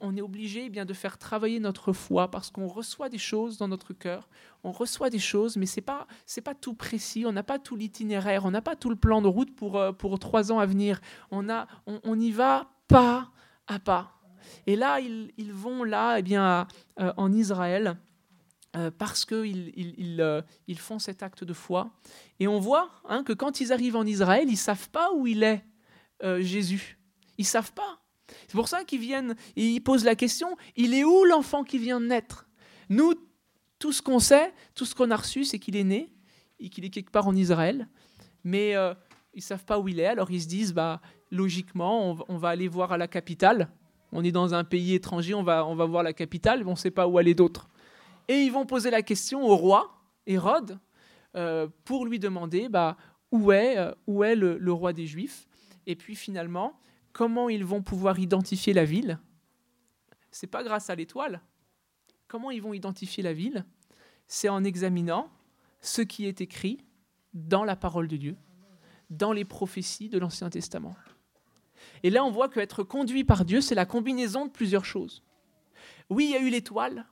on 0.00 0.16
est 0.16 0.20
obligé 0.20 0.66
eh 0.66 0.70
bien 0.70 0.84
de 0.84 0.92
faire 0.92 1.18
travailler 1.18 1.60
notre 1.60 1.92
foi 1.92 2.30
parce 2.30 2.50
qu'on 2.50 2.66
reçoit 2.66 3.08
des 3.08 3.18
choses 3.18 3.58
dans 3.58 3.68
notre 3.68 3.92
cœur, 3.92 4.28
on 4.64 4.72
reçoit 4.72 5.10
des 5.10 5.18
choses, 5.18 5.56
mais 5.56 5.66
c'est 5.66 5.80
pas 5.80 6.06
c'est 6.26 6.40
pas 6.40 6.54
tout 6.54 6.74
précis, 6.74 7.24
on 7.26 7.32
n'a 7.32 7.42
pas 7.42 7.58
tout 7.58 7.76
l'itinéraire, 7.76 8.44
on 8.44 8.50
n'a 8.50 8.62
pas 8.62 8.76
tout 8.76 8.90
le 8.90 8.96
plan 8.96 9.22
de 9.22 9.28
route 9.28 9.54
pour 9.54 9.76
euh, 9.76 9.92
pour 9.92 10.18
trois 10.18 10.52
ans 10.52 10.58
à 10.58 10.66
venir. 10.66 11.00
On 11.30 11.48
a 11.48 11.66
on, 11.86 12.18
y 12.18 12.30
va 12.30 12.70
pas 12.88 13.30
à 13.66 13.78
pas. 13.78 14.12
Et 14.66 14.76
là 14.76 15.00
ils, 15.00 15.52
vont 15.52 15.84
là 15.84 16.18
eh 16.18 16.22
bien 16.22 16.66
euh, 17.00 17.12
en 17.16 17.32
Israël. 17.32 17.96
Euh, 18.76 18.92
parce 18.96 19.24
qu'ils 19.24 19.72
ils, 19.76 20.44
ils, 20.68 20.78
font 20.78 21.00
cet 21.00 21.24
acte 21.24 21.42
de 21.42 21.52
foi. 21.52 21.90
Et 22.38 22.46
on 22.46 22.60
voit 22.60 22.88
hein, 23.08 23.24
que 23.24 23.32
quand 23.32 23.60
ils 23.60 23.72
arrivent 23.72 23.96
en 23.96 24.06
Israël, 24.06 24.46
ils 24.48 24.56
savent 24.56 24.90
pas 24.90 25.12
où 25.12 25.26
il 25.26 25.42
est 25.42 25.64
Jésus. 26.38 26.98
Ils 27.36 27.46
savent 27.46 27.72
pas. 27.72 27.99
C'est 28.50 28.56
pour 28.56 28.66
ça 28.66 28.82
qu'ils 28.82 28.98
viennent 28.98 29.36
ils 29.54 29.78
posent 29.80 30.04
la 30.04 30.16
question, 30.16 30.56
il 30.74 30.92
est 30.92 31.04
où 31.04 31.24
l'enfant 31.24 31.62
qui 31.62 31.78
vient 31.78 32.00
de 32.00 32.06
naître? 32.06 32.48
Nous, 32.88 33.14
tout 33.78 33.92
ce 33.92 34.02
qu'on 34.02 34.18
sait, 34.18 34.52
tout 34.74 34.84
ce 34.84 34.92
qu'on 34.92 35.12
a 35.12 35.16
reçu, 35.16 35.44
c'est 35.44 35.60
qu'il 35.60 35.76
est 35.76 35.84
né 35.84 36.12
et 36.58 36.68
qu'il 36.68 36.84
est 36.84 36.90
quelque 36.90 37.12
part 37.12 37.28
en 37.28 37.36
Israël. 37.36 37.86
Mais 38.42 38.74
euh, 38.74 38.92
ils 39.34 39.42
savent 39.42 39.64
pas 39.64 39.78
où 39.78 39.86
il 39.86 40.00
est, 40.00 40.06
alors 40.06 40.32
ils 40.32 40.42
se 40.42 40.48
disent, 40.48 40.74
bah, 40.74 41.00
logiquement, 41.30 42.18
on, 42.28 42.38
va 42.38 42.48
aller 42.48 42.66
voir 42.66 42.90
à 42.90 42.98
la 42.98 43.06
capitale. 43.06 43.70
On 44.10 44.24
est 44.24 44.32
dans 44.32 44.52
un 44.52 44.64
pays 44.64 44.94
étranger, 44.94 45.32
on 45.32 45.44
va, 45.44 45.64
on 45.64 45.76
va 45.76 45.84
voir 45.84 46.02
la 46.02 46.12
capitale, 46.12 46.64
mais 46.64 46.70
on 46.70 46.72
ne 46.72 46.76
sait 46.76 46.90
pas 46.90 47.06
où 47.06 47.18
aller 47.18 47.34
d'autre. 47.34 47.70
Et 48.26 48.42
ils 48.42 48.50
vont 48.50 48.66
poser 48.66 48.90
la 48.90 49.02
question 49.02 49.46
au 49.46 49.54
roi, 49.54 49.94
Hérode, 50.26 50.80
euh, 51.36 51.68
pour 51.84 52.04
lui 52.04 52.18
demander 52.18 52.68
bah, 52.68 52.96
où 53.30 53.52
est, 53.52 53.78
euh, 53.78 53.92
où 54.08 54.24
est 54.24 54.34
le 54.34 54.72
roi 54.72 54.92
des 54.92 55.06
Juifs? 55.06 55.46
Et 55.86 55.94
puis 55.94 56.16
finalement, 56.16 56.74
comment 57.12 57.48
ils 57.48 57.64
vont 57.64 57.82
pouvoir 57.82 58.18
identifier 58.18 58.72
la 58.72 58.84
ville 58.84 59.18
C'est 60.30 60.46
pas 60.46 60.62
grâce 60.62 60.90
à 60.90 60.94
l'étoile. 60.94 61.42
Comment 62.28 62.50
ils 62.50 62.62
vont 62.62 62.74
identifier 62.74 63.22
la 63.22 63.32
ville 63.32 63.64
C'est 64.26 64.48
en 64.48 64.64
examinant 64.64 65.30
ce 65.80 66.02
qui 66.02 66.26
est 66.26 66.40
écrit 66.40 66.84
dans 67.34 67.64
la 67.64 67.76
parole 67.76 68.08
de 68.08 68.16
Dieu, 68.16 68.36
dans 69.08 69.32
les 69.32 69.44
prophéties 69.44 70.08
de 70.08 70.18
l'Ancien 70.18 70.50
Testament. 70.50 70.96
Et 72.02 72.10
là, 72.10 72.24
on 72.24 72.30
voit 72.30 72.48
qu'être 72.48 72.82
conduit 72.82 73.24
par 73.24 73.44
Dieu, 73.44 73.60
c'est 73.60 73.74
la 73.74 73.86
combinaison 73.86 74.46
de 74.46 74.50
plusieurs 74.50 74.84
choses. 74.84 75.22
Oui, 76.08 76.26
il 76.26 76.30
y 76.30 76.36
a 76.36 76.40
eu 76.40 76.50
l'étoile. 76.50 77.06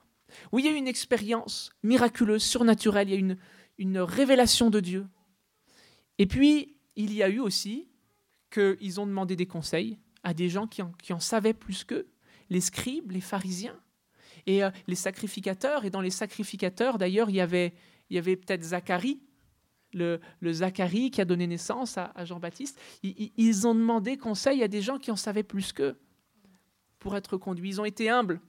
Oui, 0.53 0.63
il 0.63 0.67
y 0.67 0.69
a 0.69 0.73
eu 0.73 0.79
une 0.79 0.89
expérience 0.89 1.71
miraculeuse, 1.83 2.43
surnaturelle. 2.43 3.09
Il 3.09 3.13
y 3.13 3.15
a 3.15 3.19
eu 3.19 3.21
une, 3.21 3.39
une 3.79 3.99
révélation 3.99 4.71
de 4.71 4.81
Dieu. 4.81 5.07
Et 6.19 6.27
puis, 6.27 6.77
il 6.97 7.15
y 7.15 7.23
a 7.23 7.29
eu 7.29 7.39
aussi 7.39 7.89
qu'ils 8.51 9.01
ont 9.01 9.07
demandé 9.07 9.37
des 9.37 9.47
conseils 9.47 9.99
à 10.23 10.35
des 10.35 10.49
gens 10.49 10.67
qui 10.67 10.83
en, 10.83 11.21
savaient 11.21 11.55
plus 11.55 11.85
qu'eux, 11.85 12.09
les 12.51 12.61
scribes, 12.61 13.13
les 13.13 13.21
pharisiens 13.21 13.79
et 14.47 14.65
euh, 14.65 14.71
les 14.87 14.95
sacrificateurs. 14.95 15.85
Et 15.85 15.91
dans 15.91 16.01
les 16.01 16.11
sacrificateurs, 16.11 16.99
d'ailleurs, 16.99 17.31
il 17.31 17.37
y 17.37 17.41
avait, 17.41 17.75
y 18.11 18.19
avait 18.19 18.37
peut-être 18.37 18.63
Zacharie, 18.63 19.21
le, 19.93 20.21
Zacharie 20.43 21.11
qui 21.11 21.21
a 21.21 21.25
donné 21.25 21.47
naissance 21.47 21.99
à, 21.99 22.25
Jean-Baptiste. 22.25 22.81
Ils, 23.03 23.33
ils, 23.37 23.67
ont 23.67 23.75
demandé 23.75 24.17
conseil 24.17 24.63
à 24.63 24.69
des 24.69 24.83
gens 24.83 24.99
qui 24.99 25.11
en 25.11 25.17
savaient 25.17 25.43
plus 25.43 25.73
qu'eux 25.73 25.99
pour 26.99 27.17
être 27.17 27.37
conduits. 27.37 27.71
Ils 27.71 27.81
ont 27.81 27.85
été 27.85 28.11
humbles. 28.11 28.41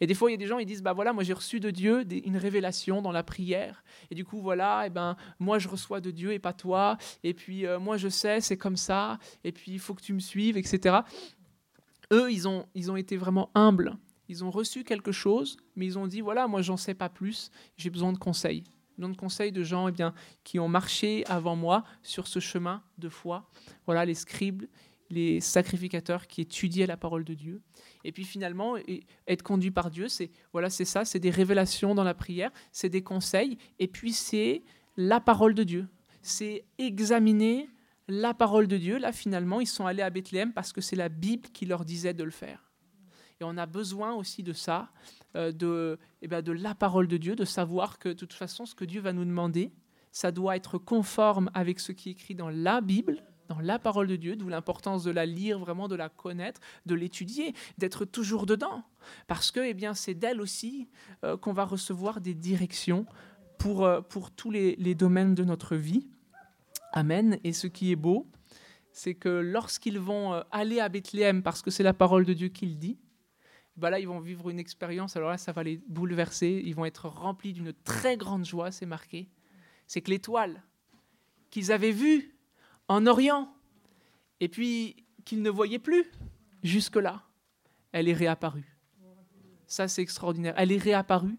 Et 0.00 0.06
des 0.06 0.14
fois, 0.14 0.30
il 0.30 0.32
y 0.32 0.34
a 0.34 0.38
des 0.38 0.46
gens, 0.46 0.58
ils 0.58 0.66
disent, 0.66 0.82
bah 0.82 0.92
voilà, 0.92 1.12
moi 1.12 1.22
j'ai 1.24 1.32
reçu 1.32 1.60
de 1.60 1.70
Dieu 1.70 2.04
une 2.24 2.36
révélation 2.36 3.02
dans 3.02 3.12
la 3.12 3.22
prière. 3.22 3.84
Et 4.10 4.14
du 4.14 4.24
coup, 4.24 4.40
voilà, 4.40 4.84
et 4.84 4.86
eh 4.86 4.90
ben, 4.90 5.16
moi 5.38 5.58
je 5.58 5.68
reçois 5.68 6.00
de 6.00 6.10
Dieu 6.10 6.32
et 6.32 6.38
pas 6.38 6.52
toi. 6.52 6.96
Et 7.22 7.34
puis, 7.34 7.66
euh, 7.66 7.78
moi 7.78 7.96
je 7.96 8.08
sais, 8.08 8.40
c'est 8.40 8.56
comme 8.56 8.76
ça. 8.76 9.18
Et 9.44 9.52
puis, 9.52 9.72
il 9.72 9.78
faut 9.78 9.94
que 9.94 10.02
tu 10.02 10.12
me 10.12 10.20
suives, 10.20 10.56
etc. 10.56 10.98
Eux, 12.12 12.30
ils 12.30 12.46
ont, 12.46 12.66
ils 12.74 12.90
ont 12.90 12.96
été 12.96 13.16
vraiment 13.16 13.50
humbles. 13.54 13.96
Ils 14.28 14.44
ont 14.44 14.50
reçu 14.50 14.84
quelque 14.84 15.12
chose, 15.12 15.56
mais 15.76 15.86
ils 15.86 15.98
ont 15.98 16.06
dit, 16.06 16.20
voilà, 16.20 16.46
moi 16.46 16.62
j'en 16.62 16.76
sais 16.76 16.94
pas 16.94 17.08
plus, 17.08 17.50
j'ai 17.76 17.90
besoin 17.90 18.12
de 18.12 18.18
conseils. 18.18 18.64
besoin 18.96 19.10
de 19.12 19.16
conseils 19.16 19.52
de 19.52 19.62
gens 19.62 19.88
eh 19.88 19.92
bien, 19.92 20.14
qui 20.44 20.58
ont 20.58 20.68
marché 20.68 21.24
avant 21.26 21.56
moi 21.56 21.84
sur 22.02 22.26
ce 22.26 22.40
chemin 22.40 22.82
de 22.98 23.08
foi. 23.08 23.48
Voilà, 23.86 24.04
les 24.04 24.14
scribes, 24.14 24.64
les 25.10 25.40
sacrificateurs 25.40 26.26
qui 26.26 26.40
étudiaient 26.40 26.86
la 26.86 26.96
parole 26.96 27.24
de 27.24 27.34
Dieu. 27.34 27.62
Et 28.04 28.12
puis 28.12 28.24
finalement, 28.24 28.76
être 29.26 29.42
conduit 29.42 29.70
par 29.70 29.90
Dieu, 29.90 30.08
c'est 30.08 30.30
voilà, 30.52 30.70
c'est 30.70 30.84
ça, 30.84 31.04
c'est 31.04 31.20
des 31.20 31.30
révélations 31.30 31.94
dans 31.94 32.04
la 32.04 32.14
prière, 32.14 32.50
c'est 32.72 32.88
des 32.88 33.02
conseils, 33.02 33.58
et 33.78 33.88
puis 33.88 34.12
c'est 34.12 34.62
la 34.96 35.20
parole 35.20 35.54
de 35.54 35.62
Dieu. 35.62 35.88
C'est 36.22 36.64
examiner 36.78 37.68
la 38.08 38.34
parole 38.34 38.66
de 38.66 38.76
Dieu. 38.76 38.98
Là, 38.98 39.12
finalement, 39.12 39.60
ils 39.60 39.66
sont 39.66 39.86
allés 39.86 40.02
à 40.02 40.10
Bethléem 40.10 40.52
parce 40.52 40.72
que 40.72 40.80
c'est 40.80 40.96
la 40.96 41.08
Bible 41.08 41.48
qui 41.50 41.66
leur 41.66 41.84
disait 41.84 42.14
de 42.14 42.24
le 42.24 42.30
faire. 42.30 42.72
Et 43.40 43.44
on 43.44 43.56
a 43.56 43.66
besoin 43.66 44.14
aussi 44.14 44.42
de 44.42 44.52
ça, 44.52 44.90
euh, 45.36 45.52
de, 45.52 45.98
eh 46.22 46.28
ben, 46.28 46.40
de 46.40 46.52
la 46.52 46.74
parole 46.74 47.08
de 47.08 47.16
Dieu, 47.16 47.34
de 47.34 47.44
savoir 47.44 47.98
que 47.98 48.08
de 48.08 48.14
toute 48.14 48.32
façon, 48.32 48.64
ce 48.64 48.74
que 48.74 48.84
Dieu 48.84 49.00
va 49.00 49.12
nous 49.12 49.24
demander, 49.24 49.72
ça 50.12 50.30
doit 50.30 50.56
être 50.56 50.78
conforme 50.78 51.50
avec 51.54 51.80
ce 51.80 51.92
qui 51.92 52.10
est 52.10 52.12
écrit 52.12 52.34
dans 52.34 52.50
la 52.50 52.80
Bible, 52.80 53.24
la 53.60 53.78
parole 53.78 54.06
de 54.06 54.16
Dieu, 54.16 54.36
d'où 54.36 54.48
l'importance 54.48 55.04
de 55.04 55.10
la 55.10 55.26
lire, 55.26 55.58
vraiment 55.58 55.88
de 55.88 55.96
la 55.96 56.08
connaître, 56.08 56.60
de 56.86 56.94
l'étudier, 56.94 57.54
d'être 57.78 58.04
toujours 58.04 58.46
dedans. 58.46 58.84
Parce 59.26 59.50
que 59.50 59.60
eh 59.60 59.74
bien, 59.74 59.94
c'est 59.94 60.14
d'elle 60.14 60.40
aussi 60.40 60.88
euh, 61.24 61.36
qu'on 61.36 61.52
va 61.52 61.64
recevoir 61.64 62.20
des 62.20 62.34
directions 62.34 63.06
pour, 63.58 63.84
euh, 63.84 64.00
pour 64.00 64.30
tous 64.30 64.50
les, 64.50 64.94
domaines 64.94 65.34
de 65.34 65.44
notre 65.44 65.76
vie. 65.76 66.08
Amen. 66.92 67.38
Et 67.44 67.52
ce 67.52 67.66
qui 67.66 67.92
est 67.92 67.96
beau, 67.96 68.26
c'est 68.92 69.14
que 69.14 69.28
lorsqu'ils 69.28 69.98
vont 69.98 70.34
euh, 70.34 70.42
aller 70.50 70.80
à 70.80 70.88
Bethléem, 70.88 71.42
parce 71.42 71.62
que 71.62 71.70
c'est 71.70 71.82
la 71.82 71.94
parole 71.94 72.24
de 72.24 72.32
Dieu 72.32 72.48
qui 72.48 72.66
le 72.66 72.74
dit, 72.74 72.98
bah 73.76 73.90
là, 73.90 73.98
ils 73.98 74.06
vont 74.06 74.20
vivre 74.20 74.50
une 74.50 74.60
expérience, 74.60 75.16
alors 75.16 75.30
là, 75.30 75.38
ça 75.38 75.50
va 75.50 75.64
les 75.64 75.80
bouleverser, 75.88 76.62
ils 76.64 76.74
vont 76.76 76.84
être 76.84 77.08
remplis 77.08 77.52
d'une 77.52 77.72
très 77.72 78.16
grande 78.16 78.44
joie, 78.44 78.70
c'est 78.70 78.86
marqué. 78.86 79.28
C'est 79.86 80.00
que 80.00 80.10
l'étoile 80.10 80.62
qu'ils 81.50 81.72
avaient 81.72 81.92
vue 81.92 82.33
en 82.88 83.06
Orient, 83.06 83.52
et 84.40 84.48
puis 84.48 84.96
qu'ils 85.24 85.42
ne 85.42 85.50
voyaient 85.50 85.78
plus 85.78 86.10
jusque-là, 86.62 87.22
elle 87.92 88.08
est 88.08 88.14
réapparue. 88.14 88.76
Ça, 89.66 89.88
c'est 89.88 90.02
extraordinaire. 90.02 90.54
Elle 90.56 90.72
est 90.72 90.78
réapparue, 90.78 91.38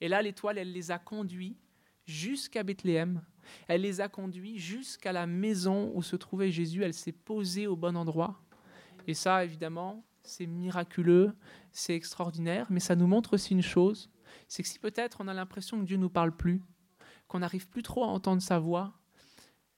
et 0.00 0.08
là, 0.08 0.20
l'étoile, 0.22 0.58
elle 0.58 0.72
les 0.72 0.90
a 0.90 0.98
conduits 0.98 1.56
jusqu'à 2.04 2.62
Bethléem. 2.62 3.22
Elle 3.68 3.82
les 3.82 4.00
a 4.00 4.08
conduits 4.08 4.58
jusqu'à 4.58 5.12
la 5.12 5.26
maison 5.26 5.92
où 5.94 6.02
se 6.02 6.16
trouvait 6.16 6.50
Jésus. 6.50 6.82
Elle 6.82 6.94
s'est 6.94 7.12
posée 7.12 7.66
au 7.66 7.76
bon 7.76 7.96
endroit. 7.96 8.40
Et 9.06 9.14
ça, 9.14 9.44
évidemment, 9.44 10.04
c'est 10.22 10.46
miraculeux, 10.46 11.34
c'est 11.72 11.94
extraordinaire, 11.94 12.66
mais 12.70 12.80
ça 12.80 12.96
nous 12.96 13.06
montre 13.06 13.34
aussi 13.34 13.52
une 13.52 13.62
chose, 13.62 14.10
c'est 14.48 14.62
que 14.62 14.68
si 14.68 14.78
peut-être 14.78 15.18
on 15.20 15.28
a 15.28 15.34
l'impression 15.34 15.78
que 15.78 15.84
Dieu 15.84 15.96
ne 15.96 16.02
nous 16.02 16.10
parle 16.10 16.34
plus, 16.34 16.62
qu'on 17.28 17.40
n'arrive 17.40 17.68
plus 17.68 17.82
trop 17.82 18.04
à 18.04 18.08
entendre 18.08 18.42
sa 18.42 18.58
voix, 18.58 18.94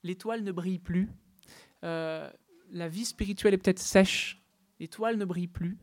l'étoile 0.07 0.43
ne 0.43 0.51
brille 0.51 0.79
plus, 0.79 1.09
euh, 1.83 2.29
la 2.71 2.87
vie 2.87 3.05
spirituelle 3.05 3.53
est 3.53 3.57
peut-être 3.57 3.79
sèche, 3.79 4.41
l'étoile 4.79 5.17
ne 5.17 5.25
brille 5.25 5.47
plus, 5.47 5.77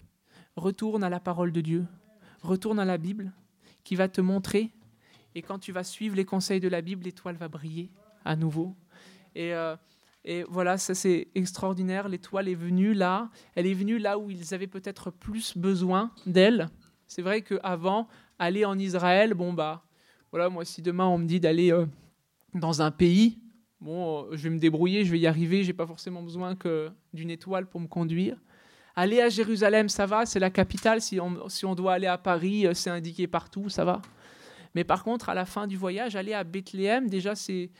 retourne 0.56 1.04
à 1.04 1.10
la 1.10 1.20
parole 1.20 1.52
de 1.52 1.60
Dieu, 1.60 1.86
retourne 2.42 2.78
à 2.78 2.84
la 2.84 2.98
Bible, 2.98 3.32
qui 3.84 3.96
va 3.96 4.08
te 4.08 4.20
montrer, 4.20 4.72
et 5.34 5.42
quand 5.42 5.58
tu 5.58 5.72
vas 5.72 5.84
suivre 5.84 6.16
les 6.16 6.24
conseils 6.24 6.60
de 6.60 6.68
la 6.68 6.80
Bible, 6.80 7.04
l'étoile 7.04 7.36
va 7.36 7.48
briller 7.48 7.90
à 8.24 8.34
nouveau. 8.34 8.74
Et, 9.34 9.52
euh, 9.52 9.76
et 10.24 10.44
voilà, 10.44 10.78
ça 10.78 10.94
c'est 10.94 11.28
extraordinaire. 11.34 12.08
L'étoile 12.08 12.48
est 12.48 12.54
venue 12.54 12.94
là. 12.94 13.30
Elle 13.56 13.66
est 13.66 13.74
venue 13.74 13.98
là 13.98 14.16
où 14.16 14.30
ils 14.30 14.54
avaient 14.54 14.68
peut-être 14.68 15.10
plus 15.10 15.58
besoin 15.58 16.12
d'elle. 16.24 16.68
C'est 17.08 17.20
vrai 17.20 17.42
qu'avant, 17.42 18.08
aller 18.38 18.64
en 18.64 18.78
Israël, 18.78 19.34
bon 19.34 19.52
bah, 19.52 19.84
voilà, 20.30 20.48
moi 20.48 20.64
si 20.64 20.82
demain 20.82 21.06
on 21.06 21.18
me 21.18 21.26
dit 21.26 21.40
d'aller 21.40 21.72
euh, 21.72 21.86
dans 22.54 22.80
un 22.80 22.92
pays, 22.92 23.38
bon, 23.84 24.26
je 24.32 24.42
vais 24.42 24.50
me 24.50 24.58
débrouiller, 24.58 25.04
je 25.04 25.12
vais 25.12 25.18
y 25.18 25.26
arriver, 25.26 25.62
j'ai 25.62 25.74
pas 25.74 25.86
forcément 25.86 26.22
besoin 26.22 26.56
que 26.56 26.90
d'une 27.12 27.30
étoile 27.30 27.66
pour 27.66 27.80
me 27.80 27.86
conduire. 27.86 28.36
Aller 28.96 29.20
à 29.20 29.28
Jérusalem, 29.28 29.88
ça 29.88 30.06
va, 30.06 30.24
c'est 30.24 30.38
la 30.38 30.50
capitale. 30.50 31.00
Si 31.00 31.20
on, 31.20 31.48
si 31.48 31.66
on 31.66 31.74
doit 31.74 31.94
aller 31.94 32.06
à 32.06 32.16
Paris, 32.16 32.66
c'est 32.72 32.90
indiqué 32.90 33.26
partout, 33.26 33.68
ça 33.68 33.84
va. 33.84 34.00
Mais 34.74 34.84
par 34.84 35.04
contre, 35.04 35.28
à 35.28 35.34
la 35.34 35.44
fin 35.44 35.66
du 35.66 35.76
voyage, 35.76 36.16
aller 36.16 36.32
à 36.32 36.44
Bethléem, 36.44 37.08
déjà, 37.08 37.34
c'est 37.34 37.70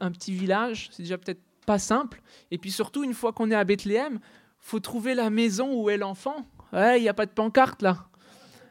un 0.00 0.10
petit 0.10 0.32
village, 0.32 0.88
c'est 0.92 1.02
déjà 1.02 1.18
peut-être 1.18 1.42
pas 1.66 1.78
simple. 1.78 2.22
Et 2.50 2.58
puis 2.58 2.70
surtout, 2.70 3.02
une 3.02 3.14
fois 3.14 3.32
qu'on 3.32 3.50
est 3.50 3.54
à 3.54 3.64
Bethléem, 3.64 4.20
faut 4.58 4.80
trouver 4.80 5.14
la 5.14 5.28
maison 5.30 5.74
où 5.74 5.90
est 5.90 5.96
l'enfant. 5.96 6.46
Il 6.72 7.02
n'y 7.02 7.08
a 7.08 7.14
pas 7.14 7.26
de 7.26 7.32
pancarte 7.32 7.82
là. 7.82 8.06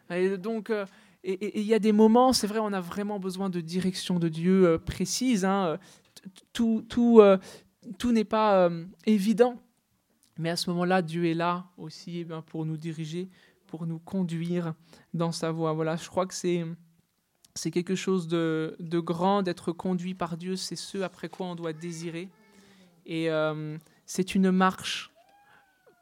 Et 0.09 0.37
donc, 0.37 0.69
euh, 0.69 0.85
il 1.23 1.61
y 1.61 1.73
a 1.73 1.79
des 1.79 1.91
moments, 1.91 2.33
c'est 2.33 2.47
vrai, 2.47 2.59
on 2.59 2.73
a 2.73 2.81
vraiment 2.81 3.19
besoin 3.19 3.49
de 3.49 3.61
direction 3.61 4.19
de 4.19 4.27
Dieu 4.27 4.65
euh, 4.65 4.77
précise. 4.77 5.45
Hein. 5.45 5.77
Tout, 6.53 6.85
tout, 6.87 7.19
euh, 7.19 7.37
tout 7.97 8.11
n'est 8.11 8.23
pas 8.23 8.69
évident. 9.05 9.61
Mais 10.37 10.49
à 10.49 10.55
ce 10.55 10.69
moment-là, 10.69 11.01
Dieu 11.01 11.25
est 11.25 11.33
là 11.33 11.65
aussi 11.77 12.19
eh 12.19 12.23
bien, 12.23 12.41
pour 12.41 12.65
nous 12.65 12.77
diriger, 12.77 13.29
pour 13.67 13.85
nous 13.85 13.99
conduire 13.99 14.73
dans 15.13 15.31
sa 15.31 15.51
voie. 15.51 15.73
Voilà, 15.73 15.95
je 15.95 16.07
crois 16.07 16.25
que 16.25 16.33
c'est 16.33 16.65
c'est 17.55 17.71
quelque 17.71 17.95
chose 17.95 18.27
de, 18.27 18.75
grand, 18.99 19.41
d'être 19.43 19.71
conduit 19.71 20.13
par 20.13 20.37
Dieu, 20.37 20.55
c'est 20.55 20.75
ce 20.75 20.99
après 20.99 21.29
quoi 21.29 21.47
on 21.47 21.55
doit 21.55 21.73
désirer. 21.73 22.29
Et 23.05 23.29
euh, 23.29 23.77
c'est 24.05 24.35
une 24.35 24.51
marche 24.51 25.11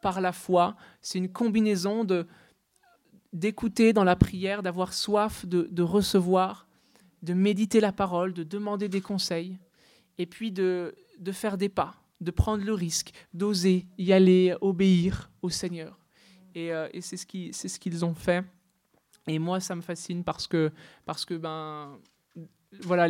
par 0.01 0.21
la 0.21 0.31
foi, 0.31 0.75
c'est 1.01 1.17
une 1.17 1.31
combinaison 1.31 2.03
de 2.03 2.27
d'écouter 3.31 3.93
dans 3.93 4.03
la 4.03 4.15
prière, 4.15 4.63
d'avoir 4.63 4.91
soif 4.91 5.45
de, 5.45 5.83
recevoir, 5.83 6.67
de 7.21 7.35
méditer 7.35 7.79
la 7.79 7.91
parole, 7.91 8.33
de 8.33 8.41
demander 8.41 8.89
des 8.89 9.01
conseils, 9.01 9.59
et 10.19 10.27
puis 10.27 10.51
de, 10.51 10.93
de 11.17 11.31
faire 11.31 11.57
des 11.57 11.69
pas, 11.69 11.95
de 12.21 12.29
prendre 12.29 12.63
le 12.63 12.73
risque, 12.73 13.11
d'oser 13.33 13.87
y 13.97 14.13
aller, 14.13 14.53
obéir 14.61 15.31
au 15.41 15.49
Seigneur. 15.49 15.97
Et, 16.53 16.71
euh, 16.71 16.87
c'est 16.99 17.17
ce 17.17 17.25
qu'ils 17.25 17.55
ce 17.55 17.79
qu'ils 17.79 18.05
ont 18.05 18.13
fait. 18.13 18.43
Et 19.27 19.39
moi, 19.39 19.59
ça 19.59 19.75
me 19.75 19.81
fascine 19.81 20.23
parce 20.23 20.45
que, 20.45 20.71
parce 21.05 21.23
que 21.23 21.35
ben, 21.35 21.97
voilà, 22.81 23.09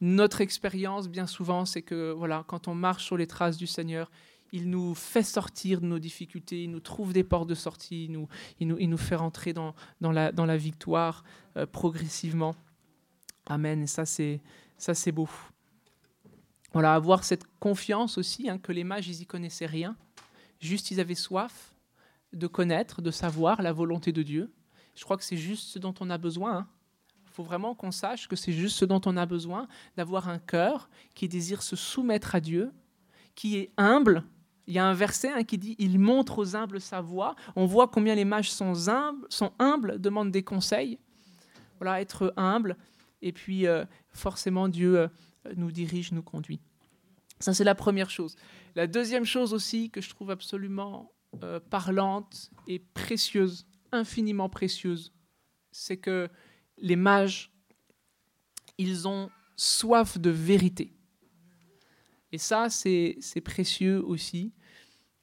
notre 0.00 0.40
expérience, 0.40 1.08
bien 1.08 1.26
souvent, 1.26 1.64
c'est 1.64 1.82
que 1.82 2.12
voilà, 2.12 2.44
quand 2.46 2.68
on 2.68 2.74
marche 2.74 3.04
sur 3.04 3.16
les 3.16 3.26
traces 3.26 3.56
du 3.56 3.66
Seigneur, 3.66 4.10
il 4.52 4.68
nous 4.68 4.94
fait 4.94 5.22
sortir 5.22 5.80
de 5.80 5.86
nos 5.86 5.98
difficultés, 5.98 6.64
il 6.64 6.70
nous 6.70 6.80
trouve 6.80 7.12
des 7.12 7.24
portes 7.24 7.48
de 7.48 7.54
sortie, 7.54 8.06
il 8.06 8.12
nous, 8.12 8.28
il 8.58 8.66
nous, 8.66 8.76
il 8.78 8.90
nous 8.90 8.98
fait 8.98 9.14
rentrer 9.14 9.52
dans, 9.52 9.74
dans, 10.00 10.12
la, 10.12 10.32
dans 10.32 10.46
la 10.46 10.56
victoire 10.56 11.24
euh, 11.56 11.66
progressivement. 11.66 12.54
Amen. 13.46 13.82
Et 13.82 13.86
ça, 13.86 14.04
c'est 14.04 15.12
beau. 15.12 15.28
Voilà, 16.72 16.94
avoir 16.94 17.24
cette 17.24 17.44
confiance 17.58 18.18
aussi, 18.18 18.48
hein, 18.48 18.58
que 18.58 18.72
les 18.72 18.84
mages, 18.84 19.08
ils 19.08 19.22
y 19.22 19.26
connaissaient 19.26 19.66
rien. 19.66 19.96
Juste, 20.60 20.90
ils 20.90 21.00
avaient 21.00 21.14
soif 21.14 21.74
de 22.32 22.46
connaître, 22.46 23.02
de 23.02 23.10
savoir 23.10 23.62
la 23.62 23.72
volonté 23.72 24.12
de 24.12 24.22
Dieu. 24.22 24.52
Je 24.94 25.04
crois 25.04 25.16
que 25.16 25.24
c'est 25.24 25.36
juste 25.36 25.68
ce 25.68 25.78
dont 25.78 25.94
on 26.00 26.10
a 26.10 26.18
besoin. 26.18 26.52
Il 26.52 26.56
hein. 26.58 26.66
faut 27.26 27.42
vraiment 27.42 27.74
qu'on 27.74 27.90
sache 27.90 28.28
que 28.28 28.36
c'est 28.36 28.52
juste 28.52 28.76
ce 28.76 28.84
dont 28.84 29.00
on 29.06 29.16
a 29.16 29.26
besoin, 29.26 29.66
d'avoir 29.96 30.28
un 30.28 30.38
cœur 30.38 30.88
qui 31.14 31.28
désire 31.28 31.62
se 31.62 31.74
soumettre 31.74 32.34
à 32.34 32.40
Dieu, 32.40 32.72
qui 33.34 33.56
est 33.56 33.72
humble. 33.76 34.22
Il 34.66 34.74
y 34.74 34.78
a 34.78 34.84
un 34.84 34.94
verset 34.94 35.30
hein, 35.30 35.42
qui 35.42 35.58
dit 35.58 35.74
Il 35.78 35.98
montre 35.98 36.38
aux 36.38 36.54
humbles 36.54 36.80
sa 36.80 37.00
voie. 37.00 37.34
On 37.56 37.66
voit 37.66 37.88
combien 37.88 38.14
les 38.14 38.24
mages 38.24 38.52
sont 38.52 38.74
humbles, 39.58 40.00
demandent 40.00 40.30
des 40.30 40.44
conseils. 40.44 40.98
Voilà, 41.80 42.00
être 42.00 42.32
humble. 42.36 42.76
Et 43.22 43.32
puis, 43.32 43.66
euh, 43.66 43.84
forcément, 44.12 44.68
Dieu 44.68 44.98
euh, 44.98 45.08
nous 45.56 45.70
dirige, 45.70 46.12
nous 46.12 46.22
conduit. 46.22 46.60
Ça, 47.38 47.54
c'est 47.54 47.64
la 47.64 47.74
première 47.74 48.10
chose. 48.10 48.36
La 48.74 48.86
deuxième 48.86 49.24
chose 49.24 49.54
aussi 49.54 49.90
que 49.90 50.00
je 50.00 50.10
trouve 50.10 50.30
absolument 50.30 51.12
euh, 51.42 51.58
parlante 51.58 52.50
et 52.66 52.78
précieuse, 52.78 53.66
infiniment 53.92 54.48
précieuse, 54.48 55.12
c'est 55.72 55.96
que 55.96 56.28
les 56.76 56.96
mages, 56.96 57.52
ils 58.78 59.08
ont 59.08 59.30
soif 59.56 60.18
de 60.18 60.30
vérité. 60.30 60.92
Et 62.32 62.38
ça, 62.38 62.68
c'est 62.68 63.18
précieux 63.44 64.04
aussi. 64.04 64.52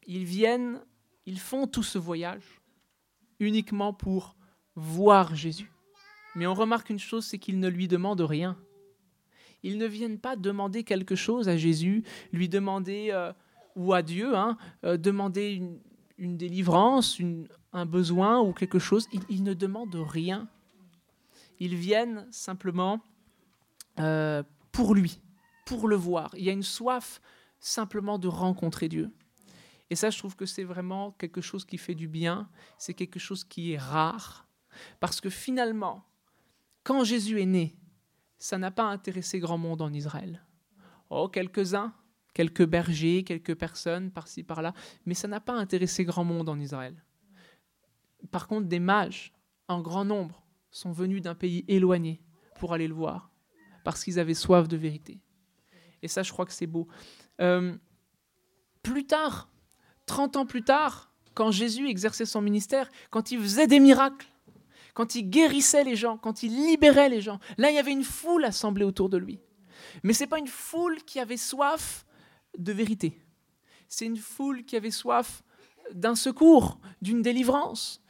Ils 0.06 0.26
viennent, 0.26 0.82
ils 1.26 1.40
font 1.40 1.68
tout 1.68 1.84
ce 1.84 1.98
voyage 1.98 2.62
uniquement 3.40 3.94
pour 3.94 4.36
voir 4.76 5.36
Jésus. 5.36 5.72
Mais 6.36 6.48
on 6.48 6.54
remarque 6.54 6.90
une 6.90 7.00
chose, 7.00 7.26
c'est 7.26 7.40
qu'ils 7.40 7.60
ne 7.60 7.68
lui 7.68 7.88
demandent 7.88 8.22
rien. 8.22 8.58
Ils 9.64 9.78
ne 9.78 9.86
viennent 9.86 10.20
pas 10.20 10.36
demander 10.36 10.84
quelque 10.84 11.16
chose 11.16 11.50
à 11.50 11.58
Jésus, 11.58 12.04
lui 12.32 12.50
demander, 12.50 13.10
euh, 13.12 13.34
ou 13.76 13.94
à 13.94 14.02
Dieu, 14.02 14.36
hein, 14.36 14.58
euh, 14.84 14.98
demander 14.98 15.62
une, 16.18 16.38
délivrance, 16.38 17.20
un 17.74 17.86
besoin 17.86 18.42
ou 18.42 18.54
quelque 18.54 18.80
chose, 18.80 19.08
ils, 19.30 19.44
ne 19.44 19.54
demandent 19.54 19.96
rien. 19.96 20.48
Ils 21.60 21.76
viennent 21.76 22.28
simplement 22.32 23.02
euh, 24.00 24.44
pour 24.72 24.96
lui, 24.96 25.20
pour 25.66 25.88
le 25.88 25.96
voir. 25.96 26.32
Il 26.38 26.44
y 26.44 26.50
a 26.50 26.54
une 26.54 26.64
soif 26.64 27.22
simplement 27.60 28.20
de 28.20 28.28
rencontrer 28.28 28.90
Dieu. 28.90 29.12
Et 29.90 29.96
ça, 29.96 30.10
je 30.10 30.18
trouve 30.18 30.36
que 30.36 30.46
c'est 30.46 30.64
vraiment 30.64 31.12
quelque 31.12 31.42
chose 31.42 31.66
qui 31.66 31.78
fait 31.78 31.96
du 31.96 32.08
bien, 32.08 32.50
c'est 32.78 32.94
quelque 32.94 33.20
chose 33.20 33.44
qui 33.44 33.72
est 33.74 33.78
rare, 33.78 34.48
parce 35.00 35.22
que 35.22 35.30
finalement, 35.30 36.04
quand 36.84 37.04
Jésus 37.04 37.42
est 37.42 37.46
né, 37.46 37.76
ça 38.38 38.58
n'a 38.58 38.72
pas 38.72 38.86
intéressé 38.86 39.40
grand 39.40 39.58
monde 39.58 39.82
en 39.82 39.92
Israël. 39.92 40.46
Oh, 41.10 41.28
quelques-uns, 41.28 41.94
quelques 42.34 42.66
bergers, 42.66 43.24
quelques 43.24 43.56
personnes 43.56 44.12
par-ci, 44.12 44.44
par-là, 44.44 44.74
mais 45.06 45.14
ça 45.14 45.28
n'a 45.28 45.40
pas 45.40 45.54
intéressé 45.54 46.06
grand 46.06 46.24
monde 46.24 46.50
en 46.50 46.60
Israël. 46.60 47.04
Par 48.32 48.48
contre, 48.48 48.68
des 48.68 48.80
mages, 48.80 49.34
en 49.68 49.82
grand 49.82 50.06
nombre, 50.06 50.44
sont 50.70 50.92
venus 50.92 51.22
d'un 51.22 51.36
pays 51.36 51.66
éloigné 51.68 52.22
pour 52.60 52.74
aller 52.74 52.88
le 52.88 52.94
voir, 52.94 53.32
parce 53.84 54.04
qu'ils 54.04 54.20
avaient 54.20 54.34
soif 54.34 54.68
de 54.68 54.78
vérité. 54.78 55.20
Et 56.02 56.08
ça, 56.08 56.24
je 56.24 56.32
crois 56.32 56.46
que 56.46 56.54
c'est 56.54 56.68
beau. 56.68 56.88
Euh, 57.42 57.76
plus 58.84 59.06
tard, 59.06 59.50
30 60.06 60.38
ans 60.38 60.46
plus 60.46 60.64
tard, 60.64 61.12
quand 61.34 61.52
Jésus 61.52 61.88
exerçait 61.88 62.26
son 62.26 62.42
ministère, 62.42 62.90
quand 63.10 63.32
il 63.32 63.40
faisait 63.40 63.68
des 63.68 63.80
miracles, 63.80 64.28
quand 64.98 65.14
il 65.14 65.30
guérissait 65.30 65.84
les 65.84 65.96
gens, 65.96 66.18
quand 66.18 66.42
il 66.42 66.56
libérait 66.56 67.08
les 67.08 67.22
gens, 67.22 67.38
là, 67.60 67.70
il 67.70 67.76
y 67.76 67.78
avait 67.78 67.92
une 67.92 68.04
foule 68.04 68.44
assemblée 68.46 68.84
autour 68.84 69.10
de 69.10 69.18
lui. 69.18 69.40
Mais 70.02 70.12
ce 70.12 70.24
n'est 70.24 70.28
pas 70.28 70.40
une 70.40 70.48
foule 70.48 71.04
qui 71.04 71.20
avait 71.20 71.38
soif 71.38 72.04
de 72.58 72.74
vérité. 72.74 73.22
C'est 73.88 74.08
une 74.08 74.18
foule 74.18 74.66
qui 74.66 74.76
avait 74.76 74.90
soif 74.90 75.44
d'un 75.94 76.16
secours, 76.16 76.80
d'une 77.00 77.22
délivrance. 77.22 78.04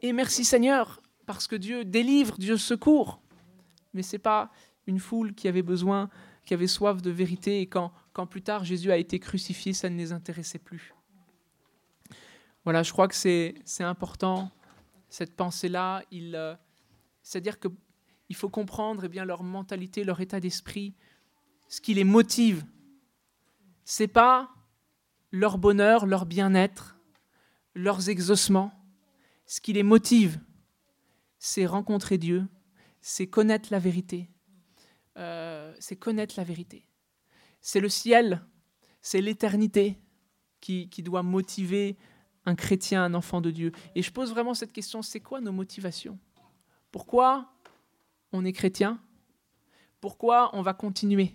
Et 0.00 0.12
merci 0.12 0.44
Seigneur, 0.44 1.00
parce 1.24 1.46
que 1.46 1.54
Dieu 1.54 1.84
délivre, 1.84 2.36
Dieu 2.36 2.56
secourt. 2.56 3.22
Mais 3.94 4.02
ce 4.02 4.16
n'est 4.16 4.18
pas 4.18 4.50
une 4.88 4.98
foule 4.98 5.36
qui 5.36 5.46
avait 5.46 5.62
besoin, 5.62 6.10
qui 6.44 6.52
avait 6.52 6.66
soif 6.66 7.00
de 7.00 7.12
vérité, 7.12 7.60
et 7.60 7.68
quand, 7.68 7.92
quand 8.12 8.26
plus 8.26 8.42
tard 8.42 8.64
Jésus 8.64 8.90
a 8.90 8.96
été 8.96 9.20
crucifié, 9.20 9.72
ça 9.72 9.88
ne 9.88 9.96
les 9.96 10.10
intéressait 10.10 10.58
plus. 10.58 10.92
Voilà, 12.64 12.82
je 12.82 12.90
crois 12.90 13.06
que 13.06 13.14
c'est 13.14 13.54
important, 13.78 14.50
cette 15.08 15.36
pensée-là. 15.36 16.04
Euh, 16.12 16.56
c'est-à-dire 17.22 17.58
qu'il 17.58 18.36
faut 18.36 18.48
comprendre 18.48 19.04
eh 19.04 19.24
leur 19.24 19.42
mentalité, 19.42 20.04
leur 20.04 20.20
état 20.20 20.40
d'esprit, 20.40 20.94
ce 21.68 21.80
qui 21.80 21.94
les 21.94 22.04
motive. 22.04 22.64
Ce 23.84 24.02
n'est 24.02 24.08
pas 24.08 24.50
leur 25.30 25.58
bonheur, 25.58 26.06
leur 26.06 26.26
bien-être, 26.26 26.96
leurs 27.74 28.08
exaucements, 28.08 28.72
ce 29.46 29.60
qui 29.60 29.72
les 29.72 29.82
motive, 29.82 30.40
c'est 31.38 31.66
rencontrer 31.66 32.18
Dieu, 32.18 32.46
c'est 33.00 33.26
connaître 33.26 33.68
la 33.70 33.78
vérité. 33.78 34.30
Euh, 35.16 35.74
c'est 35.78 35.96
connaître 35.96 36.34
la 36.36 36.44
vérité. 36.44 36.86
C'est 37.60 37.80
le 37.80 37.88
ciel, 37.88 38.44
c'est 39.00 39.20
l'éternité 39.20 39.98
qui, 40.60 40.88
doit 41.02 41.22
motiver 41.22 41.96
un 42.46 42.54
chrétien, 42.54 43.04
un 43.04 43.14
enfant 43.14 43.40
de 43.40 43.50
Dieu. 43.50 43.72
Et 43.94 44.02
je 44.02 44.10
pose 44.10 44.30
vraiment 44.30 44.54
cette 44.54 44.72
question, 44.72 45.02
c'est 45.02 45.20
quoi 45.20 45.40
nos 45.40 45.52
motivations? 45.52 46.18
Pourquoi 46.90 47.52
on 48.32 48.44
est 48.44 48.52
chrétien? 48.52 49.00
Pourquoi 50.00 50.50
on 50.54 50.62
va 50.62 50.74
continuer? 50.74 51.34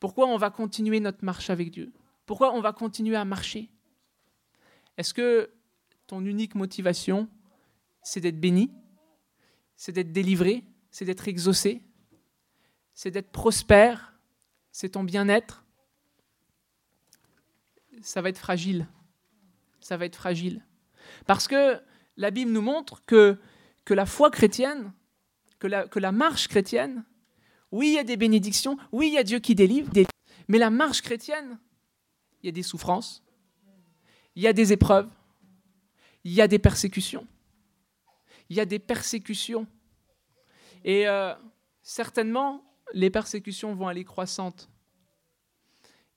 Pourquoi 0.00 0.26
on 0.26 0.36
va 0.36 0.50
continuer 0.50 1.00
notre 1.00 1.24
marche 1.24 1.50
avec 1.50 1.70
Dieu? 1.70 1.92
Pourquoi 2.26 2.54
on 2.54 2.60
va 2.60 2.72
continuer 2.72 3.16
à 3.16 3.24
marcher? 3.24 3.68
Est-ce 4.96 5.14
que 5.14 5.50
ton 6.06 6.24
unique 6.24 6.54
motivation, 6.54 7.28
c'est 8.02 8.20
d'être 8.20 8.40
béni, 8.40 8.70
c'est 9.76 9.92
d'être 9.92 10.12
délivré, 10.12 10.64
c'est 10.90 11.04
d'être 11.04 11.28
exaucé, 11.28 11.82
c'est 12.94 13.10
d'être 13.10 13.30
prospère, 13.30 14.14
c'est 14.70 14.90
ton 14.90 15.04
bien-être? 15.04 15.62
ça 18.02 18.20
va 18.20 18.28
être 18.28 18.38
fragile. 18.38 18.86
Ça 19.82 19.96
va 19.96 20.06
être 20.06 20.16
fragile. 20.16 20.64
Parce 21.26 21.48
que 21.48 21.80
la 22.16 22.30
Bible 22.30 22.52
nous 22.52 22.62
montre 22.62 23.04
que, 23.04 23.38
que 23.84 23.94
la 23.94 24.06
foi 24.06 24.30
chrétienne, 24.30 24.92
que 25.58 25.66
la, 25.66 25.86
que 25.86 25.98
la 25.98 26.12
marche 26.12 26.48
chrétienne, 26.48 27.04
oui, 27.72 27.88
il 27.88 27.94
y 27.94 27.98
a 27.98 28.04
des 28.04 28.16
bénédictions, 28.16 28.78
oui, 28.92 29.08
il 29.08 29.14
y 29.14 29.18
a 29.18 29.24
Dieu 29.24 29.40
qui 29.40 29.54
délivre, 29.54 29.90
mais 30.48 30.58
la 30.58 30.70
marche 30.70 31.02
chrétienne, 31.02 31.58
il 32.42 32.46
y 32.46 32.48
a 32.48 32.52
des 32.52 32.62
souffrances, 32.62 33.22
il 34.36 34.42
y 34.42 34.46
a 34.46 34.52
des 34.52 34.72
épreuves, 34.72 35.10
il 36.24 36.32
y 36.32 36.40
a 36.40 36.48
des 36.48 36.58
persécutions. 36.58 37.26
Il 38.48 38.56
y 38.56 38.60
a 38.60 38.66
des 38.66 38.78
persécutions. 38.78 39.66
Et 40.84 41.08
euh, 41.08 41.34
certainement, 41.82 42.62
les 42.92 43.10
persécutions 43.10 43.74
vont 43.74 43.88
aller 43.88 44.04
croissantes. 44.04 44.68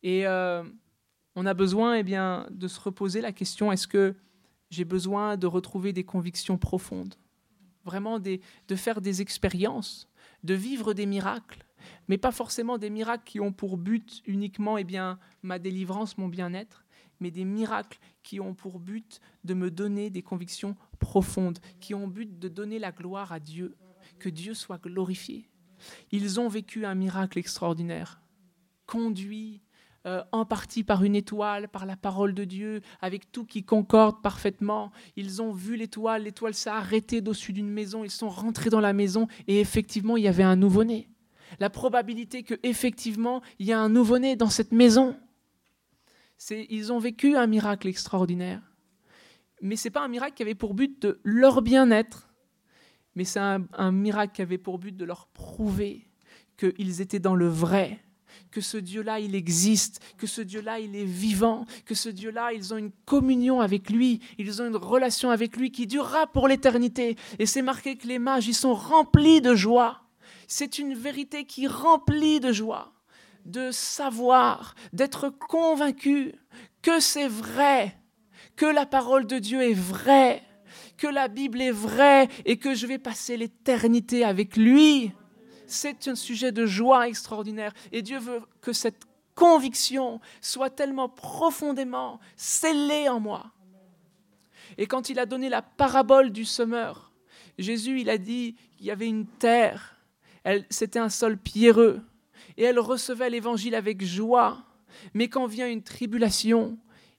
Et 0.04 0.28
euh, 0.28 0.64
on 1.36 1.46
a 1.46 1.54
besoin 1.54 1.96
eh 1.96 2.04
bien, 2.04 2.48
de 2.52 2.68
se 2.68 2.80
reposer 2.80 3.22
la 3.22 3.32
question, 3.32 3.72
est-ce 3.72 3.88
que 3.88 4.16
j'ai 4.70 4.86
besoin 4.86 5.38
de 5.38 5.48
retrouver 5.48 5.94
des 5.94 6.04
convictions 6.04 6.58
profondes? 6.58 7.16
Vraiment 7.84 8.20
de 8.20 8.40
faire 8.76 9.02
des 9.02 9.22
expériences, 9.22 10.08
de 10.44 10.54
vivre 10.54 10.94
des 10.94 11.06
miracles, 11.06 11.66
mais 12.08 12.18
pas 12.18 12.32
forcément 12.32 12.78
des 12.78 12.90
miracles 12.90 13.24
qui 13.26 13.40
ont 13.40 13.52
pour 13.52 13.78
but 13.78 14.22
uniquement 14.26 14.78
eh 14.78 14.84
bien, 14.84 15.20
ma 15.44 15.60
délivrance, 15.60 16.18
mon 16.18 16.28
bien-être, 16.28 16.86
mais 17.20 17.32
des 17.32 17.46
miracles 17.46 18.00
qui 18.24 18.40
ont 18.40 18.54
pour 18.54 18.80
but 18.80 19.20
de 19.44 19.54
me 19.54 19.70
donner 19.70 20.10
des 20.10 20.22
convictions 20.22 20.76
profondes, 21.00 21.60
qui 21.80 21.94
ont 21.94 22.08
but 22.08 22.40
de 22.40 22.48
donner 22.48 22.80
la 22.80 22.92
gloire 22.92 23.32
à 23.32 23.40
Dieu, 23.40 23.76
que 24.20 24.30
Dieu 24.30 24.54
soit 24.54 24.82
glorifié. 24.82 25.50
Ils 26.12 26.40
ont 26.40 26.48
vécu 26.48 26.86
un 26.86 26.96
miracle 26.96 27.38
extraordinaire, 27.38 28.22
conduit 28.86 29.62
euh, 30.06 30.24
en 30.32 30.46
partie 30.46 30.84
par 30.84 31.04
une 31.04 31.16
étoile, 31.16 31.68
par 31.68 31.86
la 31.86 31.96
parole 31.96 32.34
de 32.34 32.44
Dieu, 32.44 32.82
avec 33.02 33.32
tout 33.32 33.46
qui 33.46 33.64
concorde 33.64 34.22
parfaitement. 34.22 34.92
Ils 35.16 35.42
ont 35.42 35.52
vu 35.52 35.76
l'étoile, 35.76 36.24
l'étoile 36.24 36.54
s'est 36.54 36.70
arrêtée 36.70 37.18
au-dessus 37.20 37.54
d'une 37.54 37.70
maison, 37.70 38.04
ils 38.04 38.12
sont 38.12 38.30
rentrés 38.30 38.70
dans 38.70 38.82
la 38.82 38.94
maison 38.94 39.28
et 39.48 39.60
effectivement 39.60 40.18
il 40.18 40.24
y 40.24 40.28
avait 40.28 40.44
un 40.44 40.56
nouveau-né. 40.56 41.10
La 41.60 41.70
probabilité 41.70 42.44
que 42.44 42.56
effectivement 42.64 43.42
il 43.60 43.66
y 43.66 43.74
a 43.74 43.80
un 43.80 43.90
nouveau-né 43.90 44.36
dans 44.36 44.50
cette 44.50 44.72
maison, 44.72 45.16
ils 46.52 46.94
ont 46.94 47.00
vécu 47.00 47.36
un 47.36 47.48
miracle 47.48 47.88
extraordinaire. 47.88 48.62
Mais 49.62 49.76
ce 49.76 49.88
n'est 49.88 49.92
pas 49.92 50.04
un 50.04 50.08
miracle 50.08 50.36
qui 50.36 50.44
avait 50.44 50.54
pour 50.54 50.74
but 50.74 51.02
de 51.02 51.20
leur 51.24 51.62
bien-être, 51.62 52.30
mais 53.16 53.24
c'est 53.24 53.40
un, 53.40 53.92
miracle 53.92 54.36
qui 54.36 54.42
avait 54.42 54.58
pour 54.58 54.78
but 54.78 54.96
de 54.96 55.06
leur 55.06 55.28
prouver 55.28 56.08
qu'ils 56.58 57.02
étaient 57.02 57.20
dans 57.20 57.36
le 57.36 57.48
vrai, 57.48 58.05
que 58.52 58.62
ce 58.62 58.78
Dieu-là, 58.78 59.20
il 59.20 59.36
existe, 59.36 60.00
que 60.18 60.28
ce 60.28 60.42
Dieu-là, 60.42 60.80
il 60.80 60.96
est 60.96 61.06
vivant, 61.06 61.66
que 61.86 61.96
ce 61.96 62.10
Dieu-là, 62.10 62.54
ils 62.54 62.74
ont 62.74 62.78
une 62.78 62.92
communion 63.06 63.62
avec 63.62 63.90
lui, 63.90 64.22
ils 64.38 64.62
ont 64.62 64.68
une 64.68 64.76
relation 64.76 65.30
avec 65.30 65.58
lui 65.58 65.72
qui 65.72 65.88
durera 65.88 66.28
pour 66.28 66.48
l'éternité. 66.48 67.16
Et 67.40 67.46
c'est 67.46 67.62
marqué 67.62 67.96
que 67.98 68.08
les 68.08 68.20
mages, 68.20 68.48
ils 68.48 68.54
sont 68.56 68.74
remplis 68.74 69.42
de 69.42 69.56
joie. 69.56 70.02
C'est 70.48 70.80
une 70.80 70.94
vérité 70.94 71.46
qui 71.46 71.68
remplit 71.68 72.40
de 72.40 72.52
joie 72.52 72.92
de 73.46 73.72
savoir, 73.72 74.76
d'être 74.92 75.30
convaincu 75.30 76.34
que 76.82 77.00
c'est 77.00 77.28
vrai, 77.28 77.96
que 78.56 78.66
la 78.66 78.86
parole 78.86 79.28
de 79.28 79.40
Dieu 79.40 79.62
est 79.62 79.74
vraie, 79.74 80.42
que 80.98 81.08
la 81.08 81.28
Bible 81.28 81.62
est 81.62 81.72
vraie 81.72 82.28
et 82.46 82.58
que 82.58 82.74
je 82.74 82.88
vais 82.88 82.98
passer 82.98 83.38
l'éternité 83.38 84.24
avec 84.24 84.58
lui. 84.58 85.12
C'est 85.68 86.08
un 86.08 86.16
sujet 86.16 86.52
de 86.52 86.66
joie 86.66 87.08
extraordinaire 87.08 87.74
et 87.92 88.02
Dieu 88.02 88.20
veut 88.20 88.42
que 88.62 88.74
cette 88.74 89.06
conviction 89.36 90.22
soit 90.42 90.70
tellement 90.70 91.10
profondément 91.10 92.20
scellée 92.36 93.10
en 93.10 93.20
moi. 93.20 93.52
Et 94.78 94.88
quand 94.88 95.10
il 95.10 95.20
a 95.20 95.26
donné 95.26 95.50
la 95.50 95.62
parabole 95.62 96.32
du 96.32 96.46
semeur, 96.46 97.12
Jésus, 97.58 98.02
il 98.02 98.10
a 98.10 98.18
dit 98.18 98.56
qu'il 98.76 98.88
y 98.88 98.92
avait 98.92 99.08
une 99.08 99.26
terre, 99.26 99.98
c'était 100.70 101.00
un 101.00 101.10
sol 101.10 101.38
pierreux, 101.38 102.02
et 102.58 102.64
elle 102.64 102.80
recevait 102.80 103.30
l'évangile 103.30 103.76
avec 103.76 104.04
joie. 104.04 104.64
Mais 105.14 105.28
quand 105.28 105.46
vient 105.46 105.70
une 105.70 105.84
tribulation, 105.84 106.78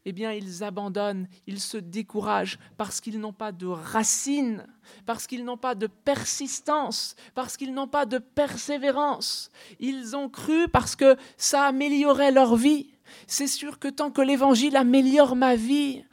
eh 0.09 0.13
bien, 0.13 0.33
ils 0.33 0.63
abandonnent, 0.63 1.27
ils 1.49 1.61
se 1.61 1.77
découragent 1.77 2.61
parce 2.77 3.01
qu'ils 3.01 3.19
n'ont 3.19 3.33
pas 3.33 3.51
de 3.51 3.67
racines, 3.67 4.65
parce 5.05 5.27
qu'ils 5.27 5.45
n'ont 5.45 5.57
pas 5.57 5.75
de 5.75 5.89
persistance, 5.89 7.17
parce 7.35 7.57
qu'ils 7.57 7.75
n'ont 7.75 7.89
pas 7.89 8.07
de 8.07 8.19
persévérance. 8.19 9.51
Ils 9.81 10.15
ont 10.15 10.29
cru 10.29 10.69
parce 10.69 10.95
que 10.95 11.17
ça 11.37 11.65
améliorait 11.65 12.31
leur 12.31 12.55
vie. 12.55 12.95
C'est 13.27 13.49
sûr 13.49 13.81
que 13.81 13.89
tant 13.89 14.13
que 14.13 14.23
l'évangile 14.23 14.77
améliore 14.77 15.35
ma 15.35 15.57
vie, 15.57 16.05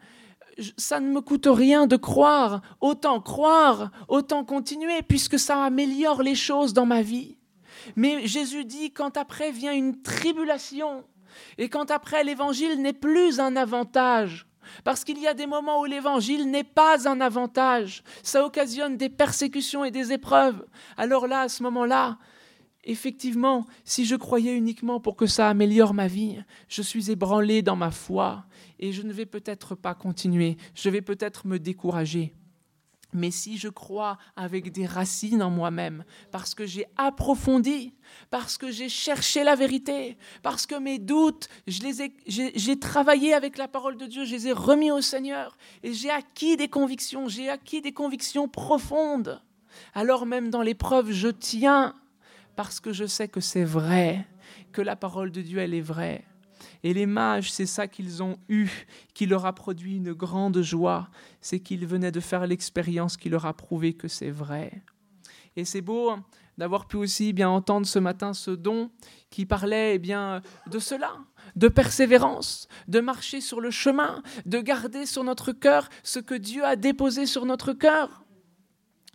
ça 0.76 1.00
ne 1.00 1.12
me 1.12 1.22
coûte 1.22 1.48
rien 1.48 1.86
de 1.86 1.96
croire. 1.96 2.62
Autant 2.82 3.22
croire, 3.22 3.92
autant 4.08 4.44
continuer, 4.44 5.04
puisque 5.04 5.38
ça 5.38 5.64
améliore 5.64 6.24
les 6.24 6.36
choses 6.36 6.74
dans 6.74 6.88
ma 6.88 7.04
vie. 7.04 7.38
Mais 7.96 8.26
Jésus 8.26 8.66
dit, 8.66 8.90
quand 8.92 9.18
après 9.18 9.52
vient 9.52 9.74
une 9.74 10.02
tribulation, 10.02 11.04
et 11.58 11.70
quand 11.70 11.92
après 11.92 12.24
l'évangile 12.24 12.82
n'est 12.82 12.94
plus 12.94 13.40
un 13.40 13.56
avantage, 13.56 14.46
parce 14.84 15.04
qu'il 15.04 15.20
y 15.20 15.28
a 15.28 15.34
des 15.34 15.46
moments 15.46 15.82
où 15.82 15.86
l'évangile 15.86 16.50
n'est 16.50 16.64
pas 16.64 17.08
un 17.08 17.22
avantage, 17.22 18.04
ça 18.22 18.46
occasionne 18.46 18.98
des 18.98 19.10
persécutions 19.10 19.84
et 19.84 19.92
des 19.92 20.12
épreuves. 20.14 20.66
Alors 20.98 21.28
là, 21.28 21.42
à 21.42 21.50
ce 21.50 21.64
moment-là, 21.64 22.18
effectivement, 22.84 23.66
si 23.84 24.06
je 24.06 24.16
croyais 24.16 24.56
uniquement 24.56 25.00
pour 25.00 25.16
que 25.16 25.26
ça 25.26 25.50
améliore 25.50 25.94
ma 25.94 26.08
vie, 26.08 26.38
je 26.68 26.82
suis 26.82 27.12
ébranlé 27.12 27.62
dans 27.62 27.76
ma 27.76 27.92
foi 27.92 28.46
et 28.80 28.92
je 28.92 29.02
ne 29.02 29.14
vais 29.14 29.26
peut-être 29.26 29.76
pas 29.76 29.96
continuer, 29.96 30.58
je 30.76 30.90
vais 30.90 31.02
peut-être 31.02 31.48
me 31.48 31.60
décourager. 31.60 32.34
Mais 33.14 33.32
si 33.32 33.58
je 33.58 33.70
crois 33.70 34.18
avec 34.36 34.72
des 34.72 34.86
racines 34.86 35.44
en 35.44 35.50
moi-même, 35.50 36.04
parce 36.32 36.56
que 36.56 36.66
j'ai 36.66 36.86
approfondi, 36.98 37.94
parce 38.30 38.58
que 38.58 38.72
j'ai 38.72 38.90
cherché 38.90 39.44
la 39.44 39.56
vérité, 39.56 40.18
parce 40.42 40.66
que 40.66 40.76
mes 40.76 41.00
doutes, 41.00 41.48
j'ai 41.68 42.80
travaillé 42.80 43.34
avec 43.34 43.58
la 43.58 43.68
parole 43.68 43.98
de 43.98 44.06
Dieu, 44.06 44.26
je 44.26 44.32
les 44.32 44.48
ai 44.48 44.52
remis 44.52 44.92
au 44.92 45.02
Seigneur, 45.02 45.58
et 45.84 45.94
j'ai 45.94 46.10
acquis 46.10 46.58
des 46.58 46.68
convictions, 46.68 47.28
j'ai 47.28 47.50
acquis 47.50 47.82
des 47.82 47.94
convictions 47.94 48.48
profondes. 48.48 49.42
Alors 49.94 50.26
même 50.26 50.50
dans 50.50 50.62
l'épreuve, 50.62 51.12
je 51.12 51.30
tiens, 51.30 51.96
parce 52.56 52.80
que 52.80 52.94
je 52.94 53.06
sais 53.06 53.28
que 53.28 53.42
c'est 53.42 53.64
vrai, 53.64 54.28
que 54.72 54.82
la 54.82 54.96
parole 54.96 55.32
de 55.32 55.42
Dieu, 55.42 55.60
elle 55.60 55.74
est 55.74 55.82
vraie. 55.82 56.24
Et 56.84 56.94
les 56.94 57.06
mages, 57.06 57.52
c'est 57.52 57.66
ça 57.66 57.88
qu'ils 57.88 58.22
ont 58.22 58.38
eu, 58.50 58.70
qui 59.14 59.26
leur 59.26 59.46
a 59.46 59.54
produit 59.54 59.96
une 59.96 60.14
grande 60.14 60.62
joie, 60.62 61.10
c'est 61.40 61.62
qu'ils 61.62 61.88
venaient 61.88 62.12
de 62.12 62.20
faire 62.20 62.46
l'expérience 62.46 63.16
qui 63.16 63.30
leur 63.30 63.46
a 63.46 63.54
prouvé 63.54 63.94
que 63.94 64.10
c'est 64.10 64.30
vrai. 64.30 64.84
Et 65.56 65.64
c'est 65.64 65.82
beau 65.82 66.14
d'avoir 66.58 66.88
pu 66.88 66.98
aussi 66.98 67.34
bien 67.34 67.50
entendre 67.50 67.88
ce 67.88 68.00
matin 68.00 68.34
ce 68.34 68.52
don 68.52 68.92
qui 69.30 69.46
parlait 69.46 69.96
eh 69.96 70.00
bien 70.00 70.42
de 70.68 70.78
cela, 70.78 71.14
de 71.56 71.68
persévérance, 71.68 72.68
de 72.88 73.00
marcher 73.00 73.42
sur 73.42 73.60
le 73.60 73.72
chemin, 73.72 74.22
de 74.46 74.60
garder 74.60 75.06
sur 75.06 75.24
notre 75.24 75.52
cœur 75.52 75.90
ce 76.04 76.20
que 76.20 76.36
Dieu 76.36 76.64
a 76.64 76.76
déposé 76.76 77.26
sur 77.26 77.46
notre 77.46 77.74
cœur, 77.74 78.24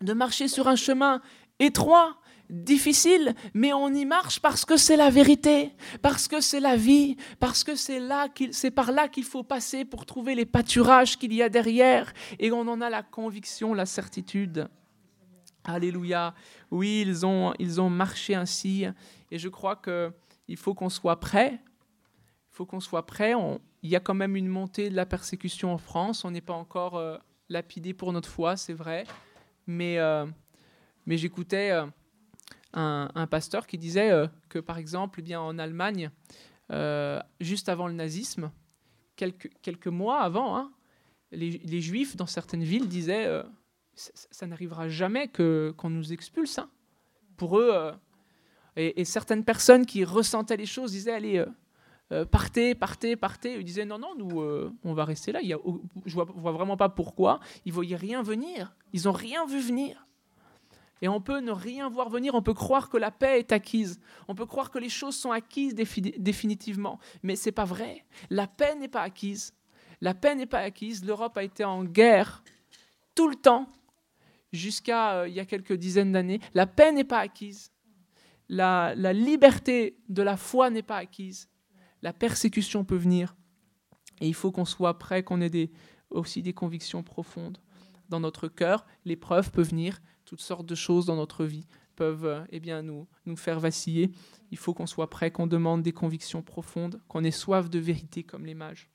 de 0.00 0.12
marcher 0.12 0.48
sur 0.48 0.68
un 0.68 0.76
chemin 0.76 1.20
étroit, 1.60 2.18
difficile, 2.50 3.34
mais 3.54 3.72
on 3.72 3.88
y 3.88 4.04
marche 4.04 4.40
parce 4.40 4.64
que 4.64 4.76
c'est 4.76 4.96
la 4.96 5.10
vérité, 5.10 5.72
parce 6.02 6.28
que 6.28 6.40
c'est 6.40 6.60
la 6.60 6.76
vie, 6.76 7.16
parce 7.40 7.64
que 7.64 7.74
c'est 7.74 8.00
là 8.00 8.28
c'est 8.52 8.70
par 8.70 8.92
là 8.92 9.08
qu'il 9.08 9.24
faut 9.24 9.42
passer 9.42 9.84
pour 9.84 10.06
trouver 10.06 10.34
les 10.34 10.46
pâturages 10.46 11.18
qu'il 11.18 11.32
y 11.34 11.42
a 11.42 11.48
derrière, 11.48 12.12
et 12.38 12.50
on 12.50 12.60
en 12.60 12.80
a 12.80 12.90
la 12.90 13.02
conviction, 13.02 13.74
la 13.74 13.86
certitude. 13.86 14.68
Alléluia. 15.64 16.34
Oui, 16.70 17.04
ils 17.06 17.26
ont, 17.26 17.52
ils 17.58 17.80
ont 17.80 17.90
marché 17.90 18.34
ainsi, 18.34 18.86
et 19.30 19.38
je 19.38 19.48
crois 19.48 19.76
que 19.76 20.12
il 20.48 20.56
faut 20.56 20.72
qu'on 20.74 20.88
soit 20.88 21.20
prêt. 21.20 21.60
Il 22.50 22.56
faut 22.58 22.64
qu'on 22.64 22.80
soit 22.80 23.04
prêt. 23.04 23.34
il 23.82 23.90
y 23.90 23.96
a 23.96 24.00
quand 24.00 24.14
même 24.14 24.34
une 24.34 24.48
montée 24.48 24.88
de 24.88 24.96
la 24.96 25.04
persécution 25.04 25.72
en 25.72 25.78
France. 25.78 26.24
On 26.24 26.30
n'est 26.30 26.40
pas 26.40 26.54
encore 26.54 26.96
euh, 26.96 27.18
lapidé 27.48 27.92
pour 27.92 28.12
notre 28.12 28.28
foi, 28.28 28.56
c'est 28.56 28.72
vrai, 28.72 29.04
mais 29.66 29.98
euh, 29.98 30.26
mais 31.06 31.18
j'écoutais. 31.18 31.70
Euh, 31.70 31.86
un, 32.72 33.26
pasteur 33.26 33.66
qui 33.66 33.78
disait 33.78 34.10
euh, 34.10 34.26
que, 34.48 34.58
par 34.58 34.78
exemple, 34.78 35.20
eh 35.20 35.22
bien, 35.22 35.40
en 35.40 35.58
Allemagne, 35.58 36.10
euh, 36.70 37.20
juste 37.40 37.68
avant 37.68 37.88
le 37.88 37.94
nazisme, 37.94 38.50
quelques, 39.16 39.50
quelques 39.62 39.88
mois 39.88 40.20
avant, 40.20 40.56
hein, 40.56 40.72
les, 41.30 41.80
Juifs 41.80 42.16
dans 42.16 42.26
certaines 42.26 42.62
villes 42.62 42.88
disaient 42.88 43.26
euh, 43.26 43.42
ça, 43.94 44.46
n'arrivera 44.46 44.88
jamais 44.88 45.28
que, 45.28 45.74
qu'on 45.76 45.90
nous 45.90 46.12
expulse. 46.12 46.58
Hein. 46.58 46.70
Pour 47.36 47.58
eux, 47.58 47.92
et, 48.76 49.04
certaines 49.04 49.44
personnes 49.44 49.86
qui 49.86 50.04
ressentaient 50.04 50.56
les 50.56 50.66
choses 50.66 50.92
disaient 50.92 51.12
allez, 51.12 51.44
partez, 52.30 52.74
partez, 52.74 53.14
partez. 53.14 53.54
Ils 53.54 53.64
disaient 53.64 53.84
non, 53.84 53.98
non, 53.98 54.14
nous, 54.16 54.42
on 54.82 54.92
va 54.92 55.04
rester 55.04 55.30
là. 55.30 55.40
Il 55.40 55.48
y 55.48 55.52
a, 55.52 55.58
je 56.04 56.14
vois, 56.14 56.24
vois, 56.24 56.50
vraiment 56.52 56.76
pas 56.76 56.88
pourquoi. 56.88 57.38
Ils 57.64 57.72
voyaient 57.72 57.96
rien 57.96 58.22
venir. 58.22 58.74
Ils 58.92 59.04
n'ont 59.04 59.12
rien 59.12 59.46
vu 59.46 59.60
venir. 59.60 60.07
Et 61.00 61.08
on 61.08 61.20
peut 61.20 61.40
ne 61.40 61.52
rien 61.52 61.88
voir 61.88 62.08
venir, 62.08 62.34
on 62.34 62.42
peut 62.42 62.54
croire 62.54 62.88
que 62.88 62.96
la 62.96 63.10
paix 63.10 63.38
est 63.38 63.52
acquise, 63.52 64.00
on 64.26 64.34
peut 64.34 64.46
croire 64.46 64.70
que 64.70 64.78
les 64.78 64.88
choses 64.88 65.16
sont 65.16 65.30
acquises 65.30 65.74
définitivement, 65.74 66.98
mais 67.22 67.36
ce 67.36 67.48
n'est 67.48 67.52
pas 67.52 67.64
vrai. 67.64 68.04
La 68.30 68.46
paix 68.46 68.74
n'est 68.74 68.88
pas 68.88 69.02
acquise. 69.02 69.54
La 70.00 70.14
paix 70.14 70.34
n'est 70.34 70.46
pas 70.46 70.60
acquise. 70.60 71.04
L'Europe 71.04 71.36
a 71.36 71.42
été 71.42 71.64
en 71.64 71.84
guerre 71.84 72.42
tout 73.14 73.28
le 73.28 73.36
temps 73.36 73.68
jusqu'à 74.52 75.18
euh, 75.18 75.28
il 75.28 75.34
y 75.34 75.40
a 75.40 75.44
quelques 75.44 75.72
dizaines 75.72 76.12
d'années. 76.12 76.40
La 76.54 76.66
paix 76.66 76.92
n'est 76.92 77.04
pas 77.04 77.18
acquise. 77.18 77.72
La, 78.48 78.94
liberté 79.12 79.98
de 80.08 80.22
la 80.22 80.36
foi 80.36 80.70
n'est 80.70 80.82
pas 80.82 80.96
acquise. 80.96 81.48
La 82.02 82.12
persécution 82.12 82.84
peut 82.84 82.96
venir. 82.96 83.36
Et 84.20 84.28
il 84.28 84.34
faut 84.34 84.50
qu'on 84.50 84.64
soit 84.64 84.98
prêt, 84.98 85.22
qu'on 85.22 85.40
ait 85.40 85.70
aussi 86.10 86.42
des 86.42 86.54
convictions 86.54 87.02
profondes. 87.02 87.58
Dans 88.08 88.20
notre 88.20 88.48
cœur, 88.48 88.86
l'épreuve 89.04 89.50
peut 89.50 89.62
venir, 89.62 90.00
toutes 90.28 90.42
sortes 90.42 90.66
de 90.66 90.74
choses 90.74 91.06
dans 91.06 91.16
notre 91.16 91.46
vie 91.46 91.66
peuvent 91.96 92.26
euh, 92.26 92.44
eh 92.50 92.60
bien, 92.60 92.82
nous, 92.82 93.08
nous 93.24 93.36
faire 93.36 93.60
vaciller. 93.60 94.10
Il 94.50 94.58
faut 94.58 94.74
qu'on 94.74 94.86
soit 94.86 95.08
prêt, 95.08 95.30
qu'on 95.30 95.46
demande 95.46 95.82
des 95.82 95.92
convictions 95.92 96.42
profondes, 96.42 97.00
qu'on 97.08 97.24
ait 97.24 97.30
soif 97.30 97.70
de 97.70 97.78
vérité 97.78 98.22
comme 98.24 98.44
les 98.44 98.54
mages. 98.54 98.90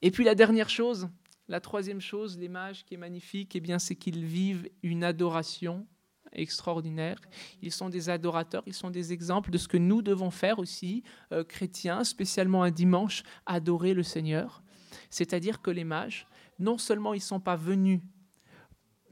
Et 0.00 0.10
puis 0.10 0.24
la 0.24 0.34
dernière 0.34 0.70
chose, 0.70 1.10
la 1.48 1.60
troisième 1.60 2.00
chose, 2.00 2.38
les 2.38 2.48
mages 2.48 2.86
qui 2.86 2.94
est 2.94 2.98
magnifique, 2.98 3.54
eh 3.56 3.60
bien, 3.60 3.78
c'est 3.78 3.94
qu'ils 3.94 4.24
vivent 4.24 4.70
une 4.82 5.04
adoration 5.04 5.86
extraordinaire. 6.32 7.20
Ils 7.60 7.70
sont 7.70 7.90
des 7.90 8.08
adorateurs, 8.08 8.62
ils 8.66 8.74
sont 8.74 8.90
des 8.90 9.12
exemples 9.12 9.50
de 9.50 9.58
ce 9.58 9.68
que 9.68 9.76
nous 9.76 10.00
devons 10.00 10.30
faire 10.30 10.58
aussi, 10.58 11.02
euh, 11.32 11.44
chrétiens, 11.44 12.04
spécialement 12.04 12.62
un 12.62 12.70
dimanche, 12.70 13.22
adorer 13.44 13.92
le 13.92 14.02
Seigneur. 14.02 14.62
C'est-à-dire 15.10 15.60
que 15.60 15.70
les 15.70 15.84
mages, 15.84 16.26
non 16.58 16.78
seulement 16.78 17.12
ils 17.12 17.18
ne 17.18 17.22
sont 17.22 17.40
pas 17.40 17.56
venus 17.56 18.00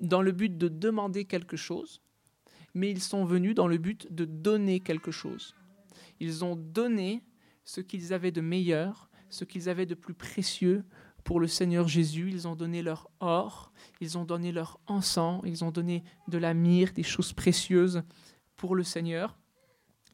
dans 0.09 0.23
le 0.23 0.33
but 0.33 0.57
de 0.57 0.69
demander 0.69 1.25
quelque 1.25 1.57
chose, 1.57 2.01
mais 2.75 2.91
ils 2.91 3.03
sont 3.03 3.25
venus 3.25 3.55
dans 3.55 3.69
le 3.69 3.79
but 3.79 4.13
de 4.13 4.25
donner 4.25 4.81
quelque 4.81 5.11
chose. 5.11 5.55
Ils 6.21 6.45
ont 6.45 6.57
donné 6.57 7.23
ce 7.65 7.81
qu'ils 7.81 8.13
avaient 8.13 8.33
de 8.33 8.41
meilleur, 8.41 9.11
ce 9.31 9.45
qu'ils 9.45 9.69
avaient 9.69 9.87
de 9.87 9.95
plus 9.95 10.15
précieux 10.15 10.85
pour 11.25 11.41
le 11.41 11.47
Seigneur 11.47 11.89
Jésus. 11.89 12.31
Ils 12.31 12.47
ont 12.47 12.55
donné 12.55 12.83
leur 12.83 13.11
or, 13.21 13.73
ils 14.01 14.19
ont 14.19 14.25
donné 14.25 14.53
leur 14.53 14.81
encens, 14.87 15.41
ils 15.45 15.65
ont 15.65 15.71
donné 15.71 16.05
de 16.29 16.39
la 16.39 16.55
myrrhe, 16.55 16.93
des 16.93 17.03
choses 17.03 17.33
précieuses 17.33 18.03
pour 18.57 18.75
le 18.75 18.85
Seigneur. 18.85 19.39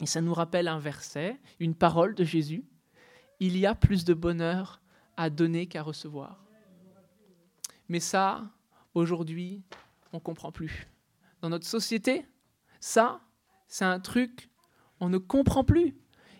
Et 0.00 0.06
ça 0.06 0.20
nous 0.20 0.32
rappelle 0.32 0.68
un 0.68 0.78
verset, 0.78 1.38
une 1.58 1.74
parole 1.74 2.14
de 2.14 2.24
Jésus. 2.24 2.64
Il 3.38 3.56
y 3.58 3.66
a 3.66 3.74
plus 3.74 4.04
de 4.04 4.14
bonheur 4.14 4.80
à 5.16 5.28
donner 5.28 5.66
qu'à 5.66 5.82
recevoir. 5.82 6.44
Mais 7.88 8.00
ça, 8.00 8.50
aujourd'hui, 8.94 9.62
on 10.12 10.16
ne 10.16 10.22
comprend 10.22 10.52
plus. 10.52 10.88
Dans 11.40 11.48
notre 11.48 11.66
société, 11.66 12.26
ça, 12.80 13.20
c'est 13.68 13.84
un 13.84 14.00
truc, 14.00 14.50
on 15.00 15.08
ne 15.08 15.18
comprend 15.18 15.64
plus. 15.64 15.96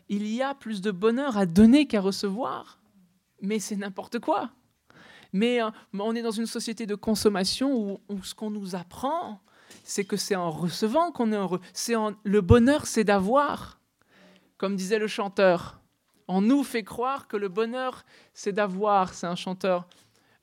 Il 0.08 0.26
y 0.26 0.42
a 0.42 0.54
plus 0.54 0.80
de 0.80 0.90
bonheur 0.90 1.38
à 1.38 1.46
donner 1.46 1.86
qu'à 1.86 2.00
recevoir. 2.00 2.80
Mais 3.40 3.58
c'est 3.58 3.76
n'importe 3.76 4.18
quoi. 4.18 4.50
Mais 5.32 5.62
euh, 5.62 5.70
on 5.92 6.14
est 6.14 6.22
dans 6.22 6.30
une 6.30 6.46
société 6.46 6.86
de 6.86 6.94
consommation 6.94 8.00
où, 8.08 8.22
ce 8.22 8.34
qu'on 8.34 8.50
nous 8.50 8.74
apprend, 8.74 9.40
c'est 9.84 10.04
que 10.04 10.16
c'est 10.16 10.34
en 10.34 10.50
recevant 10.50 11.12
qu'on 11.12 11.32
est 11.32 11.36
heureux. 11.36 11.60
Le 12.24 12.40
bonheur, 12.40 12.86
c'est 12.86 13.04
d'avoir. 13.04 13.80
Comme 14.58 14.76
disait 14.76 14.98
le 14.98 15.06
chanteur, 15.06 15.80
on 16.28 16.42
nous 16.42 16.64
fait 16.64 16.82
croire 16.82 17.28
que 17.28 17.36
le 17.36 17.48
bonheur, 17.48 18.04
c'est 18.34 18.52
d'avoir. 18.52 19.14
C'est 19.14 19.26
un 19.26 19.36
chanteur 19.36 19.88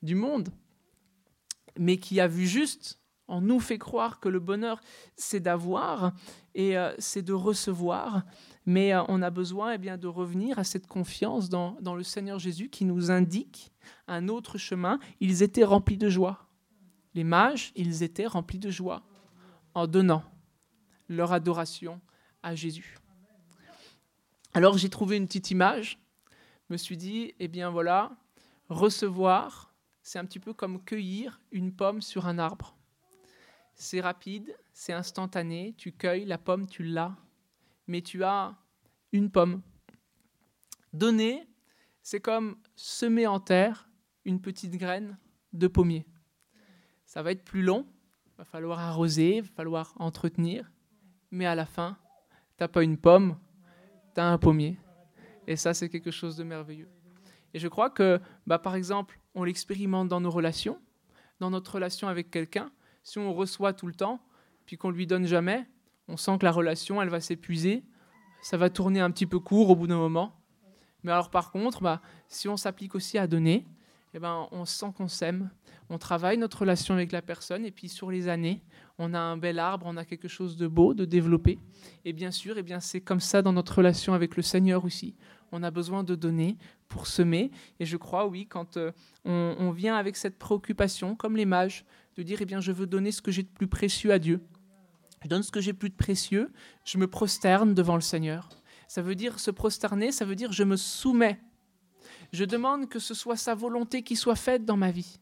du 0.02 0.14
monde 0.14 0.48
mais 1.78 1.98
qui 1.98 2.20
a 2.20 2.28
vu 2.28 2.46
juste. 2.46 2.98
On 3.28 3.42
nous 3.42 3.60
fait 3.60 3.78
croire 3.78 4.20
que 4.20 4.28
le 4.28 4.40
bonheur, 4.40 4.80
c'est 5.16 5.40
d'avoir 5.40 6.12
et 6.54 6.78
euh, 6.78 6.94
c'est 6.98 7.22
de 7.22 7.34
recevoir. 7.34 8.22
Mais 8.64 8.94
euh, 8.94 9.02
on 9.08 9.20
a 9.20 9.30
besoin 9.30 9.72
eh 9.72 9.78
bien, 9.78 9.98
de 9.98 10.06
revenir 10.06 10.58
à 10.58 10.64
cette 10.64 10.86
confiance 10.86 11.48
dans, 11.48 11.76
dans 11.80 11.94
le 11.94 12.02
Seigneur 12.02 12.38
Jésus 12.38 12.70
qui 12.70 12.84
nous 12.86 13.10
indique 13.10 13.70
un 14.06 14.28
autre 14.28 14.56
chemin. 14.56 14.98
Ils 15.20 15.42
étaient 15.42 15.64
remplis 15.64 15.98
de 15.98 16.08
joie. 16.08 16.48
Les 17.14 17.24
mages, 17.24 17.72
ils 17.76 18.02
étaient 18.02 18.26
remplis 18.26 18.58
de 18.58 18.70
joie 18.70 19.02
en 19.74 19.86
donnant 19.86 20.22
leur 21.08 21.32
adoration 21.32 22.00
à 22.42 22.54
Jésus. 22.54 22.96
Alors 24.54 24.78
j'ai 24.78 24.88
trouvé 24.88 25.16
une 25.16 25.26
petite 25.26 25.50
image. 25.50 25.98
Je 26.68 26.74
me 26.74 26.76
suis 26.76 26.96
dit, 26.96 27.34
eh 27.38 27.48
bien 27.48 27.70
voilà, 27.70 28.12
recevoir, 28.68 29.67
c'est 30.08 30.18
un 30.18 30.24
petit 30.24 30.40
peu 30.40 30.54
comme 30.54 30.82
cueillir 30.82 31.38
une 31.52 31.70
pomme 31.70 32.00
sur 32.00 32.26
un 32.26 32.38
arbre. 32.38 32.74
C'est 33.74 34.00
rapide, 34.00 34.56
c'est 34.72 34.94
instantané, 34.94 35.74
tu 35.76 35.92
cueilles 35.92 36.24
la 36.24 36.38
pomme, 36.38 36.66
tu 36.66 36.82
l'as, 36.82 37.14
mais 37.86 38.00
tu 38.00 38.24
as 38.24 38.56
une 39.12 39.30
pomme. 39.30 39.60
Donner, 40.94 41.46
c'est 42.00 42.20
comme 42.20 42.56
semer 42.74 43.26
en 43.26 43.38
terre 43.38 43.90
une 44.24 44.40
petite 44.40 44.78
graine 44.78 45.18
de 45.52 45.66
pommier. 45.66 46.06
Ça 47.04 47.22
va 47.22 47.30
être 47.30 47.44
plus 47.44 47.62
long, 47.62 47.86
il 48.28 48.38
va 48.38 48.44
falloir 48.44 48.78
arroser, 48.78 49.36
il 49.36 49.42
va 49.42 49.50
falloir 49.50 49.92
entretenir, 49.98 50.72
mais 51.30 51.44
à 51.44 51.54
la 51.54 51.66
fin, 51.66 51.98
tu 52.56 52.62
n'as 52.64 52.68
pas 52.68 52.82
une 52.82 52.96
pomme, 52.96 53.38
tu 54.14 54.22
as 54.22 54.26
un 54.26 54.38
pommier. 54.38 54.78
Et 55.46 55.56
ça, 55.56 55.74
c'est 55.74 55.90
quelque 55.90 56.10
chose 56.10 56.34
de 56.38 56.44
merveilleux. 56.44 56.88
Et 57.54 57.58
je 57.58 57.68
crois 57.68 57.90
que, 57.90 58.20
bah, 58.46 58.58
par 58.58 58.74
exemple, 58.74 59.18
on 59.34 59.44
l'expérimente 59.44 60.08
dans 60.08 60.20
nos 60.20 60.30
relations, 60.30 60.78
dans 61.40 61.50
notre 61.50 61.74
relation 61.74 62.08
avec 62.08 62.30
quelqu'un. 62.30 62.70
Si 63.02 63.18
on 63.18 63.32
reçoit 63.32 63.72
tout 63.72 63.86
le 63.86 63.94
temps, 63.94 64.20
puis 64.66 64.76
qu'on 64.76 64.90
lui 64.90 65.06
donne 65.06 65.26
jamais, 65.26 65.66
on 66.08 66.16
sent 66.16 66.38
que 66.38 66.44
la 66.44 66.52
relation, 66.52 67.00
elle 67.00 67.08
va 67.08 67.20
s'épuiser, 67.20 67.84
ça 68.42 68.56
va 68.56 68.70
tourner 68.70 69.00
un 69.00 69.10
petit 69.10 69.26
peu 69.26 69.38
court 69.38 69.70
au 69.70 69.76
bout 69.76 69.86
d'un 69.86 69.96
moment. 69.96 70.34
Mais 71.02 71.12
alors 71.12 71.30
par 71.30 71.50
contre, 71.50 71.82
bah, 71.82 72.02
si 72.28 72.48
on 72.48 72.56
s'applique 72.56 72.94
aussi 72.94 73.18
à 73.18 73.26
donner, 73.26 73.66
eh 74.14 74.18
ben, 74.18 74.48
on 74.52 74.64
sent 74.64 74.92
qu'on 74.96 75.08
s'aime, 75.08 75.50
on 75.90 75.98
travaille 75.98 76.38
notre 76.38 76.60
relation 76.60 76.94
avec 76.94 77.12
la 77.12 77.22
personne, 77.22 77.64
et 77.64 77.70
puis 77.70 77.88
sur 77.88 78.10
les 78.10 78.28
années, 78.28 78.62
on 78.98 79.14
a 79.14 79.18
un 79.18 79.36
bel 79.36 79.58
arbre, 79.58 79.86
on 79.88 79.96
a 79.96 80.04
quelque 80.04 80.28
chose 80.28 80.56
de 80.56 80.66
beau, 80.66 80.94
de 80.94 81.04
développé. 81.04 81.58
Et 82.04 82.12
bien 82.12 82.30
sûr, 82.30 82.58
eh 82.58 82.62
bien, 82.62 82.80
c'est 82.80 83.00
comme 83.00 83.20
ça 83.20 83.42
dans 83.42 83.52
notre 83.52 83.76
relation 83.76 84.14
avec 84.14 84.36
le 84.36 84.42
Seigneur 84.42 84.84
aussi. 84.84 85.14
On 85.52 85.62
a 85.62 85.70
besoin 85.70 86.04
de 86.04 86.14
donner 86.14 86.56
pour 86.88 87.06
semer. 87.06 87.50
Et 87.80 87.86
je 87.86 87.96
crois, 87.96 88.26
oui, 88.26 88.46
quand 88.46 88.76
euh, 88.76 88.92
on, 89.24 89.70
vient 89.70 89.96
avec 89.96 90.16
cette 90.16 90.38
préoccupation, 90.38 91.14
comme 91.14 91.36
les 91.36 91.46
mages, 91.46 91.84
de 92.16 92.22
dire, 92.22 92.38
eh 92.40 92.44
bien, 92.44 92.60
je 92.60 92.72
veux 92.72 92.86
donner 92.86 93.12
ce 93.12 93.22
que 93.22 93.30
j'ai 93.30 93.42
de 93.42 93.48
plus 93.48 93.68
précieux 93.68 94.12
à 94.12 94.18
Dieu. 94.18 94.40
Je 95.22 95.28
donne 95.28 95.42
ce 95.42 95.50
que 95.50 95.60
j'ai 95.60 95.72
plus 95.72 95.90
de 95.90 95.96
précieux, 95.96 96.52
je 96.84 96.98
me 96.98 97.08
prosterne 97.08 97.74
devant 97.74 97.96
le 97.96 98.00
Seigneur. 98.00 98.48
Ça 98.86 99.02
veut 99.02 99.14
dire 99.14 99.40
se 99.40 99.50
prosterner, 99.50 100.12
ça 100.12 100.24
veut 100.24 100.36
dire 100.36 100.52
je 100.52 100.62
me 100.62 100.76
soumets 100.76 101.40
je 102.32 102.44
demande 102.44 102.88
que 102.88 102.98
ce 102.98 103.14
soit 103.14 103.36
sa 103.36 103.54
volonté 103.54 104.02
qui 104.02 104.16
soit 104.16 104.36
faite 104.36 104.64
dans 104.64 104.76
ma 104.76 104.90
vie. 104.90 105.18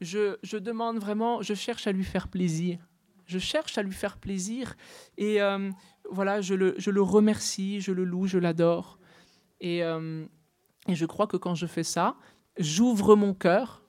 Je, 0.00 0.56
demande 0.56 0.98
vraiment, 0.98 1.42
je 1.42 1.54
cherche 1.54 1.86
à 1.86 1.92
lui 1.92 2.04
faire 2.04 2.28
plaisir. 2.28 2.78
Je 3.26 3.38
cherche 3.38 3.78
à 3.78 3.82
lui 3.82 3.92
faire 3.92 4.16
plaisir 4.16 4.74
et 5.16 5.40
euh, 5.40 5.70
voilà, 6.10 6.40
je 6.40 6.54
le, 6.54 6.74
je 6.76 6.90
le, 6.90 7.00
remercie, 7.00 7.80
je 7.80 7.92
le 7.92 8.04
loue, 8.04 8.26
je 8.26 8.38
l'adore. 8.38 8.98
Et, 9.62 9.82
euh, 9.82 10.26
et 10.86 10.94
je 10.94 11.06
crois 11.06 11.26
que 11.26 11.38
quand 11.38 11.54
je 11.54 11.66
fais 11.66 11.84
ça, 11.84 12.16
j'ouvre 12.58 13.16
mon 13.16 13.32
cœur 13.32 13.82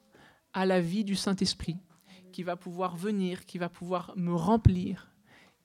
à 0.53 0.65
la 0.65 0.79
vie 0.79 1.03
du 1.03 1.15
Saint-Esprit 1.15 1.77
qui 2.31 2.43
va 2.43 2.55
pouvoir 2.55 2.95
venir, 2.95 3.45
qui 3.45 3.57
va 3.57 3.67
pouvoir 3.67 4.13
me 4.15 4.33
remplir 4.33 5.11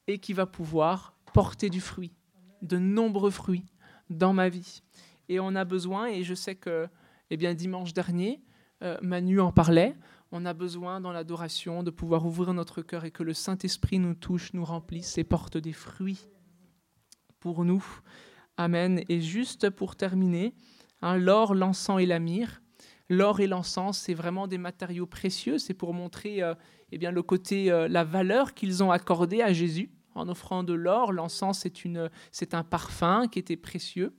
et 0.08 0.18
qui 0.18 0.32
va 0.32 0.46
pouvoir 0.46 1.14
porter 1.32 1.70
du 1.70 1.80
fruit, 1.80 2.12
de 2.62 2.78
nombreux 2.78 3.30
fruits 3.30 3.66
dans 4.10 4.32
ma 4.32 4.48
vie 4.48 4.82
et 5.28 5.40
on 5.40 5.54
a 5.54 5.64
besoin, 5.64 6.06
et 6.06 6.22
je 6.22 6.34
sais 6.34 6.54
que 6.54 6.88
eh 7.30 7.36
bien, 7.36 7.54
dimanche 7.54 7.92
dernier, 7.92 8.40
euh, 8.82 8.96
Manu 9.02 9.40
en 9.40 9.52
parlait, 9.52 9.94
on 10.32 10.46
a 10.46 10.54
besoin 10.54 11.00
dans 11.00 11.12
l'adoration 11.12 11.82
de 11.82 11.90
pouvoir 11.90 12.24
ouvrir 12.26 12.54
notre 12.54 12.82
cœur 12.82 13.04
et 13.04 13.10
que 13.10 13.22
le 13.22 13.34
Saint-Esprit 13.34 13.98
nous 13.98 14.14
touche, 14.14 14.52
nous 14.54 14.64
remplisse 14.64 15.18
et 15.18 15.24
porte 15.24 15.56
des 15.56 15.72
fruits 15.72 16.28
pour 17.40 17.64
nous. 17.64 17.84
Amen. 18.58 19.04
Et 19.08 19.20
juste 19.20 19.70
pour 19.70 19.94
terminer, 19.94 20.52
hein, 21.00 21.16
l'or, 21.16 21.54
l'encens 21.54 22.02
et 22.02 22.06
la 22.06 22.18
myrrhe. 22.18 22.60
L'or 23.08 23.38
et 23.38 23.46
l'encens, 23.46 23.96
c'est 23.98 24.14
vraiment 24.14 24.48
des 24.48 24.58
matériaux 24.58 25.06
précieux. 25.06 25.58
C'est 25.58 25.74
pour 25.74 25.94
montrer 25.94 26.42
euh, 26.42 26.54
eh 26.90 26.98
bien, 26.98 27.12
le 27.12 27.22
côté, 27.22 27.70
euh, 27.70 27.86
la 27.86 28.02
valeur 28.02 28.54
qu'ils 28.54 28.82
ont 28.82 28.90
accordée 28.90 29.42
à 29.42 29.52
Jésus 29.52 29.92
en 30.16 30.28
offrant 30.28 30.64
de 30.64 30.74
l'or. 30.74 31.12
L'encens, 31.12 31.60
c'est, 31.60 31.84
une, 31.84 32.10
c'est 32.32 32.52
un 32.52 32.64
parfum 32.64 33.28
qui 33.28 33.38
était 33.38 33.56
précieux. 33.56 34.12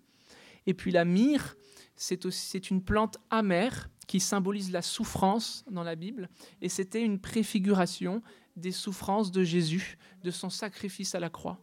Et 0.66 0.74
puis 0.74 0.92
la 0.92 1.04
myrrhe, 1.04 1.56
c'est 1.98 2.72
une 2.72 2.82
plante 2.82 3.18
amère 3.30 3.90
qui 4.08 4.22
symbolise 4.22 4.72
la 4.72 4.82
souffrance 4.82 5.66
dans 5.70 5.84
la 5.84 5.96
Bible. 5.96 6.30
Et 6.62 6.70
c'était 6.70 7.04
une 7.04 7.20
préfiguration 7.20 8.22
des 8.56 8.72
souffrances 8.72 9.32
de 9.32 9.44
Jésus, 9.44 9.98
de 10.24 10.32
son 10.32 10.50
sacrifice 10.50 11.14
à 11.14 11.20
la 11.20 11.30
croix. 11.30 11.60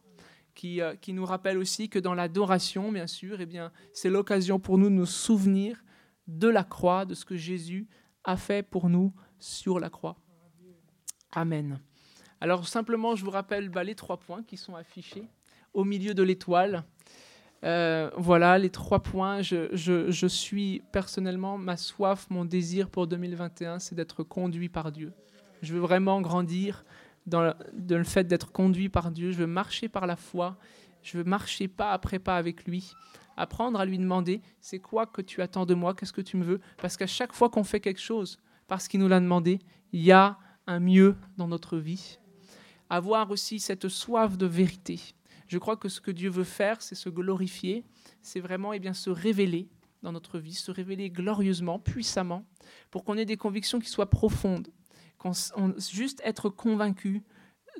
Qui, 0.56 0.80
euh, 0.80 0.96
qui 0.96 1.12
nous 1.12 1.26
rappelle 1.26 1.58
aussi 1.58 1.88
que 1.88 1.98
dans 1.98 2.14
l'adoration, 2.14 2.90
bien 2.90 3.06
sûr, 3.06 3.40
eh 3.40 3.46
bien, 3.46 3.70
c'est 3.92 4.10
l'occasion 4.10 4.58
pour 4.58 4.78
nous 4.78 4.88
de 4.88 4.94
nous 4.94 5.06
souvenir 5.06 5.84
de 6.26 6.48
la 6.48 6.64
croix, 6.64 7.04
de 7.04 7.14
ce 7.14 7.24
que 7.24 7.36
Jésus 7.36 7.86
a 8.24 8.36
fait 8.36 8.62
pour 8.62 8.88
nous 8.88 9.12
sur 9.38 9.78
la 9.78 9.90
croix. 9.90 10.16
Amen. 11.32 11.78
Alors 12.40 12.66
simplement, 12.66 13.14
je 13.14 13.24
vous 13.24 13.30
rappelle 13.30 13.68
bah, 13.68 13.84
les 13.84 13.94
trois 13.94 14.18
points 14.18 14.42
qui 14.42 14.56
sont 14.56 14.74
affichés 14.74 15.28
au 15.72 15.84
milieu 15.84 16.14
de 16.14 16.22
l'étoile. 16.22 16.84
Euh, 17.64 18.10
voilà 18.16 18.58
les 18.58 18.70
trois 18.70 19.02
points. 19.02 19.42
Je, 19.42 20.26
suis 20.28 20.82
personnellement, 20.92 21.58
ma 21.58 21.76
soif, 21.76 22.26
mon 22.30 22.44
désir 22.44 22.90
pour 22.90 23.06
2021, 23.06 23.78
c'est 23.78 23.94
d'être 23.94 24.22
conduit 24.22 24.68
par 24.68 24.92
Dieu. 24.92 25.12
Je 25.62 25.74
veux 25.74 25.80
vraiment 25.80 26.20
grandir 26.20 26.84
dans 27.26 27.54
le, 27.88 28.04
fait 28.04 28.24
d'être 28.24 28.52
conduit 28.52 28.88
par 28.88 29.10
Dieu. 29.10 29.32
Je 29.32 29.38
veux 29.38 29.46
marcher 29.46 29.88
par 29.88 30.06
la 30.06 30.16
foi. 30.16 30.56
Je 31.02 31.18
veux 31.18 31.24
marcher 31.24 31.68
pas 31.68 31.92
après 31.92 32.18
pas 32.18 32.36
avec 32.36 32.66
lui. 32.66 32.92
Apprendre 33.36 33.78
à 33.78 33.84
lui 33.84 33.98
demander, 33.98 34.40
c'est 34.60 34.78
quoi 34.78 35.06
que 35.06 35.20
tu 35.20 35.42
attends 35.42 35.66
de 35.66 35.74
moi? 35.74 35.94
Qu'est-ce 35.94 36.12
que 36.12 36.22
tu 36.22 36.36
me 36.36 36.44
veux? 36.44 36.60
Parce 36.78 36.96
qu'à 36.96 37.06
chaque 37.06 37.32
fois 37.32 37.50
qu'on 37.50 37.64
fait 37.64 37.80
quelque 37.80 38.00
chose, 38.00 38.38
parce 38.66 38.88
qu'il 38.88 39.00
nous 39.00 39.08
l'a 39.08 39.20
demandé, 39.20 39.58
il 39.92 40.02
y 40.02 40.12
a 40.12 40.38
un 40.66 40.80
mieux 40.80 41.16
dans 41.36 41.48
notre 41.48 41.76
vie. 41.76 42.18
Avoir 42.88 43.30
aussi 43.30 43.60
cette 43.60 43.88
soif 43.88 44.36
de 44.38 44.46
vérité. 44.46 45.00
Je 45.48 45.58
crois 45.58 45.76
que 45.76 45.88
ce 45.88 46.00
que 46.00 46.10
Dieu 46.10 46.30
veut 46.30 46.44
faire, 46.44 46.82
c'est 46.82 46.94
se 46.94 47.08
glorifier, 47.08 47.84
c'est 48.22 48.40
vraiment 48.40 48.72
eh 48.72 48.80
bien, 48.80 48.94
se 48.94 49.10
révéler 49.10 49.68
dans 50.02 50.12
notre 50.12 50.38
vie, 50.38 50.54
se 50.54 50.70
révéler 50.70 51.10
glorieusement, 51.10 51.78
puissamment, 51.78 52.44
pour 52.90 53.04
qu'on 53.04 53.16
ait 53.16 53.24
des 53.24 53.36
convictions 53.36 53.78
qui 53.78 53.88
soient 53.88 54.10
profondes, 54.10 54.68
juste 55.78 56.20
être 56.24 56.48
convaincu 56.48 57.22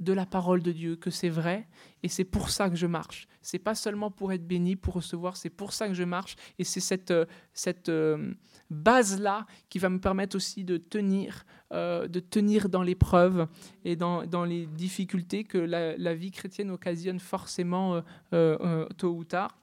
de 0.00 0.12
la 0.12 0.26
parole 0.26 0.62
de 0.62 0.72
Dieu, 0.72 0.96
que 0.96 1.10
c'est 1.10 1.28
vrai, 1.28 1.66
et 2.02 2.08
c'est 2.08 2.24
pour 2.24 2.50
ça 2.50 2.68
que 2.68 2.76
je 2.76 2.86
marche. 2.86 3.28
C'est 3.40 3.58
pas 3.58 3.74
seulement 3.74 4.10
pour 4.10 4.32
être 4.32 4.46
béni, 4.46 4.76
pour 4.76 4.94
recevoir, 4.94 5.36
c'est 5.36 5.50
pour 5.50 5.72
ça 5.72 5.88
que 5.88 5.94
je 5.94 6.02
marche, 6.02 6.36
et 6.58 6.64
c'est 6.64 6.80
cette, 6.80 7.10
euh, 7.10 7.24
cette 7.54 7.88
euh, 7.88 8.34
base-là 8.70 9.46
qui 9.68 9.78
va 9.78 9.88
me 9.88 9.98
permettre 9.98 10.36
aussi 10.36 10.64
de 10.64 10.76
tenir, 10.76 11.44
euh, 11.72 12.08
de 12.08 12.20
tenir 12.20 12.68
dans 12.68 12.82
l'épreuve 12.82 13.48
et 13.84 13.96
dans, 13.96 14.26
dans, 14.26 14.44
les 14.44 14.66
difficultés 14.66 15.44
que 15.44 15.58
la, 15.58 15.96
la, 15.96 16.14
vie 16.14 16.30
chrétienne 16.30 16.70
occasionne 16.70 17.20
forcément 17.20 18.02
tôt 18.30 19.14
ou 19.14 19.24
tard. 19.24 19.58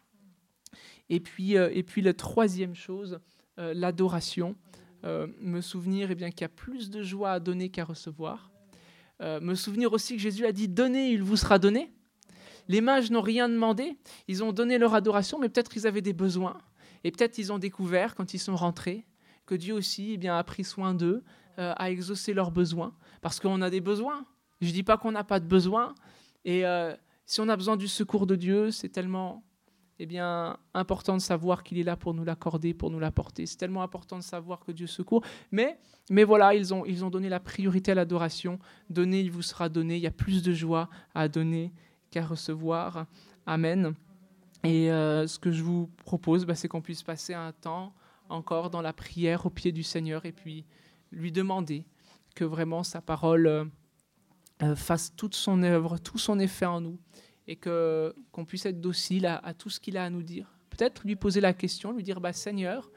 Et 1.10 1.20
puis, 1.20 1.54
et 1.54 1.84
puis 1.84 2.02
la 2.02 2.14
troisième 2.14 2.76
chose, 2.76 3.20
l'adoration. 3.58 4.56
Me 5.04 5.60
souvenir 5.62 6.12
eh 6.12 6.16
bien 6.16 6.32
qu'il 6.32 6.42
y 6.42 6.46
a 6.46 6.50
plus 6.50 6.90
de 6.90 7.04
joie 7.04 7.32
à 7.32 7.40
donner 7.40 7.70
qu'à 7.70 7.84
recevoir 7.84 8.54
euh, 9.22 9.40
me 9.40 9.56
souvenir 9.56 9.94
aussi 9.94 10.16
que 10.16 10.22
Jésus 10.22 10.46
a 10.46 10.52
dit 10.52 10.68
Donnez, 10.68 11.12
il 11.12 11.24
vous 11.24 11.38
sera 11.38 11.60
donné. 11.60 11.92
Les 12.68 12.82
mages 12.82 13.12
n'ont 13.12 13.22
rien 13.22 13.50
demandé, 13.50 13.98
ils 14.28 14.44
ont 14.44 14.54
donné 14.54 14.78
leur 14.78 14.94
adoration, 14.94 15.38
mais 15.40 15.50
peut-être 15.50 15.70
qu'ils 15.70 15.86
avaient 15.86 16.02
des 16.02 16.14
besoins. 16.14 16.58
Et 17.04 17.12
peut-être 17.12 17.38
ils 17.38 17.52
ont 17.52 17.60
découvert, 17.60 18.16
quand 18.16 18.34
ils 18.34 18.40
sont 18.40 18.56
rentrés, 18.56 19.06
que 19.46 19.56
Dieu 19.56 19.74
aussi 19.74 20.14
eh 20.14 20.18
bien, 20.18 20.38
a 20.38 20.44
pris 20.44 20.64
soin 20.64 20.94
d'eux, 20.94 21.24
euh, 21.60 21.74
a 21.76 21.92
exaucé 21.92 22.34
leurs 22.34 22.52
besoins. 22.52 22.96
Parce 23.22 23.40
qu'on 23.40 23.62
a 23.62 23.70
des 23.70 23.82
besoins. 23.82 24.26
Je 24.62 24.68
ne 24.68 24.74
dis 24.74 24.84
pas 24.84 24.98
qu'on 24.98 25.12
n'a 25.12 25.26
pas 25.26 25.42
de 25.42 25.46
besoins. 25.46 25.94
Et 26.46 26.66
euh, 26.66 26.96
si 27.26 27.42
on 27.42 27.50
a 27.50 27.58
besoin 27.58 27.76
du 27.76 27.90
secours 27.90 28.26
de 28.26 28.36
Dieu, 28.36 28.72
c'est 28.72 28.90
tellement 28.90 29.44
eh 30.00 30.06
bien, 30.06 30.58
important 30.74 31.16
de 31.16 31.22
savoir 31.22 31.64
qu'il 31.64 31.78
est 31.78 31.84
là 31.84 31.96
pour 31.96 32.14
nous 32.14 32.24
l'accorder, 32.24 32.74
pour 32.74 32.90
nous 32.90 33.00
l'apporter. 33.00 33.46
C'est 33.46 33.58
tellement 33.58 33.84
important 33.84 34.18
de 34.18 34.24
savoir 34.24 34.60
que 34.66 34.72
Dieu 34.72 34.88
secourt. 34.88 35.24
Mais, 35.52 35.78
mais 36.10 36.24
voilà, 36.24 36.56
ils 36.56 36.74
ont, 36.74 36.86
ils 36.86 37.06
ont 37.06 37.10
donné 37.10 37.30
la 37.30 37.40
priorité 37.40 37.92
à 37.92 37.96
l'adoration. 37.96 38.60
Donner, 38.90 39.22
il 39.22 39.32
vous 39.32 39.44
sera 39.44 39.70
donné. 39.70 39.98
Il 39.98 40.02
y 40.02 40.08
a 40.08 40.12
plus 40.12 40.42
de 40.42 40.52
joie 40.52 40.90
à 41.14 41.28
donner 41.28 41.72
qu'à 42.10 42.26
recevoir. 42.26 43.06
Amen. 43.46 43.94
Et 44.64 44.92
euh, 44.92 45.28
ce 45.28 45.38
que 45.38 45.52
je 45.52 45.62
vous 45.62 45.90
propose, 46.06 46.46
bah, 46.46 46.56
c'est 46.56 46.68
qu'on 46.68 46.82
puisse 46.82 47.04
passer 47.04 47.34
un 47.34 47.52
temps 47.52 47.94
encore 48.30 48.70
dans 48.70 48.82
la 48.82 48.94
prière 48.94 49.46
au 49.46 49.50
pied 49.50 49.72
du 49.72 49.84
Seigneur 49.84 50.26
et 50.26 50.32
puis 50.32 50.66
lui 51.12 51.32
demander 51.32 51.86
que 52.34 52.44
vraiment 52.46 52.84
sa 52.84 53.02
parole 53.02 53.46
euh, 53.46 53.66
euh, 54.64 54.76
fasse 54.76 55.14
toute 55.16 55.36
son 55.36 55.62
œuvre, 55.62 55.98
tout 55.98 56.18
son 56.18 56.40
effet 56.40 56.66
en 56.66 56.82
nous 56.82 56.98
et 57.48 57.56
que 57.56 58.16
qu'on 58.32 58.46
puisse 58.46 58.66
être 58.66 58.82
docile 58.82 59.26
à, 59.26 59.54
tout 59.54 59.70
ce 59.70 59.80
qu'il 59.80 59.98
a 59.98 60.06
à 60.06 60.10
nous 60.10 60.24
dire. 60.24 60.52
Peut-être 60.70 61.06
lui 61.06 61.16
poser 61.16 61.42
la 61.42 61.54
question, 61.54 61.92
lui 61.92 62.04
dire 62.04 62.22
bah, 62.22 62.34
Seigneur, 62.34 62.90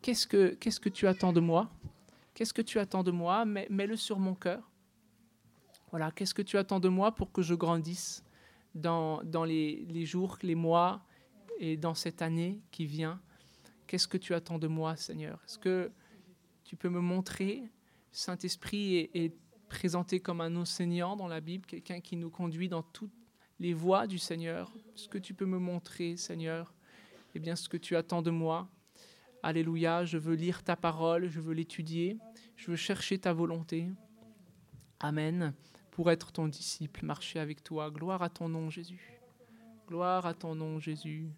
qu'est-ce 0.00 0.26
que, 0.26 0.54
qu'est-ce 0.54 0.80
que 0.80 0.88
tu 0.88 1.06
attends 1.06 1.32
de 1.32 1.40
moi? 1.40 1.70
Qu'est-ce 2.34 2.54
que 2.54 2.62
tu 2.62 2.78
attends 2.78 3.02
de 3.02 3.10
moi? 3.10 3.44
Mets-le 3.44 3.96
sur 3.96 4.18
mon 4.18 4.34
cœur. 4.34 4.70
Voilà, 5.90 6.10
qu'est-ce 6.10 6.34
que 6.34 6.42
tu 6.42 6.56
attends 6.56 6.80
de 6.80 6.88
moi 6.88 7.14
pour 7.14 7.32
que 7.32 7.42
je 7.42 7.54
grandisse 7.54 8.24
dans, 8.74 9.22
dans 9.24 9.44
les, 9.44 9.84
les 9.90 10.06
jours, 10.06 10.38
les 10.42 10.54
mois 10.54 11.04
et 11.60 11.76
dans 11.76 11.94
cette 11.94 12.22
année 12.22 12.62
qui 12.70 12.86
vient? 12.86 13.20
Qu'est-ce 13.86 14.08
que 14.08 14.16
tu 14.16 14.32
attends 14.32 14.58
de 14.58 14.68
moi, 14.68 14.96
Seigneur? 14.96 15.38
Est-ce 15.46 15.58
que 15.58 15.92
tu 16.64 16.76
peux 16.76 16.88
me 16.88 17.00
montrer 17.00 17.70
Saint-Esprit 18.10 18.96
est, 18.96 19.10
est 19.14 19.36
présenté 19.68 20.20
comme 20.20 20.40
un 20.40 20.56
enseignant 20.56 21.16
dans 21.16 21.28
la 21.28 21.40
Bible, 21.40 21.66
quelqu'un 21.66 22.00
qui 22.00 22.16
nous 22.16 22.30
conduit 22.30 22.68
dans 22.68 22.82
toute 22.82 23.12
les 23.62 23.74
voies 23.74 24.08
du 24.08 24.18
Seigneur, 24.18 24.72
ce 24.96 25.06
que 25.06 25.18
tu 25.18 25.34
peux 25.34 25.46
me 25.46 25.60
montrer, 25.60 26.16
Seigneur, 26.16 26.74
et 27.32 27.36
eh 27.36 27.38
bien 27.38 27.54
ce 27.54 27.68
que 27.68 27.76
tu 27.76 27.94
attends 27.94 28.20
de 28.20 28.32
moi. 28.32 28.68
Alléluia, 29.40 30.04
je 30.04 30.18
veux 30.18 30.34
lire 30.34 30.64
ta 30.64 30.74
parole, 30.74 31.28
je 31.28 31.38
veux 31.38 31.54
l'étudier, 31.54 32.18
je 32.56 32.72
veux 32.72 32.76
chercher 32.76 33.20
ta 33.20 33.32
volonté. 33.32 33.86
Amen. 34.98 35.54
Pour 35.92 36.10
être 36.10 36.32
ton 36.32 36.48
disciple, 36.48 37.06
marcher 37.06 37.38
avec 37.38 37.62
toi. 37.62 37.88
Gloire 37.92 38.22
à 38.22 38.30
ton 38.30 38.48
nom, 38.48 38.68
Jésus. 38.68 39.12
Gloire 39.86 40.26
à 40.26 40.34
ton 40.34 40.56
nom, 40.56 40.80
Jésus. 40.80 41.28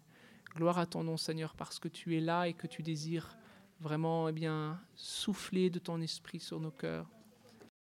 Gloire 0.55 0.79
à 0.79 0.87
ton 0.87 1.03
nom, 1.03 1.17
Seigneur, 1.17 1.53
parce 1.53 1.77
que 1.77 1.87
tu 1.87 2.17
es 2.17 2.21
là 2.21 2.47
et 2.47 2.53
que 2.53 2.65
tu 2.65 2.81
désires 2.81 3.37
vraiment 3.79 4.29
eh 4.29 4.31
bien, 4.31 4.81
souffler 4.95 5.69
de 5.69 5.77
ton 5.77 6.01
esprit 6.01 6.39
sur 6.39 6.59
nos 6.59 6.71
cœurs. 6.71 7.07